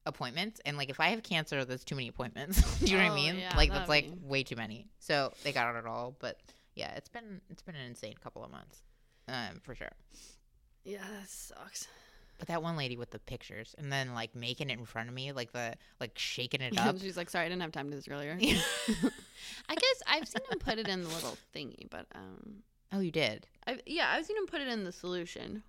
appointments, 0.06 0.60
and 0.64 0.76
like 0.76 0.90
if 0.90 0.98
I 0.98 1.08
have 1.10 1.22
cancer, 1.22 1.64
that's 1.64 1.84
too 1.84 1.94
many 1.94 2.08
appointments. 2.08 2.60
Do 2.80 2.86
you 2.90 2.96
know 2.98 3.04
what 3.04 3.10
I 3.10 3.12
Oh, 3.12 3.14
mean? 3.14 3.38
yeah, 3.38 3.56
like 3.56 3.70
that's 3.70 3.88
like 3.88 4.06
be- 4.06 4.18
way 4.26 4.42
too 4.42 4.56
many. 4.56 4.88
So 4.98 5.32
they 5.44 5.52
got 5.52 5.74
it 5.76 5.86
all, 5.86 6.16
but 6.18 6.40
yeah, 6.74 6.92
it's 6.96 7.08
been 7.08 7.40
it's 7.50 7.62
been 7.62 7.76
an 7.76 7.86
insane 7.86 8.14
couple 8.22 8.42
of 8.44 8.50
months, 8.50 8.82
um, 9.28 9.60
for 9.62 9.74
sure. 9.74 9.92
yeah, 10.84 11.02
that 11.20 11.28
sucks. 11.28 11.86
But 12.38 12.48
that 12.48 12.62
one 12.62 12.76
lady 12.76 12.96
with 12.96 13.10
the 13.10 13.18
pictures, 13.18 13.74
and 13.76 13.92
then 13.92 14.14
like 14.14 14.34
making 14.34 14.70
it 14.70 14.78
in 14.78 14.86
front 14.86 15.08
of 15.10 15.14
me, 15.14 15.30
like 15.32 15.52
the 15.52 15.74
like 16.00 16.12
shaking 16.18 16.62
it 16.62 16.76
up. 16.78 16.98
She's 16.98 17.16
like, 17.16 17.28
sorry, 17.30 17.44
I 17.44 17.48
didn't 17.50 17.62
have 17.62 17.70
time 17.72 17.86
to 17.86 17.90
do 17.92 17.96
this 17.96 18.08
earlier. 18.08 18.36
I 18.40 19.74
guess 19.74 20.02
I've 20.06 20.26
seen 20.26 20.42
him 20.50 20.58
put 20.58 20.78
it 20.78 20.88
in 20.88 21.02
the 21.02 21.08
little 21.10 21.36
thingy, 21.54 21.88
but 21.90 22.06
um, 22.14 22.62
oh, 22.92 23.00
you 23.00 23.10
did? 23.10 23.46
I 23.66 23.78
yeah, 23.86 24.10
I've 24.14 24.24
seen 24.26 24.36
him 24.36 24.46
put 24.46 24.60
it 24.60 24.68
in 24.68 24.84
the 24.84 24.92
solution, 24.92 25.62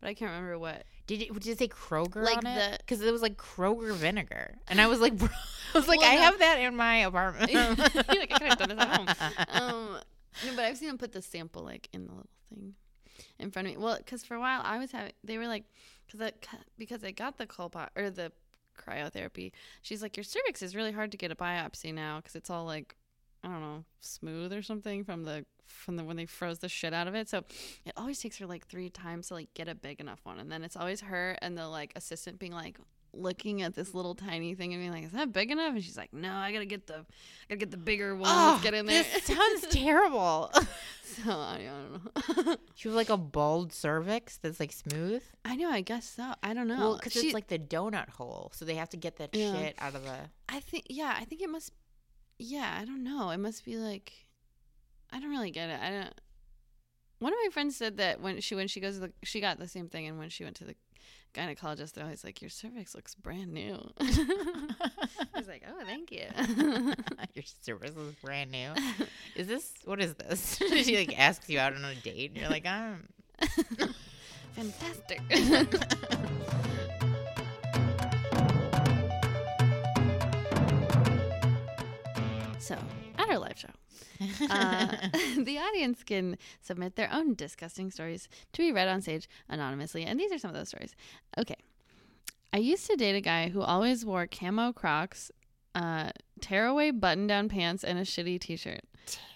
but 0.00 0.08
I 0.08 0.14
can't 0.14 0.30
remember 0.30 0.58
what. 0.58 0.84
Did 1.06 1.22
it? 1.22 1.32
Did 1.34 1.46
it 1.48 1.58
say 1.58 1.68
Kroger 1.68 2.22
Like 2.24 2.38
on 2.38 2.46
it? 2.46 2.72
the- 2.72 2.78
Because 2.78 3.02
it 3.02 3.10
was 3.12 3.22
like 3.22 3.36
Kroger 3.36 3.94
vinegar, 3.94 4.56
and 4.68 4.80
I 4.80 4.86
was 4.86 5.00
like, 5.00 5.16
bro, 5.18 5.28
I 5.74 5.78
was 5.78 5.88
like, 5.88 6.00
Well, 6.00 6.10
I 6.12 6.14
no. 6.16 6.20
have 6.22 6.38
that 6.38 6.58
in 6.60 6.76
my 6.76 6.96
apartment. 6.98 7.50
Like, 8.08 8.32
I 8.32 8.38
could 8.38 8.42
have 8.48 8.58
done 8.58 8.68
this 8.70 8.78
at 8.78 8.96
home. 8.96 9.08
Um, 9.48 9.98
no, 10.46 10.56
but 10.56 10.64
I've 10.64 10.78
seen 10.78 10.88
him 10.88 10.98
put 10.98 11.12
the 11.12 11.20
sample 11.22 11.62
like 11.64 11.88
in 11.92 12.04
the 12.06 12.12
little 12.12 12.30
thing 12.48 12.74
in 13.38 13.50
front 13.50 13.68
of 13.68 13.74
me. 13.74 13.78
Well, 13.82 13.96
because 13.98 14.24
for 14.24 14.34
a 14.34 14.40
while 14.40 14.60
I 14.64 14.78
was 14.78 14.92
having, 14.92 15.12
they 15.24 15.36
were 15.38 15.48
like, 15.48 15.64
because 16.06 16.20
I 16.20 16.32
because 16.78 17.02
I 17.04 17.10
got 17.10 17.36
the 17.38 17.46
colpot 17.46 17.88
or 17.96 18.08
the 18.10 18.30
cryotherapy. 18.78 19.52
She's 19.82 20.00
like, 20.02 20.16
your 20.16 20.24
cervix 20.24 20.62
is 20.62 20.74
really 20.74 20.92
hard 20.92 21.10
to 21.12 21.16
get 21.18 21.30
a 21.30 21.34
biopsy 21.36 21.92
now 21.92 22.16
because 22.18 22.34
it's 22.34 22.48
all 22.50 22.64
like, 22.64 22.96
I 23.44 23.48
don't 23.48 23.60
know, 23.60 23.84
smooth 24.00 24.52
or 24.52 24.62
something 24.62 25.04
from 25.04 25.24
the 25.24 25.44
from 25.66 25.96
the 25.96 26.04
when 26.04 26.16
they 26.16 26.26
froze 26.26 26.58
the 26.60 26.68
shit 26.68 26.92
out 26.92 27.08
of 27.08 27.14
it. 27.14 27.28
So 27.28 27.38
it 27.84 27.92
always 27.96 28.18
takes 28.20 28.36
her 28.38 28.46
like 28.46 28.66
three 28.66 28.88
times 28.90 29.28
to 29.28 29.34
like 29.34 29.52
get 29.54 29.68
a 29.68 29.74
big 29.74 30.00
enough 30.00 30.20
one, 30.24 30.38
and 30.38 30.50
then 30.50 30.62
it's 30.62 30.76
always 30.76 31.00
her 31.02 31.36
and 31.42 31.56
the 31.58 31.68
like 31.68 31.92
assistant 31.96 32.38
being 32.38 32.52
like 32.52 32.78
looking 33.14 33.60
at 33.60 33.74
this 33.74 33.92
little 33.92 34.14
tiny 34.14 34.54
thing 34.54 34.72
and 34.72 34.80
being 34.80 34.92
like, 34.92 35.04
"Is 35.04 35.10
that 35.12 35.32
big 35.32 35.50
enough?" 35.50 35.74
And 35.74 35.82
she's 35.84 35.96
like, 35.98 36.12
"No, 36.14 36.32
I 36.32 36.50
gotta 36.52 36.64
get 36.64 36.86
the, 36.86 36.94
I 36.94 37.04
gotta 37.50 37.56
get 37.58 37.70
the 37.70 37.76
bigger 37.76 38.14
one. 38.16 38.30
oh, 38.30 38.50
Let's 38.52 38.62
get 38.62 38.74
in 38.74 38.86
there." 38.86 39.02
This 39.02 39.24
sounds 39.24 39.66
terrible. 39.68 40.50
so 41.04 41.30
I, 41.32 41.68
don't 41.68 42.46
know. 42.46 42.56
you 42.78 42.90
have 42.90 42.96
like 42.96 43.10
a 43.10 43.16
bald 43.18 43.72
cervix 43.72 44.38
that's 44.38 44.58
like 44.60 44.72
smooth. 44.72 45.22
I 45.44 45.56
know. 45.56 45.68
I 45.70 45.82
guess 45.82 46.08
so. 46.08 46.32
I 46.42 46.54
don't 46.54 46.68
know. 46.68 46.78
Well, 46.78 46.96
because 46.96 47.12
She- 47.12 47.26
it's 47.26 47.34
like 47.34 47.48
the 47.48 47.58
donut 47.58 48.08
hole, 48.10 48.50
so 48.54 48.64
they 48.64 48.76
have 48.76 48.88
to 48.90 48.96
get 48.96 49.16
that 49.16 49.34
Yeah. 49.34 49.52
shit 49.58 49.74
out 49.78 49.94
of 49.94 50.04
the. 50.04 50.16
I 50.48 50.60
think. 50.60 50.84
Yeah, 50.88 51.14
I 51.18 51.24
think 51.24 51.42
it 51.42 51.50
must. 51.50 51.72
Yeah, 52.44 52.76
I 52.80 52.84
don't 52.84 53.04
know. 53.04 53.30
It 53.30 53.38
must 53.38 53.64
be 53.64 53.76
like. 53.76 54.12
I 55.12 55.20
don't 55.20 55.30
really 55.30 55.50
get 55.50 55.68
it. 55.70 55.78
I 55.80 55.90
don't. 55.90 56.20
One 57.20 57.32
of 57.32 57.38
my 57.44 57.50
friends 57.52 57.76
said 57.76 57.98
that 57.98 58.20
when 58.20 58.40
she 58.40 58.54
when 58.56 58.66
she 58.66 58.80
goes 58.80 58.94
to 58.94 59.00
the 59.00 59.12
she 59.22 59.40
got 59.40 59.58
the 59.58 59.68
same 59.68 59.88
thing, 59.88 60.08
and 60.08 60.18
when 60.18 60.28
she 60.28 60.42
went 60.42 60.56
to 60.56 60.64
the 60.64 60.74
gynecologist, 61.34 61.92
they're 61.92 62.02
always 62.04 62.24
like, 62.24 62.42
"Your 62.42 62.50
cervix 62.50 62.96
looks 62.96 63.14
brand 63.14 63.52
new." 63.52 63.78
I 64.00 65.26
was 65.36 65.46
like, 65.46 65.62
"Oh, 65.68 65.84
thank 65.84 66.10
you." 66.10 66.24
Your 67.34 67.44
cervix 67.62 67.94
looks 67.94 68.16
brand 68.22 68.50
new. 68.50 68.72
Is 69.36 69.46
this 69.46 69.72
what 69.84 70.00
is 70.00 70.14
this? 70.14 70.56
she 70.84 70.96
like 70.96 71.16
asks 71.16 71.48
you 71.48 71.60
out 71.60 71.74
on 71.74 71.84
a 71.84 71.94
date, 71.94 72.32
and 72.32 72.40
you're 72.40 72.50
like, 72.50 72.66
um. 72.66 73.08
Fantastic. 74.56 75.20
So, 82.62 82.78
at 83.18 83.28
our 83.28 83.38
live 83.38 83.58
show, 83.58 83.68
uh, 84.50 84.86
the 85.38 85.58
audience 85.58 86.02
can 86.04 86.38
submit 86.60 86.96
their 86.96 87.12
own 87.12 87.34
disgusting 87.34 87.90
stories 87.90 88.28
to 88.52 88.62
be 88.62 88.72
read 88.72 88.88
on 88.88 89.00
stage 89.02 89.28
anonymously, 89.48 90.04
and 90.04 90.18
these 90.18 90.32
are 90.32 90.38
some 90.38 90.50
of 90.50 90.56
those 90.56 90.68
stories. 90.68 90.94
Okay. 91.36 91.56
I 92.52 92.58
used 92.58 92.86
to 92.88 92.96
date 92.96 93.16
a 93.16 93.20
guy 93.20 93.48
who 93.48 93.62
always 93.62 94.04
wore 94.04 94.26
camo 94.26 94.72
Crocs, 94.72 95.30
uh, 95.74 96.10
tearaway 96.40 96.90
button 96.90 97.26
down 97.26 97.48
pants, 97.48 97.82
and 97.82 97.98
a 97.98 98.02
shitty 98.02 98.38
t 98.40 98.56
shirt. 98.56 98.82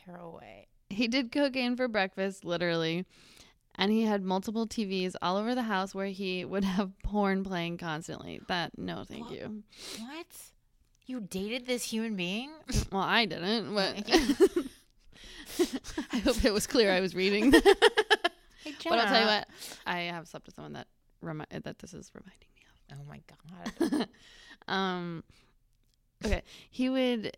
Tearaway. 0.05 0.67
He 0.91 1.09
did 1.09 1.33
cocaine 1.33 1.77
for 1.77 1.89
breakfast, 1.89 2.45
literally. 2.45 3.07
And 3.75 3.91
he 3.93 4.05
had 4.05 4.23
multiple 4.23 4.67
TVs 4.67 5.15
all 5.21 5.37
over 5.37 5.55
the 5.55 5.63
house 5.63 5.95
where 5.95 6.07
he 6.07 6.45
would 6.45 6.65
have 6.77 6.93
porn 7.03 7.43
playing 7.43 7.79
constantly. 7.79 8.41
That, 8.49 8.79
no, 8.79 9.05
thank 9.05 9.31
What? 9.31 9.35
you. 9.35 9.63
What? 9.99 10.27
You 11.07 11.21
dated 11.21 11.67
this 11.67 11.85
human 11.85 12.17
being? 12.17 12.51
Well, 12.93 13.03
I 13.03 13.25
didn't, 13.27 13.75
but 13.75 14.09
I 16.13 16.19
hope 16.19 16.45
it 16.45 16.53
was 16.53 16.67
clear 16.67 16.93
I 16.93 17.01
was 17.01 17.15
reading. 17.15 17.53
Hey, 17.53 17.61
But 18.89 18.99
I'll 18.99 19.07
tell 19.07 19.21
you 19.21 19.27
what, 19.27 19.47
I 19.87 19.99
have 20.01 20.27
slept 20.29 20.47
with 20.47 20.55
someone 20.57 20.73
that 20.75 20.87
remi- 21.21 21.45
that 21.51 21.79
this 21.79 21.95
is 21.95 22.11
reminding 22.15 22.49
me 22.55 22.63
of. 22.71 22.99
Oh 22.99 23.05
my 23.09 23.21
god. 23.99 24.09
um, 24.69 25.25
okay, 26.25 26.43
he 26.71 26.89
would 26.89 27.37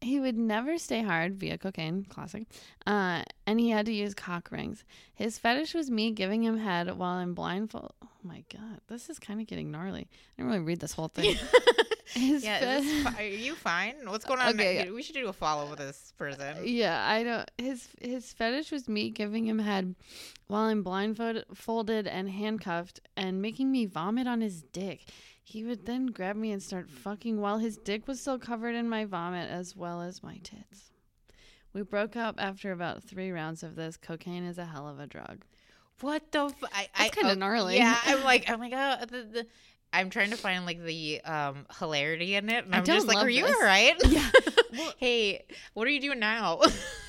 he 0.00 0.20
would 0.20 0.36
never 0.38 0.78
stay 0.78 1.02
hard 1.02 1.34
via 1.36 1.58
cocaine, 1.58 2.04
classic. 2.04 2.46
Uh, 2.86 3.22
and 3.46 3.58
he 3.60 3.70
had 3.70 3.86
to 3.86 3.92
use 3.92 4.14
cock 4.14 4.48
rings. 4.52 4.84
His 5.14 5.38
fetish 5.38 5.74
was 5.74 5.90
me 5.90 6.12
giving 6.12 6.42
him 6.44 6.56
head 6.58 6.86
while 6.96 7.14
I'm 7.16 7.34
blindfold. 7.34 7.92
Oh 8.02 8.08
my 8.22 8.44
god, 8.52 8.80
this 8.88 9.08
is 9.10 9.18
kind 9.18 9.40
of 9.40 9.46
getting 9.46 9.70
gnarly. 9.70 10.08
I 10.10 10.14
didn't 10.42 10.52
really 10.52 10.64
read 10.64 10.80
this 10.80 10.92
whole 10.92 11.08
thing. 11.08 11.36
His 12.14 12.42
yeah, 12.44 12.60
this 12.60 13.02
fi- 13.02 13.22
are 13.22 13.26
you 13.26 13.54
fine? 13.54 13.96
What's 14.04 14.24
going 14.24 14.40
on? 14.40 14.54
Okay, 14.54 14.86
yeah. 14.86 14.90
We 14.90 15.02
should 15.02 15.14
do 15.14 15.28
a 15.28 15.32
follow 15.32 15.68
with 15.68 15.78
this 15.78 16.12
person. 16.16 16.58
Uh, 16.58 16.60
yeah, 16.62 17.06
I 17.06 17.22
don't. 17.22 17.50
His 17.58 17.88
his 18.00 18.32
fetish 18.32 18.72
was 18.72 18.88
me 18.88 19.10
giving 19.10 19.46
him 19.46 19.58
head 19.58 19.94
while 20.46 20.62
I'm 20.62 20.82
blindfolded 20.82 21.44
folded 21.54 22.06
and 22.06 22.30
handcuffed 22.30 23.00
and 23.16 23.42
making 23.42 23.70
me 23.70 23.86
vomit 23.86 24.26
on 24.26 24.40
his 24.40 24.62
dick. 24.62 25.04
He 25.42 25.64
would 25.64 25.86
then 25.86 26.06
grab 26.06 26.36
me 26.36 26.52
and 26.52 26.62
start 26.62 26.90
fucking 26.90 27.40
while 27.40 27.58
his 27.58 27.78
dick 27.78 28.06
was 28.06 28.20
still 28.20 28.38
covered 28.38 28.74
in 28.74 28.88
my 28.88 29.04
vomit 29.04 29.50
as 29.50 29.74
well 29.74 30.02
as 30.02 30.22
my 30.22 30.38
tits. 30.42 30.90
We 31.72 31.82
broke 31.82 32.16
up 32.16 32.36
after 32.38 32.72
about 32.72 33.02
three 33.02 33.30
rounds 33.30 33.62
of 33.62 33.74
this. 33.74 33.96
Cocaine 33.96 34.44
is 34.44 34.58
a 34.58 34.66
hell 34.66 34.88
of 34.88 34.98
a 34.98 35.06
drug. 35.06 35.44
What 36.00 36.30
the? 36.32 36.46
F- 36.46 36.54
I, 36.72 36.88
That's 36.96 37.14
kinda 37.14 37.32
oh, 37.32 37.34
gnarly. 37.34 37.76
Yeah, 37.76 37.98
I'm 38.04 38.24
like, 38.24 38.48
I'm 38.50 38.60
like, 38.60 38.72
oh, 38.74 39.04
the, 39.06 39.22
the, 39.22 39.46
I'm 39.92 40.10
trying 40.10 40.30
to 40.30 40.36
find 40.36 40.66
like 40.66 40.82
the 40.84 41.20
um 41.22 41.66
hilarity 41.78 42.34
in 42.34 42.48
it, 42.50 42.64
and 42.64 42.74
I'm 42.74 42.84
just 42.84 43.06
like, 43.06 43.16
are 43.18 43.28
you 43.28 43.46
all 43.46 43.62
right? 43.62 43.94
Yeah. 44.08 44.30
hey, 44.98 45.44
what 45.74 45.86
are 45.86 45.90
you 45.90 46.00
doing 46.00 46.18
now? 46.18 46.60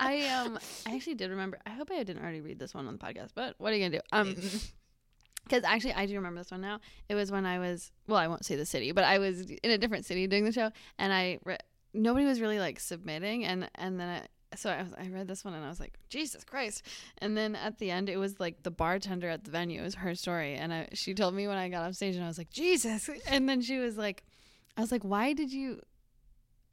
I 0.00 0.26
um 0.28 0.58
I 0.86 0.94
actually 0.94 1.14
did 1.14 1.30
remember. 1.30 1.58
I 1.66 1.70
hope 1.70 1.90
I 1.90 2.02
didn't 2.02 2.22
already 2.22 2.40
read 2.40 2.58
this 2.58 2.74
one 2.74 2.86
on 2.86 2.94
the 2.94 2.98
podcast, 2.98 3.30
but 3.34 3.54
what 3.58 3.72
are 3.72 3.76
you 3.76 3.84
gonna 3.88 3.98
do? 3.98 4.02
Um, 4.12 4.36
because 5.44 5.64
actually 5.64 5.94
I 5.94 6.06
do 6.06 6.14
remember 6.14 6.40
this 6.40 6.50
one 6.50 6.60
now. 6.60 6.80
It 7.08 7.14
was 7.14 7.30
when 7.30 7.46
I 7.46 7.58
was 7.58 7.90
well, 8.06 8.18
I 8.18 8.28
won't 8.28 8.44
say 8.44 8.56
the 8.56 8.66
city, 8.66 8.92
but 8.92 9.04
I 9.04 9.18
was 9.18 9.40
in 9.42 9.70
a 9.70 9.78
different 9.78 10.04
city 10.04 10.26
doing 10.26 10.44
the 10.44 10.52
show, 10.52 10.70
and 10.98 11.12
I 11.12 11.38
re- 11.44 11.58
nobody 11.94 12.26
was 12.26 12.40
really 12.40 12.58
like 12.58 12.78
submitting, 12.80 13.44
and 13.44 13.68
and 13.76 13.98
then 13.98 14.08
I, 14.08 14.26
so 14.56 14.70
I 14.70 14.82
was 14.82 14.92
I 14.98 15.08
read 15.08 15.28
this 15.28 15.44
one 15.44 15.54
and 15.54 15.64
I 15.64 15.68
was 15.68 15.80
like 15.80 15.94
Jesus 16.08 16.44
Christ, 16.44 16.82
and 17.18 17.36
then 17.36 17.54
at 17.54 17.78
the 17.78 17.90
end 17.90 18.08
it 18.08 18.16
was 18.16 18.38
like 18.40 18.62
the 18.62 18.70
bartender 18.70 19.28
at 19.28 19.44
the 19.44 19.50
venue. 19.50 19.80
It 19.80 19.84
was 19.84 19.94
her 19.96 20.14
story, 20.14 20.54
and 20.54 20.72
I 20.72 20.88
she 20.92 21.14
told 21.14 21.34
me 21.34 21.46
when 21.48 21.56
I 21.56 21.68
got 21.68 21.86
off 21.86 21.94
stage, 21.94 22.16
and 22.16 22.24
I 22.24 22.28
was 22.28 22.38
like 22.38 22.50
Jesus, 22.50 23.08
and 23.26 23.48
then 23.48 23.60
she 23.60 23.78
was 23.78 23.96
like, 23.96 24.24
I 24.76 24.80
was 24.80 24.92
like, 24.92 25.02
why 25.02 25.32
did 25.32 25.52
you? 25.52 25.80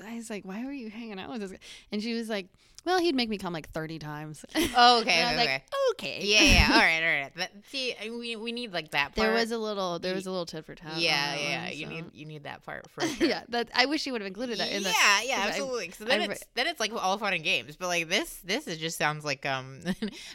I 0.03 0.15
was 0.15 0.29
like, 0.29 0.45
why 0.45 0.63
were 0.63 0.71
you 0.71 0.89
hanging 0.89 1.19
out 1.19 1.29
with 1.29 1.41
this 1.41 1.51
guy? 1.51 1.59
And 1.91 2.01
she 2.01 2.13
was 2.13 2.29
like, 2.29 2.47
well, 2.85 2.99
he'd 2.99 3.15
make 3.15 3.29
me 3.29 3.37
come 3.37 3.53
like 3.53 3.69
30 3.71 3.99
times. 3.99 4.45
oh, 4.75 4.99
okay, 5.01 5.11
and 5.19 5.27
I 5.27 5.33
was 5.33 5.41
okay, 5.41 5.51
like, 5.53 5.63
okay. 5.91 6.19
yeah, 6.23 6.41
yeah. 6.43 6.69
All 6.73 6.79
right, 6.79 7.03
all 7.03 7.21
right. 7.23 7.35
That, 7.35 7.51
see, 7.69 7.95
we 8.09 8.35
we 8.35 8.51
need 8.51 8.73
like 8.73 8.91
that. 8.91 9.15
Part. 9.15 9.15
There 9.15 9.33
was 9.33 9.51
a 9.51 9.57
little, 9.57 9.99
there 9.99 10.15
was 10.15 10.25
a 10.25 10.31
little 10.31 10.45
tit 10.45 10.65
for 10.65 10.75
tat. 10.75 10.97
yeah, 10.99 11.35
yeah. 11.35 11.63
one, 11.65 11.73
you 11.73 11.85
so. 11.85 11.91
need 11.91 12.05
you 12.13 12.25
need 12.25 12.43
that 12.43 12.63
part 12.63 12.89
for 12.89 13.01
sure. 13.07 13.27
yeah, 13.27 13.43
that 13.49 13.69
I 13.75 13.85
wish 13.85 14.05
you 14.05 14.13
would 14.13 14.21
have 14.21 14.27
included 14.27 14.59
that 14.59 14.71
in 14.71 14.83
the. 14.83 14.89
yeah, 14.89 15.21
yeah, 15.23 15.35
'cause 15.37 15.45
I- 15.45 15.49
absolutely. 15.49 15.91
So 15.91 16.05
then 16.05 16.21
I 16.21 16.25
it's 16.25 16.43
then 16.55 16.67
it's 16.67 16.79
like 16.79 16.91
all 16.93 17.17
fun 17.17 17.33
and 17.33 17.43
games, 17.43 17.75
but 17.75 17.87
like 17.87 18.07
this 18.09 18.39
this 18.43 18.67
is 18.67 18.77
just 18.77 18.97
sounds 18.97 19.23
like 19.25 19.45
um 19.45 19.81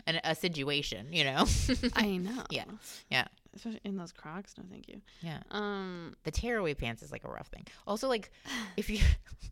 an, 0.06 0.20
a 0.24 0.34
situation, 0.34 1.08
you 1.12 1.24
know? 1.24 1.46
I 1.94 2.16
know. 2.18 2.42
Yeah, 2.50 2.64
yeah. 3.10 3.26
Especially 3.54 3.80
in 3.84 3.96
those 3.96 4.12
Crocs. 4.12 4.54
No, 4.58 4.64
thank 4.70 4.88
you. 4.88 5.00
yeah. 5.20 5.38
Um, 5.50 6.14
The 6.24 6.30
tearaway 6.30 6.74
pants 6.74 7.02
is 7.02 7.12
like 7.12 7.24
a 7.24 7.28
rough 7.28 7.48
thing. 7.48 7.66
Also, 7.86 8.08
like 8.08 8.30
if 8.76 8.90
you 8.90 8.98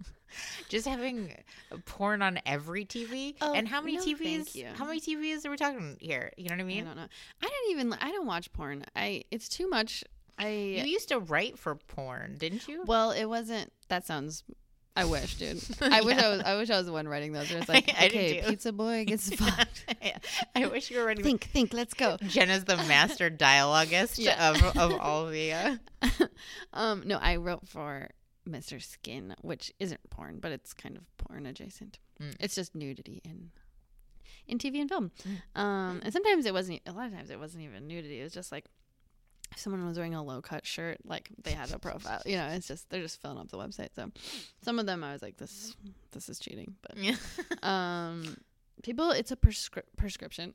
just 0.68 0.86
having 0.86 1.32
porn 1.84 2.22
on 2.22 2.38
every 2.46 2.84
TV, 2.84 3.34
Oh, 3.40 3.52
and 3.52 3.68
how 3.68 3.80
many 3.80 3.96
no, 3.96 4.02
TVs? 4.04 4.18
thank 4.18 4.54
you. 4.54 4.66
How 4.74 4.84
many 4.86 5.00
TVs 5.00 5.44
are 5.46 5.50
we 5.50 5.56
talking 5.56 5.96
here? 6.00 6.32
You 6.36 6.48
know 6.48 6.54
what 6.56 6.60
I 6.62 6.64
mean? 6.64 6.84
I 6.84 6.86
don't 6.86 6.96
know. 6.96 7.06
I 7.42 7.46
don't 7.48 7.70
even. 7.70 7.92
I 7.94 8.10
don't 8.10 8.26
watch 8.26 8.52
porn. 8.52 8.84
I. 8.96 9.24
It's 9.30 9.48
too 9.48 9.68
much. 9.68 10.02
I. 10.38 10.48
You 10.48 10.84
used 10.84 11.08
to 11.10 11.18
write 11.18 11.58
for 11.58 11.74
porn, 11.74 12.36
didn't 12.38 12.66
you? 12.68 12.82
well, 12.86 13.10
it 13.10 13.26
wasn't. 13.26 13.72
That 13.88 14.06
sounds. 14.06 14.42
I 14.94 15.04
wish, 15.06 15.36
dude. 15.36 15.62
I 15.80 16.02
wish 16.02 16.18
I 16.18 16.28
was. 16.28 16.40
I 16.42 16.56
wish 16.56 16.70
I 16.70 16.76
was 16.76 16.86
the 16.86 16.92
one 16.92 17.08
writing 17.08 17.32
those. 17.32 17.50
It's 17.50 17.68
like, 17.68 17.90
I 17.98 18.08
did 18.08 18.38
okay, 18.38 18.42
pizza 18.50 18.72
boy 18.72 19.04
gets 19.08 19.34
fucked. 19.34 19.94
Yeah. 20.02 20.18
I 20.54 20.66
wish 20.66 20.90
you 20.90 20.98
were 20.98 21.06
writing. 21.06 21.24
think, 21.24 21.44
think. 21.44 21.72
Let's 21.72 21.94
go. 21.94 22.18
Gena's 22.26 22.64
the 22.64 22.76
master 22.76 23.30
dialoguist 23.30 24.18
Yeah. 24.18 24.50
of, 24.50 24.62
of 24.76 25.00
all 25.00 25.26
the. 25.26 25.52
Uh, 25.52 25.76
um, 26.72 27.04
no, 27.06 27.16
I 27.18 27.36
wrote 27.36 27.66
for 27.66 28.10
Mr. 28.48 28.82
Skin, 28.82 29.34
which 29.40 29.72
isn't 29.78 30.00
porn, 30.10 30.38
but 30.40 30.52
it's 30.52 30.74
kind 30.74 30.96
of 30.96 31.04
porn 31.16 31.46
adjacent. 31.46 31.98
Mm. 32.20 32.36
It's 32.40 32.54
just 32.54 32.74
nudity 32.74 33.20
in 33.24 33.50
in 34.46 34.58
TV 34.58 34.80
and 34.80 34.90
film. 34.90 35.10
Mm. 35.26 35.60
Um, 35.60 36.00
and 36.02 36.12
sometimes 36.12 36.44
it 36.44 36.52
wasn't. 36.52 36.80
A 36.86 36.92
lot 36.92 37.06
of 37.06 37.12
times 37.14 37.30
it 37.30 37.38
wasn't 37.38 37.64
even 37.64 37.86
nudity. 37.86 38.20
It 38.20 38.24
was 38.24 38.32
just 38.32 38.52
like 38.52 38.66
if 39.52 39.58
someone 39.58 39.86
was 39.86 39.96
wearing 39.96 40.14
a 40.14 40.22
low 40.22 40.40
cut 40.42 40.66
shirt, 40.66 40.98
like 41.04 41.30
they 41.42 41.52
had 41.52 41.70
a 41.72 41.78
profile. 41.78 42.20
You 42.26 42.36
know, 42.38 42.48
it's 42.48 42.66
just 42.66 42.90
they're 42.90 43.02
just 43.02 43.20
filling 43.22 43.38
up 43.38 43.50
the 43.50 43.58
website. 43.58 43.90
So 43.94 44.10
some 44.62 44.78
of 44.78 44.86
them 44.86 45.04
I 45.04 45.12
was 45.12 45.22
like, 45.22 45.36
this 45.36 45.76
this 46.10 46.28
is 46.28 46.38
cheating, 46.40 46.74
but 46.82 46.96
yeah. 46.96 47.16
um 47.62 48.36
people 48.82 49.10
it's 49.12 49.30
a 49.30 49.36
prescri- 49.36 49.82
prescription 49.96 50.52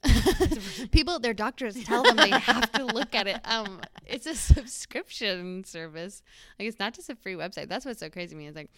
people 0.91 1.18
their 1.18 1.34
doctors 1.34 1.82
tell 1.86 2.04
them 2.04 2.18
they 2.18 2.30
have 2.30 2.70
to 2.74 2.84
look 2.84 3.16
at 3.16 3.26
it 3.26 3.39
um 3.45 3.80
it's 4.06 4.26
a 4.26 4.36
subscription 4.36 5.64
service 5.64 6.22
like 6.60 6.68
it's 6.68 6.80
not 6.80 6.93
just 6.93 7.10
a 7.10 7.16
free 7.16 7.36
website 7.36 7.70
that's 7.70 7.86
what's 7.86 8.02
so 8.02 8.10
crazy 8.10 8.32
to 8.32 8.36
me 8.36 8.48
is 8.48 8.56
like 8.56 8.70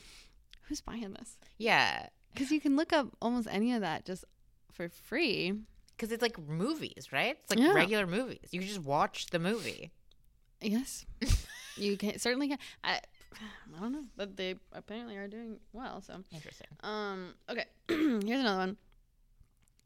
who's 0.68 0.82
buying 0.82 1.16
this 1.18 1.38
yeah. 1.58 2.08
because 2.34 2.52
you 2.52 2.62
can 2.62 2.76
look 2.76 2.94
up 2.94 3.08
almost 3.24 3.48
any 3.50 3.74
of 3.74 3.82
that 3.82 4.06
just 4.06 4.24
for 4.72 4.88
free 4.90 5.54
Because 5.98 6.12
it's 6.12 6.22
like 6.22 6.38
movies, 6.38 7.10
right? 7.12 7.36
It's 7.42 7.50
like 7.50 7.60
Yeah. 7.60 7.74
regular 7.74 8.06
movies. 8.08 8.48
You 8.52 8.62
just 8.62 8.84
watch 8.84 9.28
the 9.28 9.40
movie. 9.40 9.92
Yes 10.62 11.06
you 11.78 11.96
can 11.98 12.18
certainly 12.20 12.48
can 12.50 12.58
I, 12.84 13.00
I 13.76 13.80
don't 13.80 13.92
know 13.94 14.04
but 14.18 14.36
they 14.38 14.56
apparently 14.74 15.16
are 15.18 15.28
doing 15.28 15.60
well 15.74 16.02
so 16.02 16.24
Interesting. 16.34 16.68
Um. 16.82 17.34
Okay. 17.50 17.66
Here's 17.88 18.40
another 18.42 18.58
one. 18.58 18.78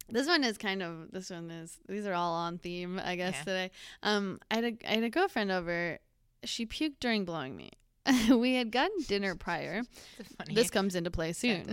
This 0.10 0.28
one 0.28 0.44
is 0.44 0.58
kind 0.58 0.82
of. 0.84 1.12
This 1.12 1.30
one 1.30 1.50
is. 1.50 1.78
These 1.88 2.06
are 2.06 2.14
all 2.14 2.34
on 2.34 2.58
theme, 2.58 3.00
I 3.04 3.16
guess 3.16 3.34
Yeah. 3.38 3.44
today. 3.44 3.72
Um. 4.02 4.40
I 4.52 4.56
had 4.56 4.64
a. 4.66 4.74
I 4.88 4.94
had 4.96 5.04
a 5.04 5.10
girlfriend 5.10 5.52
over. 5.52 6.00
She 6.44 6.66
puked 6.66 6.96
during 7.00 7.24
blowing 7.26 7.56
me. 7.56 7.72
we 8.30 8.56
had 8.56 8.70
gotten 8.72 8.98
dinner 9.08 9.34
prior. 9.40 9.84
This 10.54 10.70
comes 10.70 10.96
into 10.96 11.10
play 11.12 11.32
soon. 11.34 11.66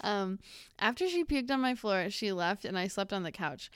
um. 0.00 0.38
After 0.78 1.08
she 1.08 1.24
puked 1.24 1.50
on 1.50 1.60
my 1.60 1.74
floor, 1.74 2.08
she 2.10 2.32
left, 2.32 2.64
and 2.64 2.78
I 2.78 2.88
slept 2.88 3.12
on 3.12 3.22
the 3.22 3.32
couch. 3.32 3.70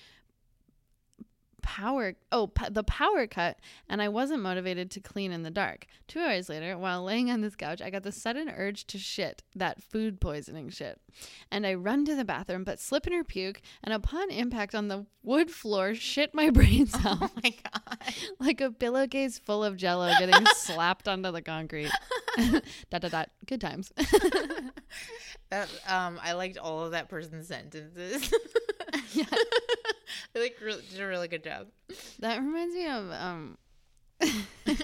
Power. 1.67 2.15
Oh, 2.31 2.47
p- 2.47 2.69
the 2.71 2.85
power 2.85 3.27
cut, 3.27 3.59
and 3.89 4.01
I 4.01 4.09
wasn't 4.09 4.41
motivated 4.41 4.89
to 4.93 5.01
clean 5.01 5.33
in 5.33 5.43
the 5.43 5.51
dark. 5.51 5.87
Two 6.07 6.21
hours 6.21 6.49
later, 6.49 6.79
while 6.79 7.03
laying 7.03 7.29
on 7.29 7.41
this 7.41 7.57
couch, 7.57 7.83
I 7.83 7.91
got 7.91 8.05
the 8.05 8.13
sudden 8.13 8.49
urge 8.49 8.87
to 8.87 8.99
shit, 8.99 9.43
that 9.57 9.83
food 9.83 10.21
poisoning 10.21 10.71
shit. 10.71 11.01
And 11.51 11.67
I 11.67 11.75
run 11.75 12.05
to 12.05 12.15
the 12.15 12.25
bathroom, 12.25 12.63
but 12.63 12.79
slip 12.79 13.09
in 13.09 13.13
her 13.13 13.25
puke, 13.25 13.61
and 13.83 13.93
upon 13.93 14.31
impact 14.31 14.77
on 14.77 14.87
the 14.87 15.07
wood 15.25 15.51
floor, 15.51 15.93
shit 15.97 16.33
my 16.33 16.51
brains 16.57 16.95
out 17.05 17.19
oh 17.21 17.31
my 17.43 17.51
god. 17.51 17.99
like 18.39 18.61
a 18.61 18.71
pillowcase 18.71 19.41
full 19.41 19.65
of 19.65 19.77
jello 19.77 20.13
getting 20.21 20.47
slapped 20.55 21.09
onto 21.09 21.33
the 21.33 21.43
concrete. 21.43 21.91
dot 22.91 23.03
dot 23.03 23.11
dot. 23.11 23.31
Good 23.45 23.61
times. 23.61 23.93
That 25.51 25.69
um, 25.89 26.21
I 26.23 26.33
liked 26.33 26.59
all 26.59 26.85
of 26.85 26.93
that 26.93 27.09
person's 27.09 27.49
sentences. 27.49 28.33
yeah. 29.13 29.25
They 30.37 30.43
like 30.43 30.57
re- 30.61 30.83
did 30.91 31.01
a 31.01 31.07
really 31.07 31.29
good 31.29 31.43
job. 31.43 31.69
That 32.19 32.41
reminds 32.41 32.75
me 32.75 32.87
of 32.87 33.11
um 33.11 33.59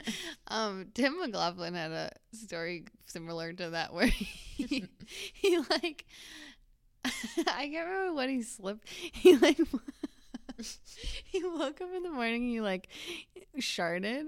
um 0.48 0.86
Tim 0.94 1.20
McLaughlin 1.20 1.74
had 1.74 1.92
a 1.92 2.10
story 2.32 2.84
similar 3.06 3.52
to 3.52 3.70
that 3.70 3.92
where 3.92 4.06
he, 4.06 4.86
he 5.34 5.58
like 5.70 6.06
I 7.04 7.68
can't 7.68 7.86
remember 7.86 8.14
what 8.14 8.30
he 8.30 8.42
slipped. 8.42 8.88
He 8.88 9.36
like 9.36 9.58
he 11.24 11.42
woke 11.44 11.80
up 11.80 11.88
in 11.94 12.02
the 12.02 12.10
morning 12.10 12.42
and 12.42 12.50
he 12.50 12.60
like 12.60 12.88
sharded, 13.58 14.26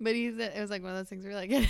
but 0.00 0.14
he 0.14 0.30
said 0.36 0.54
it 0.56 0.60
was 0.60 0.70
like 0.70 0.82
one 0.82 0.92
of 0.92 0.98
those 0.98 1.08
things 1.08 1.24
where 1.24 1.34
like 1.34 1.50
it 1.50 1.68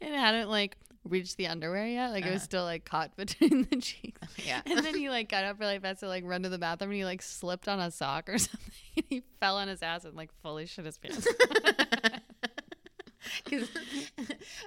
hadn't 0.00 0.48
like 0.48 0.76
reached 1.08 1.36
the 1.36 1.46
underwear 1.48 1.86
yet. 1.86 2.10
Like 2.10 2.24
it 2.24 2.30
was 2.30 2.36
Uh-huh. 2.36 2.44
still 2.44 2.64
like 2.64 2.84
caught 2.84 3.16
between 3.16 3.66
the 3.70 3.76
cheeks. 3.76 4.20
Yeah. 4.46 4.60
And 4.66 4.78
then 4.84 4.94
he 4.94 5.08
like 5.10 5.28
got 5.28 5.44
up 5.44 5.58
really 5.60 5.78
fast 5.78 6.00
to 6.00 6.08
like 6.08 6.24
run 6.24 6.42
to 6.44 6.48
the 6.48 6.58
bathroom 6.58 6.90
and 6.90 6.98
he 6.98 7.04
like 7.04 7.22
slipped 7.22 7.68
on 7.68 7.80
a 7.80 7.90
sock 7.90 8.28
or 8.28 8.38
something. 8.38 8.72
And 8.96 9.04
he 9.08 9.22
fell 9.40 9.56
on 9.56 9.68
his 9.68 9.82
ass 9.82 10.04
and 10.04 10.14
like 10.14 10.30
fully 10.42 10.66
shit 10.66 10.84
his 10.84 10.98
pants. 10.98 11.26
'Cause 13.44 13.68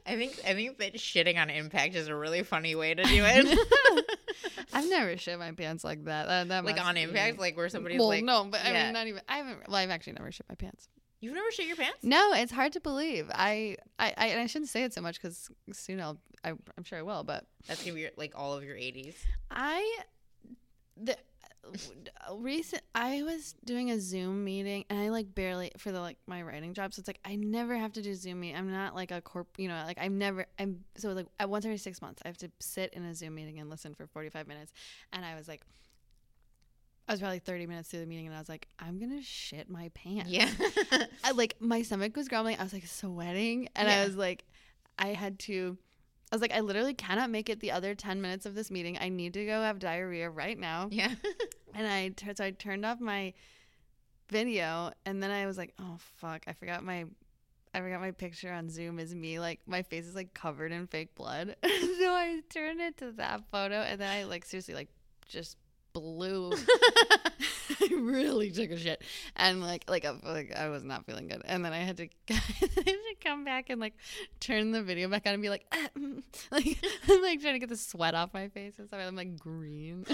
I 0.06 0.16
think 0.18 0.40
I 0.46 0.54
think 0.54 0.78
that 0.80 0.94
shitting 0.96 1.38
on 1.42 1.50
impact 1.50 1.96
is 1.96 2.08
a 2.08 2.16
really 2.16 2.44
funny 2.44 2.76
way 2.76 2.94
to 2.94 3.04
do 3.04 3.24
it. 3.26 3.60
I've 4.74 4.88
never 4.90 5.18
shit 5.18 5.40
my 5.40 5.52
pants 5.54 5.84
like 5.84 6.06
that. 6.06 6.28
That, 6.28 6.48
that 6.50 6.66
like 6.66 6.80
on 6.80 6.96
impact, 6.98 7.40
like 7.40 7.58
where 7.58 7.70
somebody's 7.70 7.98
well, 8.00 8.10
like, 8.10 8.24
no, 8.24 8.46
but 8.52 8.62
I 8.64 8.72
yeah. 8.72 8.84
mean, 8.86 8.94
not 8.94 9.08
even. 9.08 9.22
I 9.28 9.38
haven't. 9.38 9.68
Well, 9.68 9.78
I've 9.78 9.90
actually 9.90 10.14
never 10.14 10.32
shit 10.32 10.46
my 10.48 10.56
pants. 10.56 10.90
"You've 11.22 11.34
never 11.34 11.52
shit 11.52 11.68
your 11.68 11.78
pants?" 11.78 12.04
No, 12.04 12.34
it's 12.34 12.52
hard 12.52 12.74
to 12.74 12.82
believe. 12.82 13.30
I, 13.34 13.78
I, 13.98 14.14
I, 14.18 14.28
and 14.28 14.42
I 14.42 14.48
shouldn't 14.48 14.70
say 14.70 14.84
it 14.84 14.94
so 14.94 15.02
much 15.02 15.22
because 15.22 15.50
soon 15.72 16.02
I'll. 16.02 16.18
I, 16.44 16.50
I'm 16.50 16.84
sure 16.84 16.98
I 17.00 17.04
will, 17.04 17.24
but 17.24 17.46
That's 17.68 17.84
gonna 17.84 17.94
be 17.94 18.02
your, 18.02 18.12
like 18.18 18.34
all 18.36 18.54
of 18.54 18.64
your 18.64 18.76
80s. 18.76 19.16
I 19.50 20.00
the 20.98 21.16
recent 22.34 22.82
I 22.96 23.24
was 23.24 23.54
doing 23.64 23.92
a 23.92 24.00
Zoom 24.00 24.44
meeting 24.44 24.86
and 24.90 25.00
I 25.00 25.10
like 25.10 25.34
barely 25.34 25.72
for 25.78 25.92
the 25.92 26.00
like 26.00 26.18
my 26.28 26.42
writing 26.42 26.74
job. 26.74 26.94
So 26.94 27.00
it's 27.00 27.08
like 27.08 27.20
I 27.24 27.36
never 27.36 27.76
have 27.78 27.94
to 27.94 28.02
do 28.02 28.16
Zoom 28.16 28.40
meeting. 28.40 28.58
I'm 28.58 28.72
not 28.72 28.96
like 28.96 29.12
a 29.12 29.22
corp, 29.22 29.48
you 29.58 29.68
know, 29.68 29.84
like 29.86 29.98
I'm 30.00 30.18
never. 30.18 30.46
I'm 30.60 30.84
so 30.98 31.10
like 31.10 31.28
at 31.40 31.50
once 31.50 31.66
every 31.66 31.78
six 31.78 32.02
months 32.02 32.22
I 32.26 32.30
have 32.30 32.38
to 32.40 32.52
sit 32.60 32.94
in 32.94 33.06
a 33.06 33.14
Zoom 33.14 33.36
meeting 33.36 33.60
and 33.60 33.70
listen 33.70 33.94
for 33.94 34.08
45 34.08 34.48
minutes. 34.48 34.74
And 35.14 35.24
I 35.26 35.36
was 35.36 35.48
like, 35.48 35.62
I 37.12 37.14
was 37.14 37.20
probably 37.20 37.40
30 37.40 37.68
minutes 37.68 37.90
through 37.90 38.00
the 38.00 38.06
meeting 38.06 38.28
and 38.28 38.34
I 38.34 38.40
was 38.40 38.48
like, 38.48 38.70
I'm 38.80 38.98
gonna 38.98 39.22
shit 39.22 39.70
my 39.70 39.92
pants. 39.94 40.30
Yeah. 40.30 40.50
I, 41.26 41.32
like 41.32 41.58
my 41.60 41.82
stomach 41.82 42.16
was 42.16 42.30
grumbling. 42.30 42.56
I 42.58 42.64
was 42.64 42.72
like 42.72 42.88
sweating, 42.88 43.68
and 43.76 43.90
I 43.90 44.06
was 44.06 44.16
like, 44.16 44.46
I 44.98 45.08
had 45.08 45.38
to. 45.40 45.78
I 46.32 46.36
was 46.36 46.42
like, 46.42 46.54
I 46.54 46.62
literally 46.62 46.94
cannot 46.94 47.30
make 47.30 47.50
it 47.50 47.60
the 47.60 47.72
other 47.72 47.96
ten 47.96 48.22
minutes 48.22 48.46
of 48.46 48.56
this 48.56 48.72
meeting. 48.72 48.98
I 48.98 49.10
need 49.10 49.34
to 49.34 49.46
go 49.46 49.62
have 49.62 49.78
diarrhea 49.78 50.30
right 50.30 50.58
now. 50.58 50.88
yeah. 50.90 51.14
And 51.74 51.86
I 51.86 52.12
so 52.34 52.46
I 52.46 52.52
turned 52.52 52.86
off 52.86 53.02
my 53.02 53.34
video, 54.30 54.94
and 55.06 55.22
then 55.22 55.32
I 55.32 55.48
was 55.48 55.58
like, 55.58 55.74
oh 55.80 55.98
fuck, 56.16 56.44
I 56.48 56.54
forgot 56.54 56.82
my. 56.82 57.04
I 57.74 57.82
forgot 57.82 58.00
my 58.00 58.12
picture 58.12 58.54
on 58.54 58.70
Zoom 58.70 59.00
is 59.00 59.14
me 59.14 59.38
like 59.42 59.60
my 59.66 59.82
face 59.82 60.06
is 60.06 60.16
like 60.16 60.34
covered 60.34 60.72
in 60.72 60.88
fake 60.88 61.14
blood. 61.16 61.58
so 61.64 61.70
I 61.70 62.42
turned 62.50 62.80
it 62.80 62.98
to 63.00 63.12
that 63.14 63.44
photo 63.52 63.82
and 63.82 64.00
then 64.00 64.10
I 64.10 64.24
like 64.24 64.46
seriously 64.46 64.76
like 64.76 64.90
just 65.28 65.58
blew. 65.94 66.54
I 67.82 67.94
really 67.96 68.52
took 68.52 68.72
a 68.72 68.78
shit 68.78 69.02
and 69.36 69.62
like 69.62 69.86
like, 69.90 70.06
I- 70.06 70.18
like 70.24 70.56
I 70.56 70.70
was 70.70 70.84
not 70.84 71.06
feeling 71.06 71.28
good. 71.28 71.42
And 71.46 71.64
then 71.64 71.74
I 71.74 71.80
had 71.80 71.98
to 71.98 72.08
I 72.30 72.34
had 72.34 72.76
to 72.76 73.16
come 73.24 73.44
back 73.44 73.70
and 73.70 73.80
like 73.80 73.94
turn 74.40 74.72
the 74.72 74.84
video 74.84 75.08
back 75.10 75.26
on 75.26 75.34
and 75.34 75.42
be 75.42 75.50
like 75.50 75.66
ah, 75.72 75.88
mm," 75.98 76.24
like 76.52 76.78
I'm 77.10 77.22
like 77.22 77.42
trying 77.42 77.54
to 77.54 77.60
get 77.60 77.70
the 77.70 77.78
sweat 77.78 78.16
off 78.16 78.34
my 78.34 78.50
face 78.50 78.78
and 78.80 78.88
stuff. 78.88 79.00
I'm 79.06 79.16
like 79.16 79.38
green. 79.38 80.06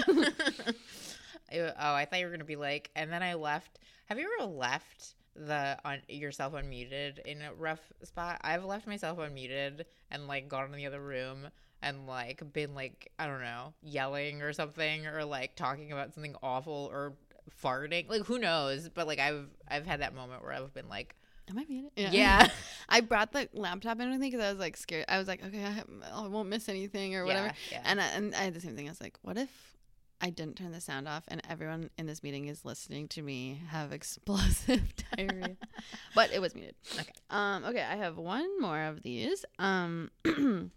Oh, 1.50 1.72
I 1.94 2.04
thought 2.04 2.18
you 2.18 2.26
were 2.26 2.32
gonna 2.32 2.44
be 2.44 2.56
like, 2.56 2.90
and 2.94 3.10
then 3.10 3.22
I 3.22 3.34
left. 3.34 3.78
Have 4.06 4.18
you 4.18 4.28
ever 4.38 4.50
left 4.50 5.14
the 5.34 5.78
on 5.84 6.00
yourself 6.08 6.52
unmuted 6.52 7.20
in 7.20 7.40
a 7.42 7.54
rough 7.54 7.80
spot? 8.02 8.40
I've 8.42 8.64
left 8.64 8.86
myself 8.86 9.18
unmuted 9.18 9.84
and 10.10 10.26
like 10.26 10.48
gone 10.48 10.66
in 10.66 10.72
the 10.72 10.86
other 10.86 11.00
room 11.00 11.48
and 11.82 12.06
like 12.06 12.42
been 12.52 12.74
like 12.74 13.10
I 13.18 13.26
don't 13.26 13.40
know 13.40 13.72
yelling 13.82 14.42
or 14.42 14.52
something 14.52 15.06
or 15.06 15.24
like 15.24 15.54
talking 15.54 15.92
about 15.92 16.14
something 16.14 16.34
awful 16.42 16.88
or 16.92 17.14
farting. 17.62 18.08
Like 18.08 18.24
who 18.24 18.38
knows? 18.38 18.88
But 18.88 19.06
like 19.06 19.18
I've 19.18 19.46
I've 19.68 19.86
had 19.86 20.00
that 20.00 20.14
moment 20.14 20.42
where 20.42 20.52
I've 20.52 20.72
been 20.74 20.88
like, 20.88 21.14
Am 21.50 21.58
I 21.58 21.64
muted? 21.68 21.92
yeah, 21.96 22.46
I 22.88 23.00
brought 23.00 23.32
the 23.32 23.48
laptop 23.54 24.00
in 24.00 24.10
with 24.10 24.20
me 24.20 24.28
because 24.30 24.44
I 24.44 24.50
was 24.50 24.58
like 24.58 24.76
scared. 24.76 25.06
I 25.08 25.18
was 25.18 25.26
like, 25.28 25.42
okay, 25.44 25.64
I, 25.64 25.82
I 26.12 26.26
won't 26.28 26.48
miss 26.48 26.68
anything 26.68 27.14
or 27.14 27.24
whatever. 27.24 27.46
yeah, 27.46 27.52
yeah. 27.78 27.82
And 27.84 28.00
I, 28.00 28.06
and 28.08 28.34
I 28.34 28.38
had 28.42 28.54
the 28.54 28.60
same 28.60 28.76
thing. 28.76 28.86
I 28.86 28.90
was 28.90 29.00
like, 29.00 29.16
what 29.22 29.38
if 29.38 29.48
I 30.20 30.28
didn't 30.30 30.56
turn 30.56 30.72
the 30.72 30.80
sound 30.80 31.08
off 31.08 31.22
and 31.28 31.40
everyone 31.48 31.88
in 31.96 32.06
this 32.06 32.22
meeting 32.22 32.48
is 32.48 32.64
listening 32.66 33.08
to 33.08 33.22
me 33.22 33.62
have 33.68 33.92
explosive 33.94 34.82
diarrhea? 35.16 35.56
but 36.14 36.32
it 36.32 36.40
was 36.42 36.54
muted. 36.54 36.74
Okay. 36.98 37.12
Um. 37.30 37.64
Okay. 37.64 37.82
I 37.82 37.96
have 37.96 38.18
one 38.18 38.60
more 38.60 38.82
of 38.82 39.02
these. 39.02 39.44
Um. 39.58 40.10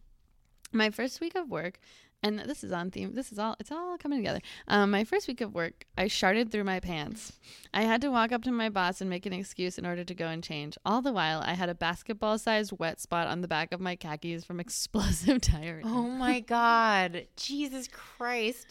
my 0.71 0.89
first 0.89 1.21
week 1.21 1.35
of 1.35 1.49
work. 1.49 1.79
And 2.23 2.37
this 2.37 2.63
is 2.63 2.71
on 2.71 2.91
theme. 2.91 3.15
This 3.15 3.31
is 3.31 3.39
all. 3.39 3.55
It's 3.59 3.71
all 3.71 3.97
coming 3.97 4.19
together. 4.19 4.41
Um, 4.67 4.91
my 4.91 5.03
first 5.03 5.27
week 5.27 5.41
of 5.41 5.55
work, 5.55 5.85
I 5.97 6.05
sharted 6.05 6.51
through 6.51 6.65
my 6.65 6.79
pants. 6.79 7.33
I 7.73 7.81
had 7.81 7.99
to 8.01 8.11
walk 8.11 8.31
up 8.31 8.43
to 8.43 8.51
my 8.51 8.69
boss 8.69 9.01
and 9.01 9.09
make 9.09 9.25
an 9.25 9.33
excuse 9.33 9.79
in 9.79 9.87
order 9.87 10.03
to 10.03 10.13
go 10.13 10.27
and 10.27 10.43
change. 10.43 10.77
All 10.85 11.01
the 11.01 11.11
while, 11.11 11.41
I 11.43 11.55
had 11.55 11.69
a 11.69 11.73
basketball-sized 11.73 12.73
wet 12.77 13.01
spot 13.01 13.27
on 13.27 13.41
the 13.41 13.47
back 13.47 13.73
of 13.73 13.79
my 13.79 13.95
khakis 13.95 14.45
from 14.45 14.59
explosive 14.65 15.41
diarrhea. 15.41 15.83
oh 15.83 16.09
my 16.09 16.41
god, 16.41 17.25
Jesus 17.37 17.87
Christ! 17.87 18.67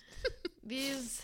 these 0.62 1.20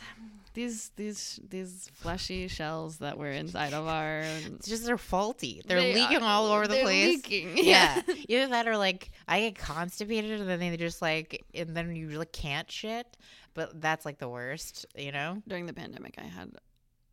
these 0.57 0.91
these 0.97 1.39
these 1.49 1.89
fleshy 1.95 2.49
shells 2.49 2.99
that 2.99 3.17
were 3.17 3.31
inside 3.31 3.73
of 3.75 3.87
our 3.87 4.23
It's 4.25 4.67
just 4.67 4.85
they're 4.85 4.99
faulty. 4.99 5.63
They're 5.65 5.81
They 5.81 5.95
leaking 5.95 6.23
are- 6.25 6.29
all 6.29 6.47
over 6.47 6.67
the 6.67 6.75
they're 6.75 6.85
place. 6.85 7.17
leaking. 7.17 7.59
Yeah. 7.65 8.01
Either 8.29 8.49
that 8.49 8.67
or 8.67 8.77
like 8.77 9.11
I 9.29 9.41
get 9.41 9.55
constipated 9.59 10.41
and 10.41 10.49
then 10.51 10.59
they 10.59 10.77
just 10.77 11.01
like 11.01 11.45
and 11.55 11.77
then 11.77 11.95
you 11.95 12.09
really 12.09 12.27
can't 12.27 12.69
shit. 12.71 13.07
But 13.55 13.81
that's 13.81 14.05
like 14.05 14.19
the 14.19 14.29
worst, 14.29 14.85
you 14.97 15.13
know? 15.13 15.41
during 15.47 15.67
the 15.67 15.73
pandemic 15.73 16.15
i 16.19 16.25
had 16.25 16.51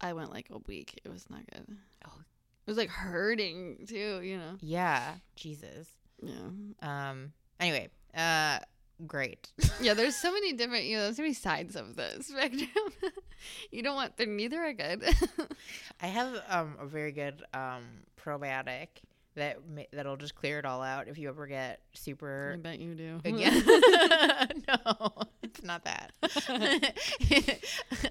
i 0.02 0.12
went 0.14 0.30
like 0.32 0.48
a 0.52 0.58
week 0.68 1.00
it 1.06 1.10
was 1.10 1.30
not 1.30 1.39
good 1.54 1.66
Oh. 2.06 2.20
it 2.20 2.70
was 2.70 2.78
like 2.78 2.89
hurting 2.89 3.86
too 3.88 4.20
you 4.22 4.38
know 4.38 4.56
Yeah. 4.62 5.16
Jesus. 5.36 5.88
yeah 6.22 6.50
Um 6.82 7.32
anyway, 7.60 7.89
uh 8.16 8.60
great. 9.08 9.51
yeah 9.82 9.93
there's 9.93 10.16
so 10.16 10.32
many 10.32 10.54
different 10.54 10.86
you 10.86 10.97
know 10.97 11.04
there's 11.04 11.18
so 11.18 11.22
many 11.24 11.34
sides 11.34 11.76
of 11.76 11.95
the 11.95 12.08
spectrum 12.22 12.70
you 13.72 13.82
don't 13.84 13.95
want 13.95 14.16
they're 14.18 14.28
neither 14.28 14.60
are 14.64 14.74
good 14.74 15.04
I 16.01 16.08
have 16.08 16.41
um 16.49 16.76
a 16.80 16.86
very 16.86 17.12
good 17.12 17.43
um 17.54 17.84
probiotic 18.24 18.88
that 19.36 19.58
that'll 19.91 20.16
just 20.16 20.36
clear 20.36 20.60
it 20.60 20.66
all 20.66 20.84
out 20.84 21.08
if 21.08 21.18
you 21.18 21.28
ever 21.28 21.47
get 21.47 21.80
super. 21.93 22.51
i 22.54 22.58
bet 22.62 22.80
you 22.80 22.93
do 22.93 23.20
again. 23.26 23.64
no, 24.68 25.10
it's 25.41 25.64
not 25.64 25.84
that. 25.86 26.12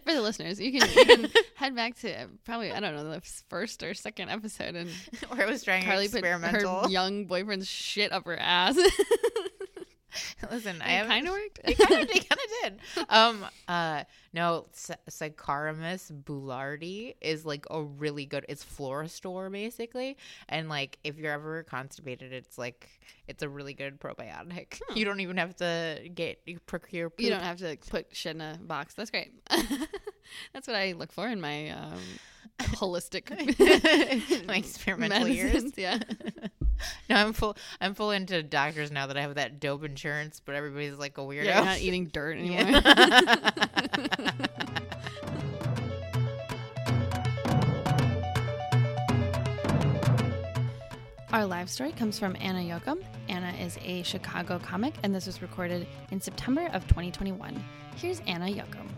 for 0.05 0.12
the 0.14 0.20
listeners 0.20 0.59
you 0.61 0.72
can 0.80 0.90
you 0.90 1.05
can 1.05 1.30
head 1.55 1.76
back 1.76 1.97
to 2.01 2.12
uh, 2.12 2.26
probably 2.45 2.72
i 2.72 2.80
don't 2.80 2.97
know 2.97 3.09
the 3.09 3.20
first 3.49 3.84
or 3.84 3.95
second 3.95 4.30
episode 4.30 4.74
and 4.74 4.90
Where 5.28 5.47
I 5.47 5.51
was 5.51 5.62
trying 5.62 5.84
carly 5.84 6.09
put 6.09 6.18
experimental. 6.18 6.82
her 6.82 6.88
young 6.88 7.26
boyfriend's 7.26 7.68
shit 7.68 8.11
up 8.12 8.26
her 8.26 8.36
ass 8.36 8.76
Listen, 10.50 10.80
I 10.82 10.92
it 10.92 10.96
have 10.98 11.06
kind 11.06 11.26
of 11.26 11.32
worked 11.32 11.60
it 11.64 11.78
kind 11.78 12.02
of 12.02 12.10
it 12.10 12.28
kind 12.28 12.40
of 12.40 12.50
did. 12.62 13.06
Um, 13.08 13.44
uh, 13.68 14.04
no, 14.32 14.66
Saccharomyces 14.74 16.12
boulardii 16.24 17.14
is 17.20 17.44
like 17.44 17.66
a 17.70 17.82
really 17.82 18.26
good. 18.26 18.44
It's 18.48 18.64
Florastor 18.64 19.50
basically, 19.50 20.16
and 20.48 20.68
like 20.68 20.98
if 21.04 21.18
you're 21.18 21.32
ever 21.32 21.62
constipated, 21.64 22.32
it's 22.32 22.58
like 22.58 22.88
it's 23.28 23.42
a 23.42 23.48
really 23.48 23.74
good 23.74 24.00
probiotic. 24.00 24.80
You 24.94 25.04
don't 25.06 25.20
even 25.20 25.38
have 25.38 25.56
to 25.56 26.00
get 26.14 26.40
you 26.44 26.58
procure. 26.66 27.08
Poop. 27.08 27.20
You 27.20 27.30
don't 27.30 27.42
have 27.42 27.58
to 27.58 27.76
put 27.88 28.14
shit 28.14 28.34
in 28.34 28.40
a 28.42 28.58
box. 28.60 28.94
That's 28.94 29.10
great. 29.10 29.32
That's 30.52 30.66
what 30.66 30.76
I 30.76 30.92
look 30.92 31.12
for 31.12 31.26
in 31.28 31.40
my 31.40 31.70
um, 31.70 31.98
holistic 32.60 33.30
My 34.46 34.56
experimental 34.56 35.26
medicines. 35.26 35.76
years. 35.76 35.78
Yeah. 35.78 35.98
No, 37.11 37.16
I'm 37.16 37.33
full. 37.33 37.57
I'm 37.80 37.95
full 37.95 38.11
into 38.11 38.43
doctors 38.43 38.91
now 38.91 39.07
that 39.07 39.16
I 39.16 39.22
have 39.22 39.35
that 39.35 39.61
dope 39.61 39.85
insurance, 39.85 40.41
but 40.45 40.55
everybody's 40.55 40.95
like 40.95 41.18
a 41.18 41.20
weirdo. 41.22 41.45
yeah. 41.45 41.57
You're 41.57 41.64
not 41.64 41.80
eating 41.83 42.07
dirt 42.07 42.39
anymore. 42.39 42.80
Yeah. 42.83 44.30
Our 51.33 51.47
live 51.47 51.70
story 51.70 51.93
comes 51.93 52.18
from 52.18 52.37
Anna 52.41 52.59
Jochum. 52.61 53.03
Anna 53.28 53.55
is 53.59 53.78
a 53.83 54.03
Chicago 54.03 54.59
comic, 54.59 54.93
and 55.03 55.14
this 55.14 55.26
was 55.26 55.41
recorded 55.41 55.87
in 56.11 56.20
September 56.20 56.68
of 56.74 56.87
2021. 56.89 57.62
Here's 57.97 58.20
Anna 58.26 58.47
Jochum. 58.47 58.89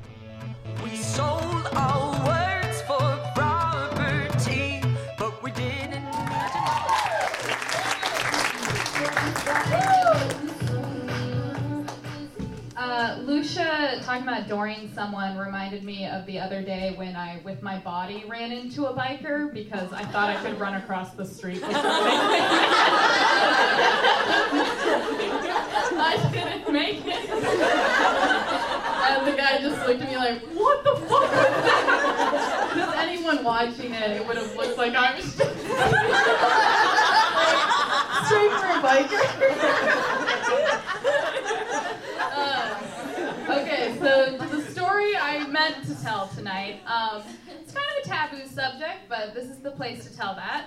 Uh, 12.77 13.19
Lucia 13.23 14.01
talking 14.03 14.23
about 14.23 14.45
adoring 14.45 14.91
someone 14.95 15.37
reminded 15.39 15.85
me 15.85 16.07
of 16.07 16.27
the 16.27 16.39
other 16.39 16.61
day 16.61 16.93
when 16.97 17.17
I, 17.17 17.41
with 17.45 17.63
my 17.63 17.79
body, 17.79 18.25
ran 18.29 18.53
into 18.53 18.87
a 18.87 18.95
biker 18.95 19.53
because 19.53 19.93
I 19.93 20.05
thought 20.07 20.29
I 20.31 20.37
could 20.43 20.59
run 20.61 20.75
across 20.75 21.15
the 21.15 21.25
street. 21.25 21.63
I 25.97 26.29
didn't 26.33 26.73
make 26.73 27.07
it. 27.07 27.31
And 29.05 29.27
the 29.27 29.33
guy 29.37 29.59
just 29.61 29.87
looked 29.87 30.01
at 30.03 30.09
me 30.09 30.17
like, 30.17 30.41
what 30.55 30.83
the 30.85 30.97
fuck 31.07 31.23
was 31.23 31.31
that? 31.31 32.71
Because 32.75 32.95
anyone 32.97 33.45
watching 33.45 33.93
it, 33.93 34.11
it 34.11 34.27
would 34.27 34.37
have 34.37 34.55
looked 34.57 34.79
like 34.79 34.95
I 34.95 35.15
was 35.17 35.25
just 35.37 35.55
straight 38.27 38.53
for 38.53 38.67
a 38.67 38.74
biker. 38.85 39.21
Uh, 42.37 42.77
okay, 43.49 43.97
so 44.01 44.37
the 44.37 44.61
story 44.73 45.17
I 45.17 45.47
meant 45.47 45.87
to 45.87 46.03
tell 46.03 46.27
tonight. 46.29 46.81
Um, 46.85 47.23
it's 47.49 47.73
kind 47.73 47.87
of 47.97 48.05
a 48.05 48.09
taboo 48.09 48.47
subject, 48.49 49.09
but 49.09 49.35
this 49.35 49.49
is 49.49 49.59
the 49.61 49.71
place 49.71 50.05
to 50.05 50.17
tell 50.17 50.35
that. 50.35 50.67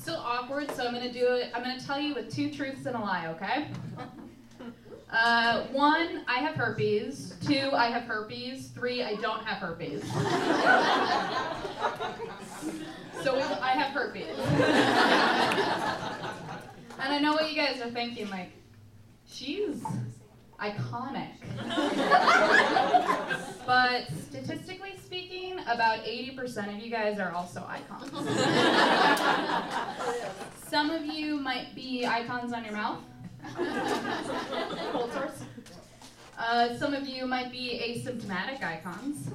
Still 0.00 0.18
awkward, 0.18 0.70
so 0.76 0.86
I'm 0.86 0.94
gonna 0.94 1.12
do 1.12 1.34
it. 1.34 1.50
I'm 1.54 1.62
gonna 1.64 1.80
tell 1.80 1.98
you 1.98 2.14
with 2.14 2.32
two 2.32 2.52
truths 2.52 2.86
and 2.86 2.94
a 2.94 3.00
lie. 3.00 3.26
Okay. 3.34 3.66
Uh, 5.10 5.62
one, 5.72 6.22
I 6.28 6.38
have 6.38 6.54
herpes. 6.54 7.34
Two, 7.44 7.70
I 7.72 7.86
have 7.86 8.04
herpes. 8.04 8.68
Three, 8.68 9.02
I 9.02 9.16
don't 9.16 9.44
have 9.44 9.58
herpes. 9.58 10.02
so 13.24 13.40
I 13.60 13.72
have 13.72 13.90
herpes. 13.90 14.36
and 17.00 17.12
I 17.12 17.18
know 17.18 17.32
what 17.32 17.50
you 17.50 17.56
guys 17.56 17.80
are 17.80 17.90
thinking, 17.90 18.28
like, 18.30 18.52
she's 19.26 19.82
iconic. 20.60 21.30
but 23.66 24.06
statistically 24.28 24.94
speaking, 25.04 25.58
about 25.68 26.04
80% 26.04 26.76
of 26.76 26.82
you 26.82 26.90
guys 26.90 27.18
are 27.18 27.32
also 27.32 27.64
icons. 27.68 28.10
Some 30.68 30.90
of 30.90 31.06
you 31.06 31.38
might 31.38 31.74
be 31.74 32.06
icons 32.06 32.52
on 32.52 32.64
your 32.64 32.74
mouth. 32.74 33.00
Cold 34.92 35.12
source. 35.12 35.42
Uh, 36.38 36.76
some 36.76 36.94
of 36.94 37.06
you 37.06 37.26
might 37.26 37.50
be 37.50 37.80
asymptomatic 37.82 38.62
icons. 38.62 39.28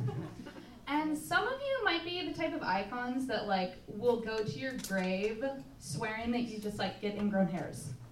And 0.87 1.17
some 1.17 1.47
of 1.47 1.53
you 1.53 1.83
might 1.85 2.03
be 2.03 2.27
the 2.27 2.33
type 2.33 2.53
of 2.53 2.61
icons 2.61 3.25
that 3.27 3.47
like 3.47 3.75
will 3.87 4.19
go 4.19 4.43
to 4.43 4.59
your 4.59 4.73
grave 4.87 5.43
swearing 5.79 6.31
that 6.31 6.41
you 6.41 6.59
just 6.59 6.77
like 6.77 7.01
get 7.01 7.15
ingrown 7.15 7.47
hairs. 7.47 7.89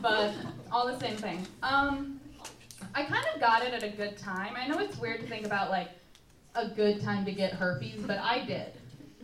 but 0.00 0.32
all 0.70 0.86
the 0.86 0.98
same 0.98 1.16
thing. 1.16 1.46
Um, 1.62 2.20
I 2.94 3.04
kind 3.04 3.24
of 3.34 3.40
got 3.40 3.64
it 3.64 3.74
at 3.74 3.82
a 3.82 3.88
good 3.88 4.16
time. 4.16 4.54
I 4.56 4.68
know 4.68 4.78
it's 4.78 4.96
weird 4.98 5.20
to 5.20 5.26
think 5.26 5.44
about 5.44 5.70
like 5.70 5.90
a 6.54 6.68
good 6.68 7.02
time 7.02 7.24
to 7.24 7.32
get 7.32 7.52
herpes, 7.52 8.00
but 8.06 8.18
I 8.18 8.44
did. 8.44 8.72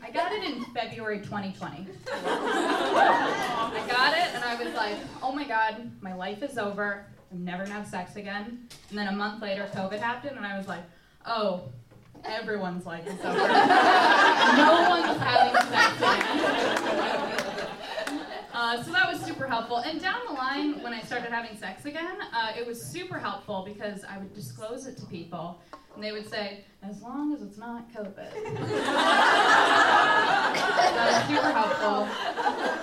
I 0.03 0.11
got 0.11 0.32
it 0.32 0.43
in 0.45 0.64
February 0.74 1.18
2020. 1.18 1.86
I 2.12 3.84
got 3.88 4.16
it 4.16 4.34
and 4.34 4.43
I 4.43 4.62
was 4.62 4.74
like, 4.74 4.97
oh 5.22 5.32
my 5.32 5.47
god, 5.47 5.91
my 6.01 6.14
life 6.14 6.43
is 6.43 6.59
over. 6.59 7.07
I'm 7.33 7.45
never 7.45 7.62
gonna 7.64 7.74
have 7.74 7.87
sex 7.87 8.16
again. 8.16 8.66
And 8.89 8.99
then 8.99 9.09
a 9.09 9.12
month 9.12 9.41
later, 9.43 9.68
COVID 9.74 9.99
happened, 10.01 10.37
and 10.37 10.45
I 10.45 10.59
was 10.59 10.66
like, 10.66 10.83
oh, 11.26 11.62
everyone's 12.24 12.85
life 12.87 13.07
is 13.07 13.20
over. 13.24 13.37
no 13.37 14.87
one's 14.89 15.18
having 15.18 15.55
sex 15.70 15.97
again. 15.97 17.47
Uh, 18.53 18.83
so 18.83 18.91
that 18.93 19.11
was 19.11 19.20
super 19.22 19.47
helpful. 19.47 19.78
And 19.78 20.01
down 20.01 20.20
the 20.26 20.35
line, 20.35 20.83
when 20.83 20.93
I 20.93 21.01
started 21.03 21.31
having 21.31 21.57
sex 21.57 21.85
again, 21.87 22.18
uh, 22.35 22.53
it 22.59 22.66
was 22.66 22.83
super 22.83 23.18
helpful 23.18 23.62
because 23.64 24.05
I 24.05 24.18
would 24.18 24.35
disclose 24.35 24.87
it 24.87 24.97
to 24.99 25.07
people, 25.07 25.62
and 25.95 26.03
they 26.05 26.12
would 26.12 26.28
say, 26.28 26.64
as 26.83 27.01
long 27.01 27.33
as 27.33 27.43
it's 27.43 27.57
not 27.59 27.91
COVID. 27.93 28.14
that 30.95 31.07
was 31.07 31.24
super 31.28 31.53
helpful. 31.53 32.09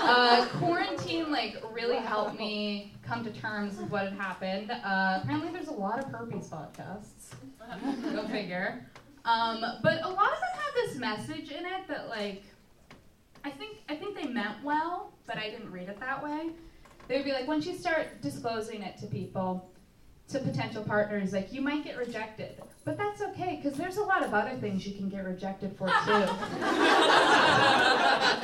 Uh, 0.02 0.46
quarantine 0.58 0.87
like 1.16 1.64
really 1.72 1.98
helped 1.98 2.38
me 2.38 2.94
come 3.04 3.24
to 3.24 3.32
terms 3.32 3.78
with 3.78 3.90
what 3.90 4.04
had 4.04 4.14
happened. 4.14 4.72
Uh, 4.72 5.20
apparently, 5.24 5.52
there's 5.52 5.68
a 5.68 5.74
lot 5.74 6.00
of 6.00 6.12
herpes 6.12 6.50
podcasts. 6.50 7.36
Go 8.14 8.28
figure. 8.28 8.86
Um, 9.26 9.64
but 9.84 10.04
a 10.04 10.10
lot 10.10 10.32
of 10.32 10.40
them 10.40 10.54
had 10.56 10.74
this 10.76 10.96
message 10.98 11.52
in 11.52 11.66
it 11.66 11.88
that 11.88 12.10
like 12.10 12.44
I 13.44 13.50
think 13.50 13.78
I 13.90 13.96
think 13.96 14.16
they 14.16 14.28
meant 14.28 14.64
well, 14.64 15.14
but 15.26 15.38
I 15.38 15.50
didn't 15.50 15.72
read 15.72 15.90
it 15.90 16.00
that 16.00 16.24
way. 16.24 16.52
They 17.08 17.16
would 17.16 17.26
be 17.26 17.32
like, 17.32 17.48
once 17.48 17.66
you 17.66 17.76
start 17.76 18.22
disclosing 18.22 18.84
it 18.84 18.98
to 18.98 19.08
people, 19.08 19.72
to 20.30 20.40
potential 20.40 20.84
partners, 20.84 21.32
like 21.32 21.54
you 21.54 21.62
might 21.62 21.84
get 21.84 21.98
rejected, 21.98 22.62
but 22.84 22.98
that's 22.98 23.22
okay 23.22 23.62
because 23.62 23.78
there's 23.78 23.98
a 23.98 24.04
lot 24.04 24.24
of 24.24 24.34
other 24.34 24.58
things 24.58 24.86
you 24.86 24.94
can 24.94 25.08
get 25.10 25.24
rejected 25.24 25.76
for 25.78 25.88
too. 25.88 25.94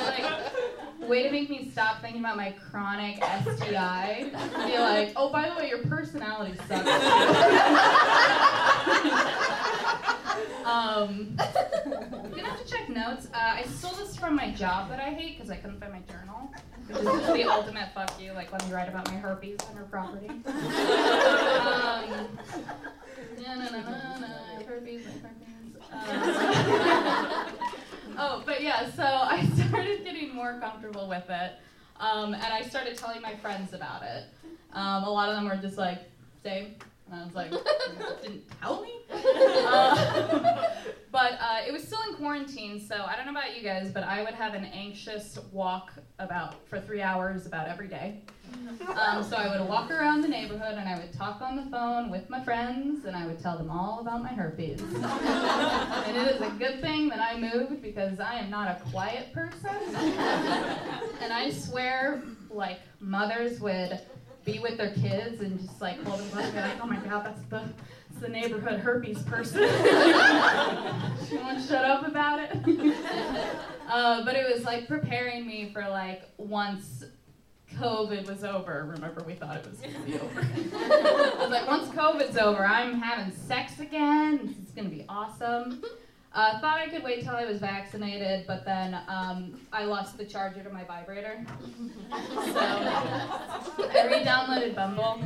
like, 0.04 1.10
way 1.10 1.24
to 1.24 1.32
make 1.32 1.50
me 1.50 1.70
stop 1.72 2.02
thinking 2.02 2.22
about 2.22 2.38
my 2.38 2.52
chronic 2.52 3.22
STI. 3.24 4.32
Be 4.66 4.80
like, 4.80 5.12
oh, 5.18 5.30
by 5.30 5.50
the 5.50 5.56
way, 5.56 5.68
your 5.68 5.80
personality 5.80 6.56
sucks. 6.68 6.72
um, 10.66 11.38
I'm 11.86 12.32
gonna 12.32 12.48
have 12.48 12.64
to 12.64 12.68
check 12.70 12.88
notes. 12.90 13.28
Uh, 13.34 13.58
I 13.58 13.64
stole 13.64 13.96
this 13.96 14.16
from 14.16 14.36
my 14.36 14.52
job 14.52 14.90
that 14.90 15.02
I 15.02 15.10
hate 15.10 15.38
because 15.38 15.52
I 15.52 15.58
couldn't 15.58 15.82
find 15.82 15.92
my 15.92 16.02
journal. 16.10 16.50
Which 16.88 16.98
is 16.98 17.28
the 17.28 17.44
ultimate 17.46 17.94
fuck 17.94 18.20
you, 18.20 18.34
like 18.34 18.52
let 18.52 18.66
me 18.68 18.74
write 18.74 18.90
about 18.90 19.08
my 19.08 19.18
herpes 19.18 19.58
on 19.70 19.76
her 19.76 19.84
property. 19.86 20.28
um, 20.30 20.44
na, 23.42 23.56
na, 23.56 23.70
na, 23.70 23.82
na, 23.82 24.18
na, 24.20 24.28
herpes, 24.68 25.06
my 25.24 25.30
herpes. 25.30 25.78
Um, 25.92 27.56
oh, 28.18 28.44
but 28.46 28.62
yeah, 28.62 28.90
so 28.92 29.04
I 29.04 29.46
started 29.70 30.04
getting 30.04 30.34
more 30.36 30.60
comfortable 30.60 31.08
with 31.08 31.30
it, 31.30 31.54
um, 32.00 32.34
and 32.34 32.44
I 32.44 32.64
started 32.64 32.98
telling 32.98 33.22
my 33.22 33.36
friends 33.36 33.74
about 33.74 34.04
it. 34.04 34.26
Um, 34.74 35.04
a 35.04 35.10
lot 35.10 35.30
of 35.30 35.36
them 35.36 35.46
were 35.46 35.56
just 35.56 35.78
like, 35.78 36.00
same. 36.44 36.76
And 37.06 37.22
I 37.22 37.26
was 37.26 37.36
like, 37.36 37.52
didn't 38.22 38.44
tell 38.62 38.82
me? 38.82 38.92
Uh, 39.66 40.70
but 41.12 41.34
uh, 41.40 41.62
it 41.66 41.72
was 41.72 41.84
still 41.84 42.02
in 42.10 42.16
quarantine, 42.16 42.80
so 42.80 42.96
I 43.06 43.16
don't 43.16 43.26
know 43.26 43.32
about 43.32 43.56
you 43.56 43.64
guys, 43.64 43.92
but 43.92 44.04
I 44.04 44.24
would 44.24 44.34
have 44.34 44.54
an 44.54 44.66
anxious 44.66 45.40
walk 45.52 45.94
about 46.20 46.68
for 46.68 46.80
three 46.80 47.02
hours 47.02 47.46
about 47.46 47.68
every 47.68 47.88
day. 47.88 48.22
Um, 48.96 49.24
so 49.24 49.36
I 49.38 49.58
would 49.58 49.68
walk 49.68 49.90
around 49.90 50.22
the 50.22 50.28
neighborhood 50.28 50.78
and 50.78 50.88
I 50.88 50.98
would 50.98 51.14
talk 51.14 51.42
on 51.42 51.56
the 51.56 51.64
phone 51.64 52.10
with 52.10 52.30
my 52.30 52.44
friends 52.44 53.06
and 53.06 53.16
I 53.16 53.26
would 53.26 53.40
tell 53.42 53.58
them 53.58 53.70
all 53.70 54.00
about 54.00 54.22
my 54.22 54.30
herpes. 54.30 54.82
and 54.82 56.18
it 56.18 56.36
is 56.36 56.42
a 56.42 56.50
good 56.60 56.82
thing 56.82 57.10
that 57.10 57.20
I 57.20 57.40
moved 57.40 57.82
because 57.82 58.20
I 58.20 58.36
am 58.36 58.50
not 58.50 58.70
a 58.70 58.90
quiet 58.92 59.34
person. 59.34 59.76
and 61.22 61.34
I 61.34 61.52
swear, 61.52 62.24
like, 62.50 62.80
mothers 63.00 63.60
would 63.60 64.00
be 64.44 64.60
with 64.60 64.78
their 64.78 64.92
kids 64.92 65.42
and 65.42 65.60
just 65.60 65.82
like 65.82 66.02
hold 66.04 66.20
them 66.20 66.38
up 66.38 66.44
and 66.44 66.54
be 66.54 66.60
like, 66.60 66.82
oh 66.82 66.88
my 66.88 66.98
god, 66.98 67.26
that's 67.26 67.42
the, 67.44 67.62
that's 68.10 68.22
the 68.22 68.30
neighborhood 68.30 68.80
herpes 68.80 69.22
person. 69.24 69.60
she 71.30 71.38
won't 71.38 71.64
shut 71.64 71.86
up 71.86 72.08
about 72.08 72.40
it. 72.40 72.52
uh, 73.90 74.24
but 74.26 74.36
it 74.36 74.54
was 74.54 74.66
like 74.66 74.88
preparing 74.88 75.48
me 75.48 75.72
for 75.72 75.88
like 75.88 76.30
once 76.38 77.04
COVID 77.78 78.28
was 78.28 78.44
over. 78.44 78.86
Remember, 78.90 79.24
we 79.24 79.34
thought 79.34 79.58
it 79.58 79.70
was 79.70 79.80
going 79.80 79.94
to 79.94 80.02
be 80.02 80.20
over. 80.20 80.42
I 80.76 81.36
was 81.40 81.50
like, 81.50 81.68
once 81.68 81.90
COVID's 81.90 82.38
over, 82.38 82.66
I'm 82.66 83.00
having 83.00 83.34
sex 83.34 83.80
again. 83.80 84.56
It's 84.62 84.72
going 84.72 84.90
to 84.90 84.96
be 84.96 85.06
awesome. 85.10 85.84
Uh, 86.34 86.60
thought 86.60 86.80
I 86.80 86.88
could 86.88 87.04
wait 87.04 87.24
till 87.24 87.36
I 87.36 87.46
was 87.46 87.60
vaccinated, 87.60 88.48
but 88.48 88.66
then 88.66 88.98
um, 89.08 89.62
I 89.72 89.84
lost 89.86 90.18
the 90.18 90.26
charger 90.26 90.64
to 90.64 90.70
my 90.72 90.84
vibrator. 90.84 91.46
So 92.10 92.60
I 92.60 94.08
re-downloaded 94.08 94.74
Bumble 94.76 95.22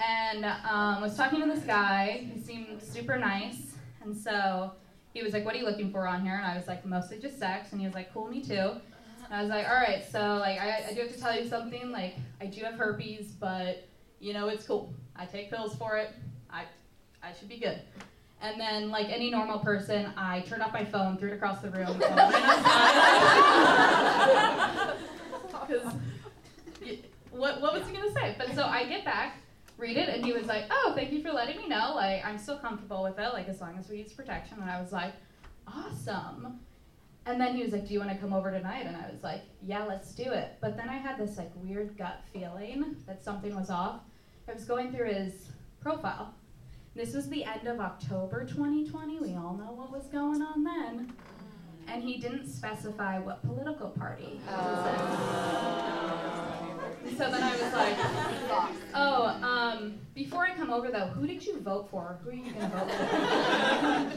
and 0.00 0.44
um, 0.44 1.02
was 1.02 1.16
talking 1.16 1.40
to 1.40 1.46
this 1.46 1.64
guy. 1.64 2.28
He 2.32 2.40
seemed 2.40 2.80
super 2.80 3.16
nice, 3.18 3.74
and 4.02 4.16
so 4.16 4.72
he 5.12 5.22
was 5.22 5.32
like, 5.32 5.44
"What 5.44 5.54
are 5.54 5.58
you 5.58 5.64
looking 5.64 5.90
for 5.90 6.06
on 6.06 6.22
here?" 6.22 6.36
And 6.36 6.46
I 6.46 6.56
was 6.56 6.68
like, 6.68 6.86
"Mostly 6.86 7.18
just 7.18 7.38
sex." 7.38 7.72
And 7.72 7.80
he 7.80 7.86
was 7.86 7.94
like, 7.94 8.12
"Cool, 8.12 8.28
me 8.28 8.40
too." 8.40 8.54
And 9.24 9.32
I 9.32 9.40
was 9.40 9.50
like, 9.50 9.66
"All 9.68 9.74
right, 9.74 10.04
so 10.10 10.36
like 10.36 10.60
I, 10.60 10.84
I 10.90 10.94
do 10.94 11.00
have 11.00 11.12
to 11.12 11.20
tell 11.20 11.34
you 11.36 11.48
something. 11.48 11.90
Like 11.90 12.16
I 12.40 12.46
do 12.46 12.62
have 12.62 12.74
herpes, 12.74 13.32
but 13.32 13.88
you 14.20 14.32
know 14.32 14.46
it's 14.48 14.64
cool. 14.64 14.94
I 15.16 15.26
take 15.26 15.50
pills 15.50 15.74
for 15.74 15.96
it. 15.96 16.10
I 16.50 16.64
I 17.22 17.32
should 17.32 17.48
be 17.48 17.58
good." 17.58 17.80
And 18.44 18.60
then, 18.60 18.90
like 18.90 19.08
any 19.08 19.30
normal 19.30 19.58
person, 19.60 20.12
I 20.18 20.40
turned 20.40 20.60
off 20.62 20.72
my 20.74 20.84
phone, 20.84 21.16
threw 21.16 21.30
it 21.30 21.34
across 21.34 21.60
the 21.62 21.70
room, 21.70 21.88
and 21.88 22.00
ran 22.00 22.18
outside. 22.18 22.64
'Cause 25.66 25.94
y- 26.82 26.98
what, 27.30 27.62
what 27.62 27.72
was 27.72 27.86
he 27.88 27.96
gonna 27.96 28.12
say? 28.12 28.34
But 28.36 28.54
so 28.54 28.64
I 28.66 28.84
get 28.84 29.02
back, 29.04 29.38
read 29.78 29.96
it, 29.96 30.10
and 30.10 30.22
he 30.24 30.34
was 30.34 30.44
like, 30.46 30.64
"Oh, 30.70 30.92
thank 30.94 31.10
you 31.10 31.22
for 31.22 31.32
letting 31.32 31.56
me 31.56 31.68
know. 31.68 31.94
Like, 31.94 32.22
I'm 32.24 32.36
still 32.36 32.58
comfortable 32.58 33.02
with 33.02 33.18
it. 33.18 33.32
Like, 33.32 33.48
as 33.48 33.62
long 33.62 33.78
as 33.78 33.88
we 33.88 33.96
use 33.96 34.12
protection." 34.12 34.58
And 34.60 34.70
I 34.70 34.78
was 34.80 34.92
like, 34.92 35.14
"Awesome." 35.66 36.60
And 37.24 37.40
then 37.40 37.56
he 37.56 37.62
was 37.62 37.72
like, 37.72 37.86
"Do 37.88 37.94
you 37.94 38.00
want 38.00 38.12
to 38.12 38.18
come 38.18 38.34
over 38.34 38.50
tonight?" 38.50 38.84
And 38.86 38.94
I 38.94 39.10
was 39.10 39.22
like, 39.22 39.40
"Yeah, 39.62 39.84
let's 39.84 40.14
do 40.14 40.24
it." 40.30 40.58
But 40.60 40.76
then 40.76 40.90
I 40.90 40.96
had 40.98 41.16
this 41.18 41.38
like 41.38 41.50
weird 41.56 41.96
gut 41.96 42.20
feeling 42.30 42.96
that 43.06 43.24
something 43.24 43.56
was 43.56 43.70
off. 43.70 44.00
I 44.46 44.52
was 44.52 44.64
going 44.66 44.92
through 44.92 45.14
his 45.14 45.48
profile. 45.80 46.34
This 46.94 47.12
was 47.12 47.28
the 47.28 47.44
end 47.44 47.66
of 47.66 47.80
October 47.80 48.44
2020. 48.44 49.18
We 49.18 49.34
all 49.34 49.54
know 49.54 49.72
what 49.72 49.90
was 49.90 50.06
going 50.06 50.40
on 50.42 50.62
then. 50.62 51.12
And 51.88 52.02
he 52.02 52.18
didn't 52.18 52.46
specify 52.48 53.18
what 53.18 53.42
political 53.44 53.90
party 53.90 54.40
he. 54.40 54.46
So 57.16 57.30
then 57.30 57.42
I 57.42 57.52
was 57.52 57.72
like, 57.74 57.96
oh, 58.94 59.26
um, 59.42 59.98
before 60.14 60.46
I 60.46 60.54
come 60.54 60.70
over 60.70 60.90
though, 60.90 61.08
who 61.08 61.26
did 61.26 61.44
you 61.44 61.60
vote 61.60 61.90
for? 61.90 62.18
Who 62.22 62.30
are 62.30 62.32
you 62.32 62.52
gonna 62.52 62.68
vote 62.68 62.90
for? 62.90 64.12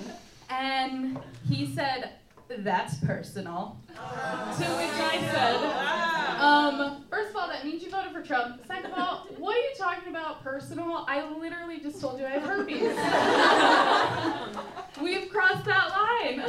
and 0.54 1.20
he 1.50 1.74
said, 1.74 2.12
that's 2.60 2.96
personal. 3.00 3.78
To 3.90 4.64
which 4.64 4.94
I 4.94 5.20
said, 5.34 6.40
um, 6.40 7.06
first 7.10 7.32
of 7.32 7.36
all, 7.36 7.47
that 7.58 7.66
means 7.66 7.82
you 7.82 7.90
voted 7.90 8.12
for 8.12 8.22
Trump. 8.22 8.62
Second 8.68 8.92
of 8.92 9.00
all, 9.00 9.28
what 9.40 9.58
are 9.58 9.60
you 9.60 9.72
talking 9.76 10.10
about 10.10 10.44
personal? 10.44 11.06
I 11.08 11.28
literally 11.40 11.80
just 11.80 12.00
told 12.00 12.20
you 12.20 12.26
I 12.26 12.30
have 12.30 12.44
herpes. 12.44 12.82
We've 15.02 15.28
crossed 15.32 15.66
that 15.66 15.90
line. 15.90 16.44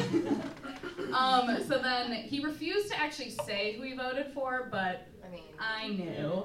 Um, 1.15 1.65
so 1.67 1.79
then 1.79 2.13
he 2.13 2.45
refused 2.45 2.91
to 2.91 3.01
actually 3.01 3.31
say 3.47 3.73
who 3.79 3.85
he 3.85 3.95
voted 3.95 4.27
for, 4.35 4.69
but 4.71 5.07
I 5.27 5.31
mean, 5.31 5.45
I 5.59 5.89
knew. 5.89 6.45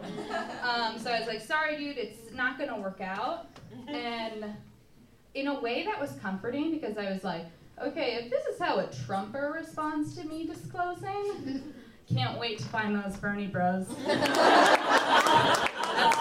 Um, 0.62 0.98
so 0.98 1.12
I 1.12 1.20
was 1.20 1.28
like, 1.28 1.42
sorry, 1.42 1.76
dude, 1.76 1.98
it's 1.98 2.32
not 2.34 2.58
gonna 2.58 2.80
work 2.80 3.02
out. 3.02 3.48
And 3.90 4.46
in 5.34 5.48
a 5.48 5.60
way, 5.60 5.84
that 5.84 6.00
was 6.00 6.14
comforting 6.22 6.72
because 6.72 6.98
I 6.98 7.12
was 7.12 7.26
like, 7.26 7.48
okay, 7.82 8.22
if 8.24 8.30
this 8.30 8.46
is 8.46 8.58
how 8.58 8.80
a 8.80 8.88
Trumper 9.06 9.52
responds 9.54 10.16
to 10.16 10.26
me 10.26 10.48
disclosing, 10.48 11.74
can't 12.12 12.40
wait 12.40 12.58
to 12.60 12.66
find 12.66 12.96
those 12.96 13.16
Bernie 13.18 13.48
Bros. 13.48 13.88
That's 14.06 14.22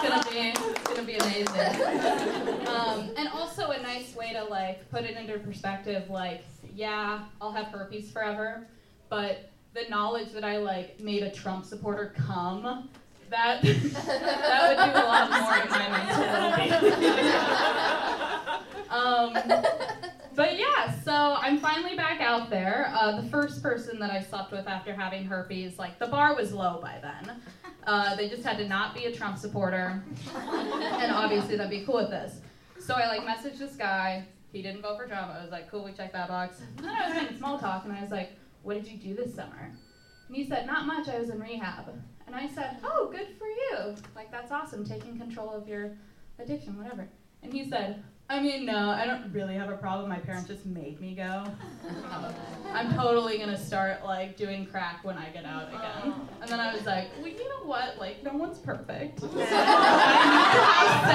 gonna 0.01 0.23
be 0.29 0.53
it's 0.55 0.87
gonna 0.87 1.03
be 1.03 1.15
amazing. 1.15 2.67
Um, 2.67 3.11
and 3.17 3.27
also 3.29 3.71
a 3.71 3.81
nice 3.81 4.15
way 4.15 4.33
to 4.33 4.43
like 4.43 4.87
put 4.89 5.03
it 5.03 5.17
into 5.17 5.37
perspective. 5.39 6.09
Like, 6.09 6.43
yeah, 6.73 7.25
I'll 7.41 7.51
have 7.51 7.67
herpes 7.67 8.11
forever, 8.11 8.67
but 9.09 9.51
the 9.73 9.83
knowledge 9.89 10.31
that 10.33 10.43
I 10.43 10.57
like 10.57 10.99
made 10.99 11.23
a 11.23 11.31
Trump 11.31 11.65
supporter 11.65 12.13
come, 12.15 12.89
that 13.29 13.61
that 13.63 13.63
would 13.63 14.77
do 14.77 14.91
a 14.99 15.05
lot 15.05 15.29
more 15.29 15.57
in 15.57 15.69
my 15.69 15.89
mental 15.89 16.23
well-being. 16.23 16.73
um, 18.89 19.33
but 20.35 20.57
yeah, 20.57 20.93
so 21.01 21.37
I'm 21.39 21.59
finally 21.59 21.95
back 21.95 22.21
out 22.21 22.49
there. 22.49 22.91
Uh, 22.95 23.21
the 23.21 23.27
first 23.29 23.61
person 23.61 23.99
that 23.99 24.11
I 24.11 24.21
slept 24.21 24.51
with 24.51 24.67
after 24.67 24.93
having 24.93 25.25
herpes, 25.25 25.77
like 25.77 25.99
the 25.99 26.07
bar 26.07 26.35
was 26.35 26.53
low 26.53 26.79
by 26.81 26.99
then. 27.01 27.41
Uh, 27.85 28.15
they 28.15 28.29
just 28.29 28.43
had 28.43 28.57
to 28.57 28.67
not 28.67 28.95
be 28.95 29.05
a 29.05 29.11
Trump 29.11 29.37
supporter, 29.37 30.03
and 30.35 31.11
obviously 31.11 31.57
that'd 31.57 31.69
be 31.69 31.85
cool 31.85 31.95
with 31.95 32.09
this. 32.09 32.39
So 32.79 32.95
I 32.95 33.07
like 33.07 33.21
messaged 33.21 33.57
this 33.57 33.75
guy. 33.75 34.25
He 34.51 34.61
didn't 34.61 34.81
vote 34.81 34.97
for 34.97 35.07
Trump. 35.07 35.31
I 35.31 35.41
was 35.41 35.51
like, 35.51 35.69
cool, 35.69 35.83
we 35.83 35.91
checked 35.91 36.13
that 36.13 36.29
box. 36.29 36.61
And 36.77 36.85
then 36.85 36.95
I 36.95 37.07
was 37.07 37.21
making 37.21 37.37
small 37.37 37.59
talk, 37.59 37.85
and 37.85 37.93
I 37.93 38.01
was 38.01 38.11
like, 38.11 38.31
What 38.61 38.75
did 38.75 38.87
you 38.87 38.97
do 38.97 39.15
this 39.15 39.35
summer? 39.35 39.71
And 40.27 40.35
he 40.35 40.45
said, 40.47 40.65
Not 40.65 40.85
much, 40.85 41.09
I 41.09 41.19
was 41.19 41.29
in 41.29 41.39
rehab. 41.39 41.89
And 42.25 42.35
I 42.35 42.47
said, 42.47 42.77
Oh, 42.83 43.09
good 43.11 43.27
for 43.37 43.47
you. 43.47 43.95
Like, 44.15 44.31
that's 44.31 44.51
awesome, 44.51 44.85
taking 44.85 45.17
control 45.17 45.51
of 45.51 45.67
your 45.67 45.91
addiction, 46.39 46.77
whatever. 46.77 47.07
And 47.41 47.51
he 47.51 47.69
said, 47.69 48.03
I 48.33 48.41
mean, 48.41 48.65
no, 48.65 48.89
I 48.89 49.05
don't 49.05 49.31
really 49.31 49.53
have 49.53 49.69
a 49.69 49.77
problem. 49.77 50.09
My 50.09 50.17
parents 50.17 50.47
just 50.47 50.65
made 50.65 50.99
me 50.99 51.13
go. 51.13 51.45
I'm 52.73 52.91
totally 52.95 53.37
gonna 53.37 53.55
start 53.55 54.03
like 54.03 54.35
doing 54.37 54.65
crack 54.65 55.03
when 55.03 55.19
I 55.19 55.29
get 55.29 55.45
out 55.45 55.67
again. 55.69 56.15
And 56.41 56.49
then 56.49 56.59
I 56.59 56.73
was 56.73 56.83
like, 56.83 57.09
well, 57.19 57.27
you 57.27 57.47
know 57.47 57.63
what? 57.65 57.99
Like, 57.99 58.23
no 58.23 58.33
one's 58.33 58.57
perfect. 58.57 59.21
I 59.23 59.27
need 59.27 59.33
to 59.37 59.55
have 60.65 61.05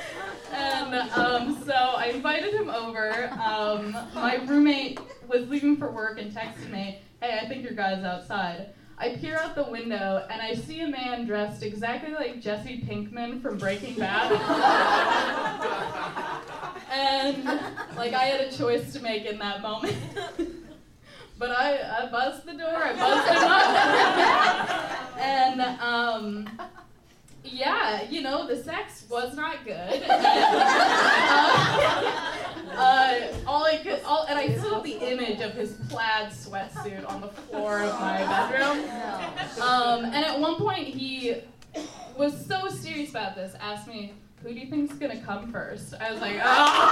and 0.54 0.96
um, 1.12 1.62
so 1.66 1.74
I 1.74 2.12
invited 2.16 2.54
him 2.54 2.70
over. 2.70 3.30
Um, 3.34 3.92
my 4.16 4.36
roommate 4.46 5.02
was 5.28 5.46
leaving 5.50 5.76
for 5.76 5.92
work 5.92 6.22
and 6.22 6.32
texted 6.32 6.72
me, 6.72 7.02
"Hey, 7.22 7.38
I 7.44 7.50
think 7.50 7.64
your 7.64 7.74
guy's 7.74 8.06
outside." 8.06 8.70
I 9.02 9.16
peer 9.16 9.38
out 9.38 9.56
the 9.56 9.64
window 9.64 10.26
and 10.30 10.42
I 10.42 10.56
see 10.56 10.82
a 10.82 10.88
man 10.88 11.26
dressed 11.26 11.64
exactly 11.64 12.12
like 12.14 12.42
Jesse 12.42 12.84
Pinkman 12.86 13.42
from 13.42 13.58
Breaking 13.58 13.96
Bad. 13.96 14.34
and 16.92 17.46
like 17.96 18.14
I 18.14 18.26
had 18.26 18.42
a 18.42 18.52
choice 18.52 18.92
to 18.94 19.00
make 19.00 19.26
in 19.26 19.40
that 19.40 19.62
moment. 19.62 19.96
but 21.38 21.52
I, 21.52 22.04
I 22.04 22.08
buzzed 22.12 22.46
the 22.46 22.52
door, 22.54 22.76
I 22.76 22.94
buzzed 22.94 23.30
him 23.30 23.38
up. 24.58 24.70
and 25.18 25.62
um 25.82 26.50
yeah, 27.44 28.04
you 28.10 28.22
know, 28.22 28.48
the 28.48 28.56
sex 28.62 29.06
was 29.10 29.36
not 29.36 29.66
good. 29.66 30.04
Uh, 30.08 30.16
uh, 32.72 33.28
all 33.48 33.66
I 33.66 33.78
could, 33.78 34.02
all, 34.04 34.26
and 34.28 34.38
I 34.38 34.56
still 34.58 34.76
have 34.76 34.84
the 34.84 34.98
image 34.98 35.42
of 35.42 35.54
his 35.54 35.74
plaid 35.90 36.32
sweatsuit 36.32 37.08
on 37.10 37.22
the 37.22 37.28
floor 37.28 37.82
of 37.82 38.00
my 38.00 38.20
bedroom. 38.20 38.90
Um, 39.62 40.06
and 40.06 40.16
at 40.26 40.40
one 40.40 40.56
point, 40.56 40.88
he 40.88 41.36
was 42.18 42.46
so 42.46 42.68
serious 42.70 43.10
about 43.12 43.36
this. 43.36 43.56
Asked 43.60 43.88
me, 43.88 44.14
"Who 44.44 44.50
do 44.50 44.60
you 44.60 44.70
think's 44.70 44.94
gonna 44.96 45.20
come 45.22 45.52
first? 45.52 45.94
I 46.00 46.12
was 46.12 46.22
like, 46.22 46.40
"Oh." 46.44 46.86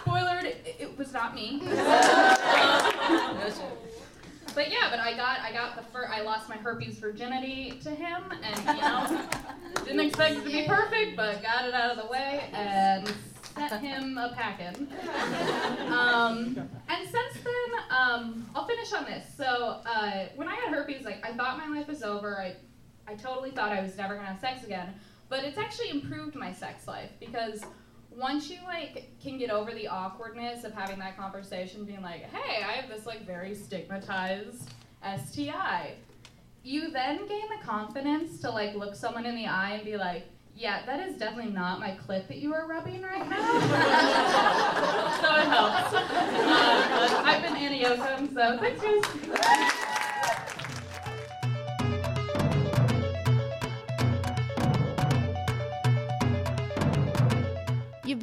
Spoiler: 0.02 0.38
it, 0.38 0.76
it 0.78 0.98
was 0.98 1.12
not 1.12 1.34
me. 1.34 1.60
But 4.58 4.72
yeah, 4.72 4.90
but 4.90 4.98
I 4.98 5.16
got 5.16 5.38
I 5.38 5.52
got 5.52 5.76
the 5.76 5.82
fir- 5.82 6.08
I 6.12 6.22
lost 6.22 6.48
my 6.48 6.56
herpes 6.56 6.98
virginity 6.98 7.78
to 7.84 7.90
him, 7.90 8.24
and 8.42 8.76
you 8.76 8.82
know, 8.82 9.22
didn't 9.84 10.00
expect 10.00 10.38
it 10.38 10.42
to 10.42 10.50
be 10.50 10.66
perfect, 10.66 11.16
but 11.16 11.40
got 11.44 11.64
it 11.64 11.74
out 11.74 11.96
of 11.96 12.04
the 12.04 12.10
way 12.10 12.42
and 12.52 13.08
sent 13.54 13.80
him 13.80 14.18
a 14.18 14.32
packing. 14.34 14.88
Um, 15.88 16.56
and 16.88 17.08
since 17.08 17.34
then, 17.44 17.80
um, 17.90 18.50
I'll 18.54 18.66
finish 18.66 18.92
on 18.92 19.04
this. 19.04 19.24
So 19.36 19.80
uh, 19.86 20.26
when 20.34 20.48
I 20.48 20.56
had 20.56 20.74
herpes, 20.74 21.04
like 21.04 21.24
I 21.24 21.32
thought 21.32 21.56
my 21.56 21.68
life 21.68 21.86
was 21.86 22.02
over. 22.02 22.40
I 22.40 22.56
I 23.06 23.14
totally 23.14 23.52
thought 23.52 23.70
I 23.70 23.80
was 23.80 23.96
never 23.96 24.16
gonna 24.16 24.26
have 24.26 24.40
sex 24.40 24.64
again, 24.64 24.92
but 25.28 25.44
it's 25.44 25.56
actually 25.56 25.90
improved 25.90 26.34
my 26.34 26.52
sex 26.52 26.88
life 26.88 27.10
because 27.20 27.62
once 28.18 28.50
you 28.50 28.58
like 28.66 29.08
can 29.22 29.38
get 29.38 29.48
over 29.48 29.72
the 29.72 29.86
awkwardness 29.86 30.64
of 30.64 30.74
having 30.74 30.98
that 30.98 31.16
conversation 31.16 31.84
being 31.84 32.02
like 32.02 32.22
hey 32.32 32.62
i 32.64 32.72
have 32.72 32.88
this 32.88 33.06
like 33.06 33.24
very 33.24 33.54
stigmatized 33.54 34.70
sti 35.24 35.94
you 36.64 36.90
then 36.90 37.26
gain 37.28 37.44
the 37.48 37.64
confidence 37.64 38.40
to 38.40 38.50
like 38.50 38.74
look 38.74 38.94
someone 38.94 39.24
in 39.24 39.36
the 39.36 39.46
eye 39.46 39.74
and 39.74 39.84
be 39.84 39.96
like 39.96 40.26
yeah 40.56 40.84
that 40.84 40.98
is 41.08 41.16
definitely 41.16 41.52
not 41.52 41.78
my 41.78 41.96
clit 42.06 42.26
that 42.26 42.38
you 42.38 42.52
are 42.52 42.66
rubbing 42.66 43.00
right 43.02 43.28
now. 43.30 43.38
So 45.18 45.34
it 45.34 45.48
helps. 45.48 45.94
Uh, 45.94 47.22
i've 47.24 47.42
been 47.42 47.56
anna 47.56 47.96
jochum 47.96 48.32
so 48.34 48.58
thanks 48.58 48.82
guys 49.26 49.72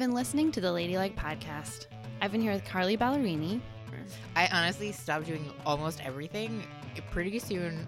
been 0.06 0.14
listening 0.14 0.52
to 0.52 0.60
the 0.60 0.70
Ladylike 0.70 1.16
Podcast. 1.16 1.86
I've 2.20 2.30
been 2.30 2.40
here 2.40 2.52
with 2.52 2.64
Carly 2.64 2.96
Ballerini. 2.96 3.60
I 4.36 4.48
honestly 4.52 4.92
stopped 4.92 5.26
doing 5.26 5.50
almost 5.66 6.00
everything. 6.06 6.62
Pretty 7.10 7.40
soon, 7.40 7.84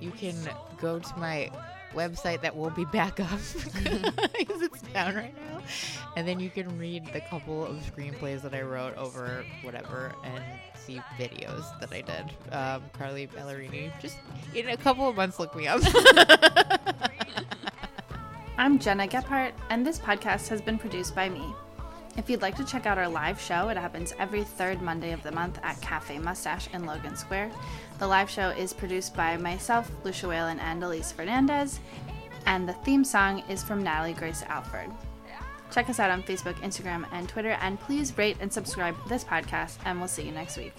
you 0.00 0.10
can 0.10 0.34
go 0.80 0.98
to 0.98 1.18
my 1.18 1.48
website 1.94 2.40
that 2.40 2.56
will 2.56 2.70
be 2.70 2.84
back 2.86 3.20
up 3.20 3.28
because 4.36 4.60
it's 4.60 4.82
down 4.92 5.14
right 5.14 5.34
now, 5.36 5.62
and 6.16 6.26
then 6.26 6.40
you 6.40 6.50
can 6.50 6.76
read 6.80 7.06
the 7.12 7.20
couple 7.20 7.64
of 7.64 7.76
screenplays 7.76 8.42
that 8.42 8.52
I 8.52 8.62
wrote 8.62 8.96
over 8.96 9.44
whatever 9.62 10.16
and 10.24 10.42
see 10.74 11.00
videos 11.16 11.78
that 11.78 11.92
I 11.92 12.00
did. 12.00 12.52
Um, 12.52 12.82
Carly 12.92 13.28
Ballerini, 13.28 13.92
just 14.00 14.16
in 14.52 14.68
a 14.68 14.76
couple 14.76 15.08
of 15.08 15.14
months, 15.14 15.38
look 15.38 15.54
me 15.54 15.68
up. 15.68 15.80
I'm 18.58 18.78
Gena 18.78 19.06
Gephart, 19.06 19.52
and 19.68 19.86
this 19.86 19.98
podcast 19.98 20.48
has 20.48 20.62
been 20.62 20.78
produced 20.78 21.14
by 21.14 21.28
me. 21.28 21.44
If 22.16 22.30
you'd 22.30 22.40
like 22.40 22.56
to 22.56 22.64
check 22.64 22.86
out 22.86 22.96
our 22.96 23.06
live 23.06 23.38
show, 23.38 23.68
it 23.68 23.76
happens 23.76 24.14
every 24.18 24.44
third 24.44 24.80
Monday 24.80 25.12
of 25.12 25.22
the 25.22 25.30
month 25.30 25.58
at 25.62 25.78
Cafe 25.82 26.18
Mustache 26.18 26.68
in 26.72 26.86
Logan 26.86 27.16
Square. 27.16 27.50
The 27.98 28.06
live 28.06 28.30
show 28.30 28.48
is 28.48 28.72
produced 28.72 29.14
by 29.14 29.36
myself, 29.36 29.90
Lucia 30.04 30.26
Whalen, 30.26 30.58
and 30.60 30.82
Elise 30.82 31.12
Fernandez, 31.12 31.80
and 32.46 32.66
the 32.66 32.72
theme 32.72 33.04
song 33.04 33.42
is 33.50 33.62
from 33.62 33.82
Natalie 33.82 34.14
Grace 34.14 34.42
Alford. 34.48 34.90
Check 35.70 35.90
us 35.90 36.00
out 36.00 36.10
on 36.10 36.22
Facebook, 36.22 36.54
Instagram, 36.60 37.06
and 37.12 37.28
Twitter, 37.28 37.58
and 37.60 37.78
please 37.78 38.16
rate 38.16 38.38
and 38.40 38.50
subscribe 38.50 38.96
this 39.06 39.22
podcast, 39.22 39.76
and 39.84 39.98
we'll 39.98 40.08
see 40.08 40.22
you 40.22 40.32
next 40.32 40.56
week. 40.56 40.72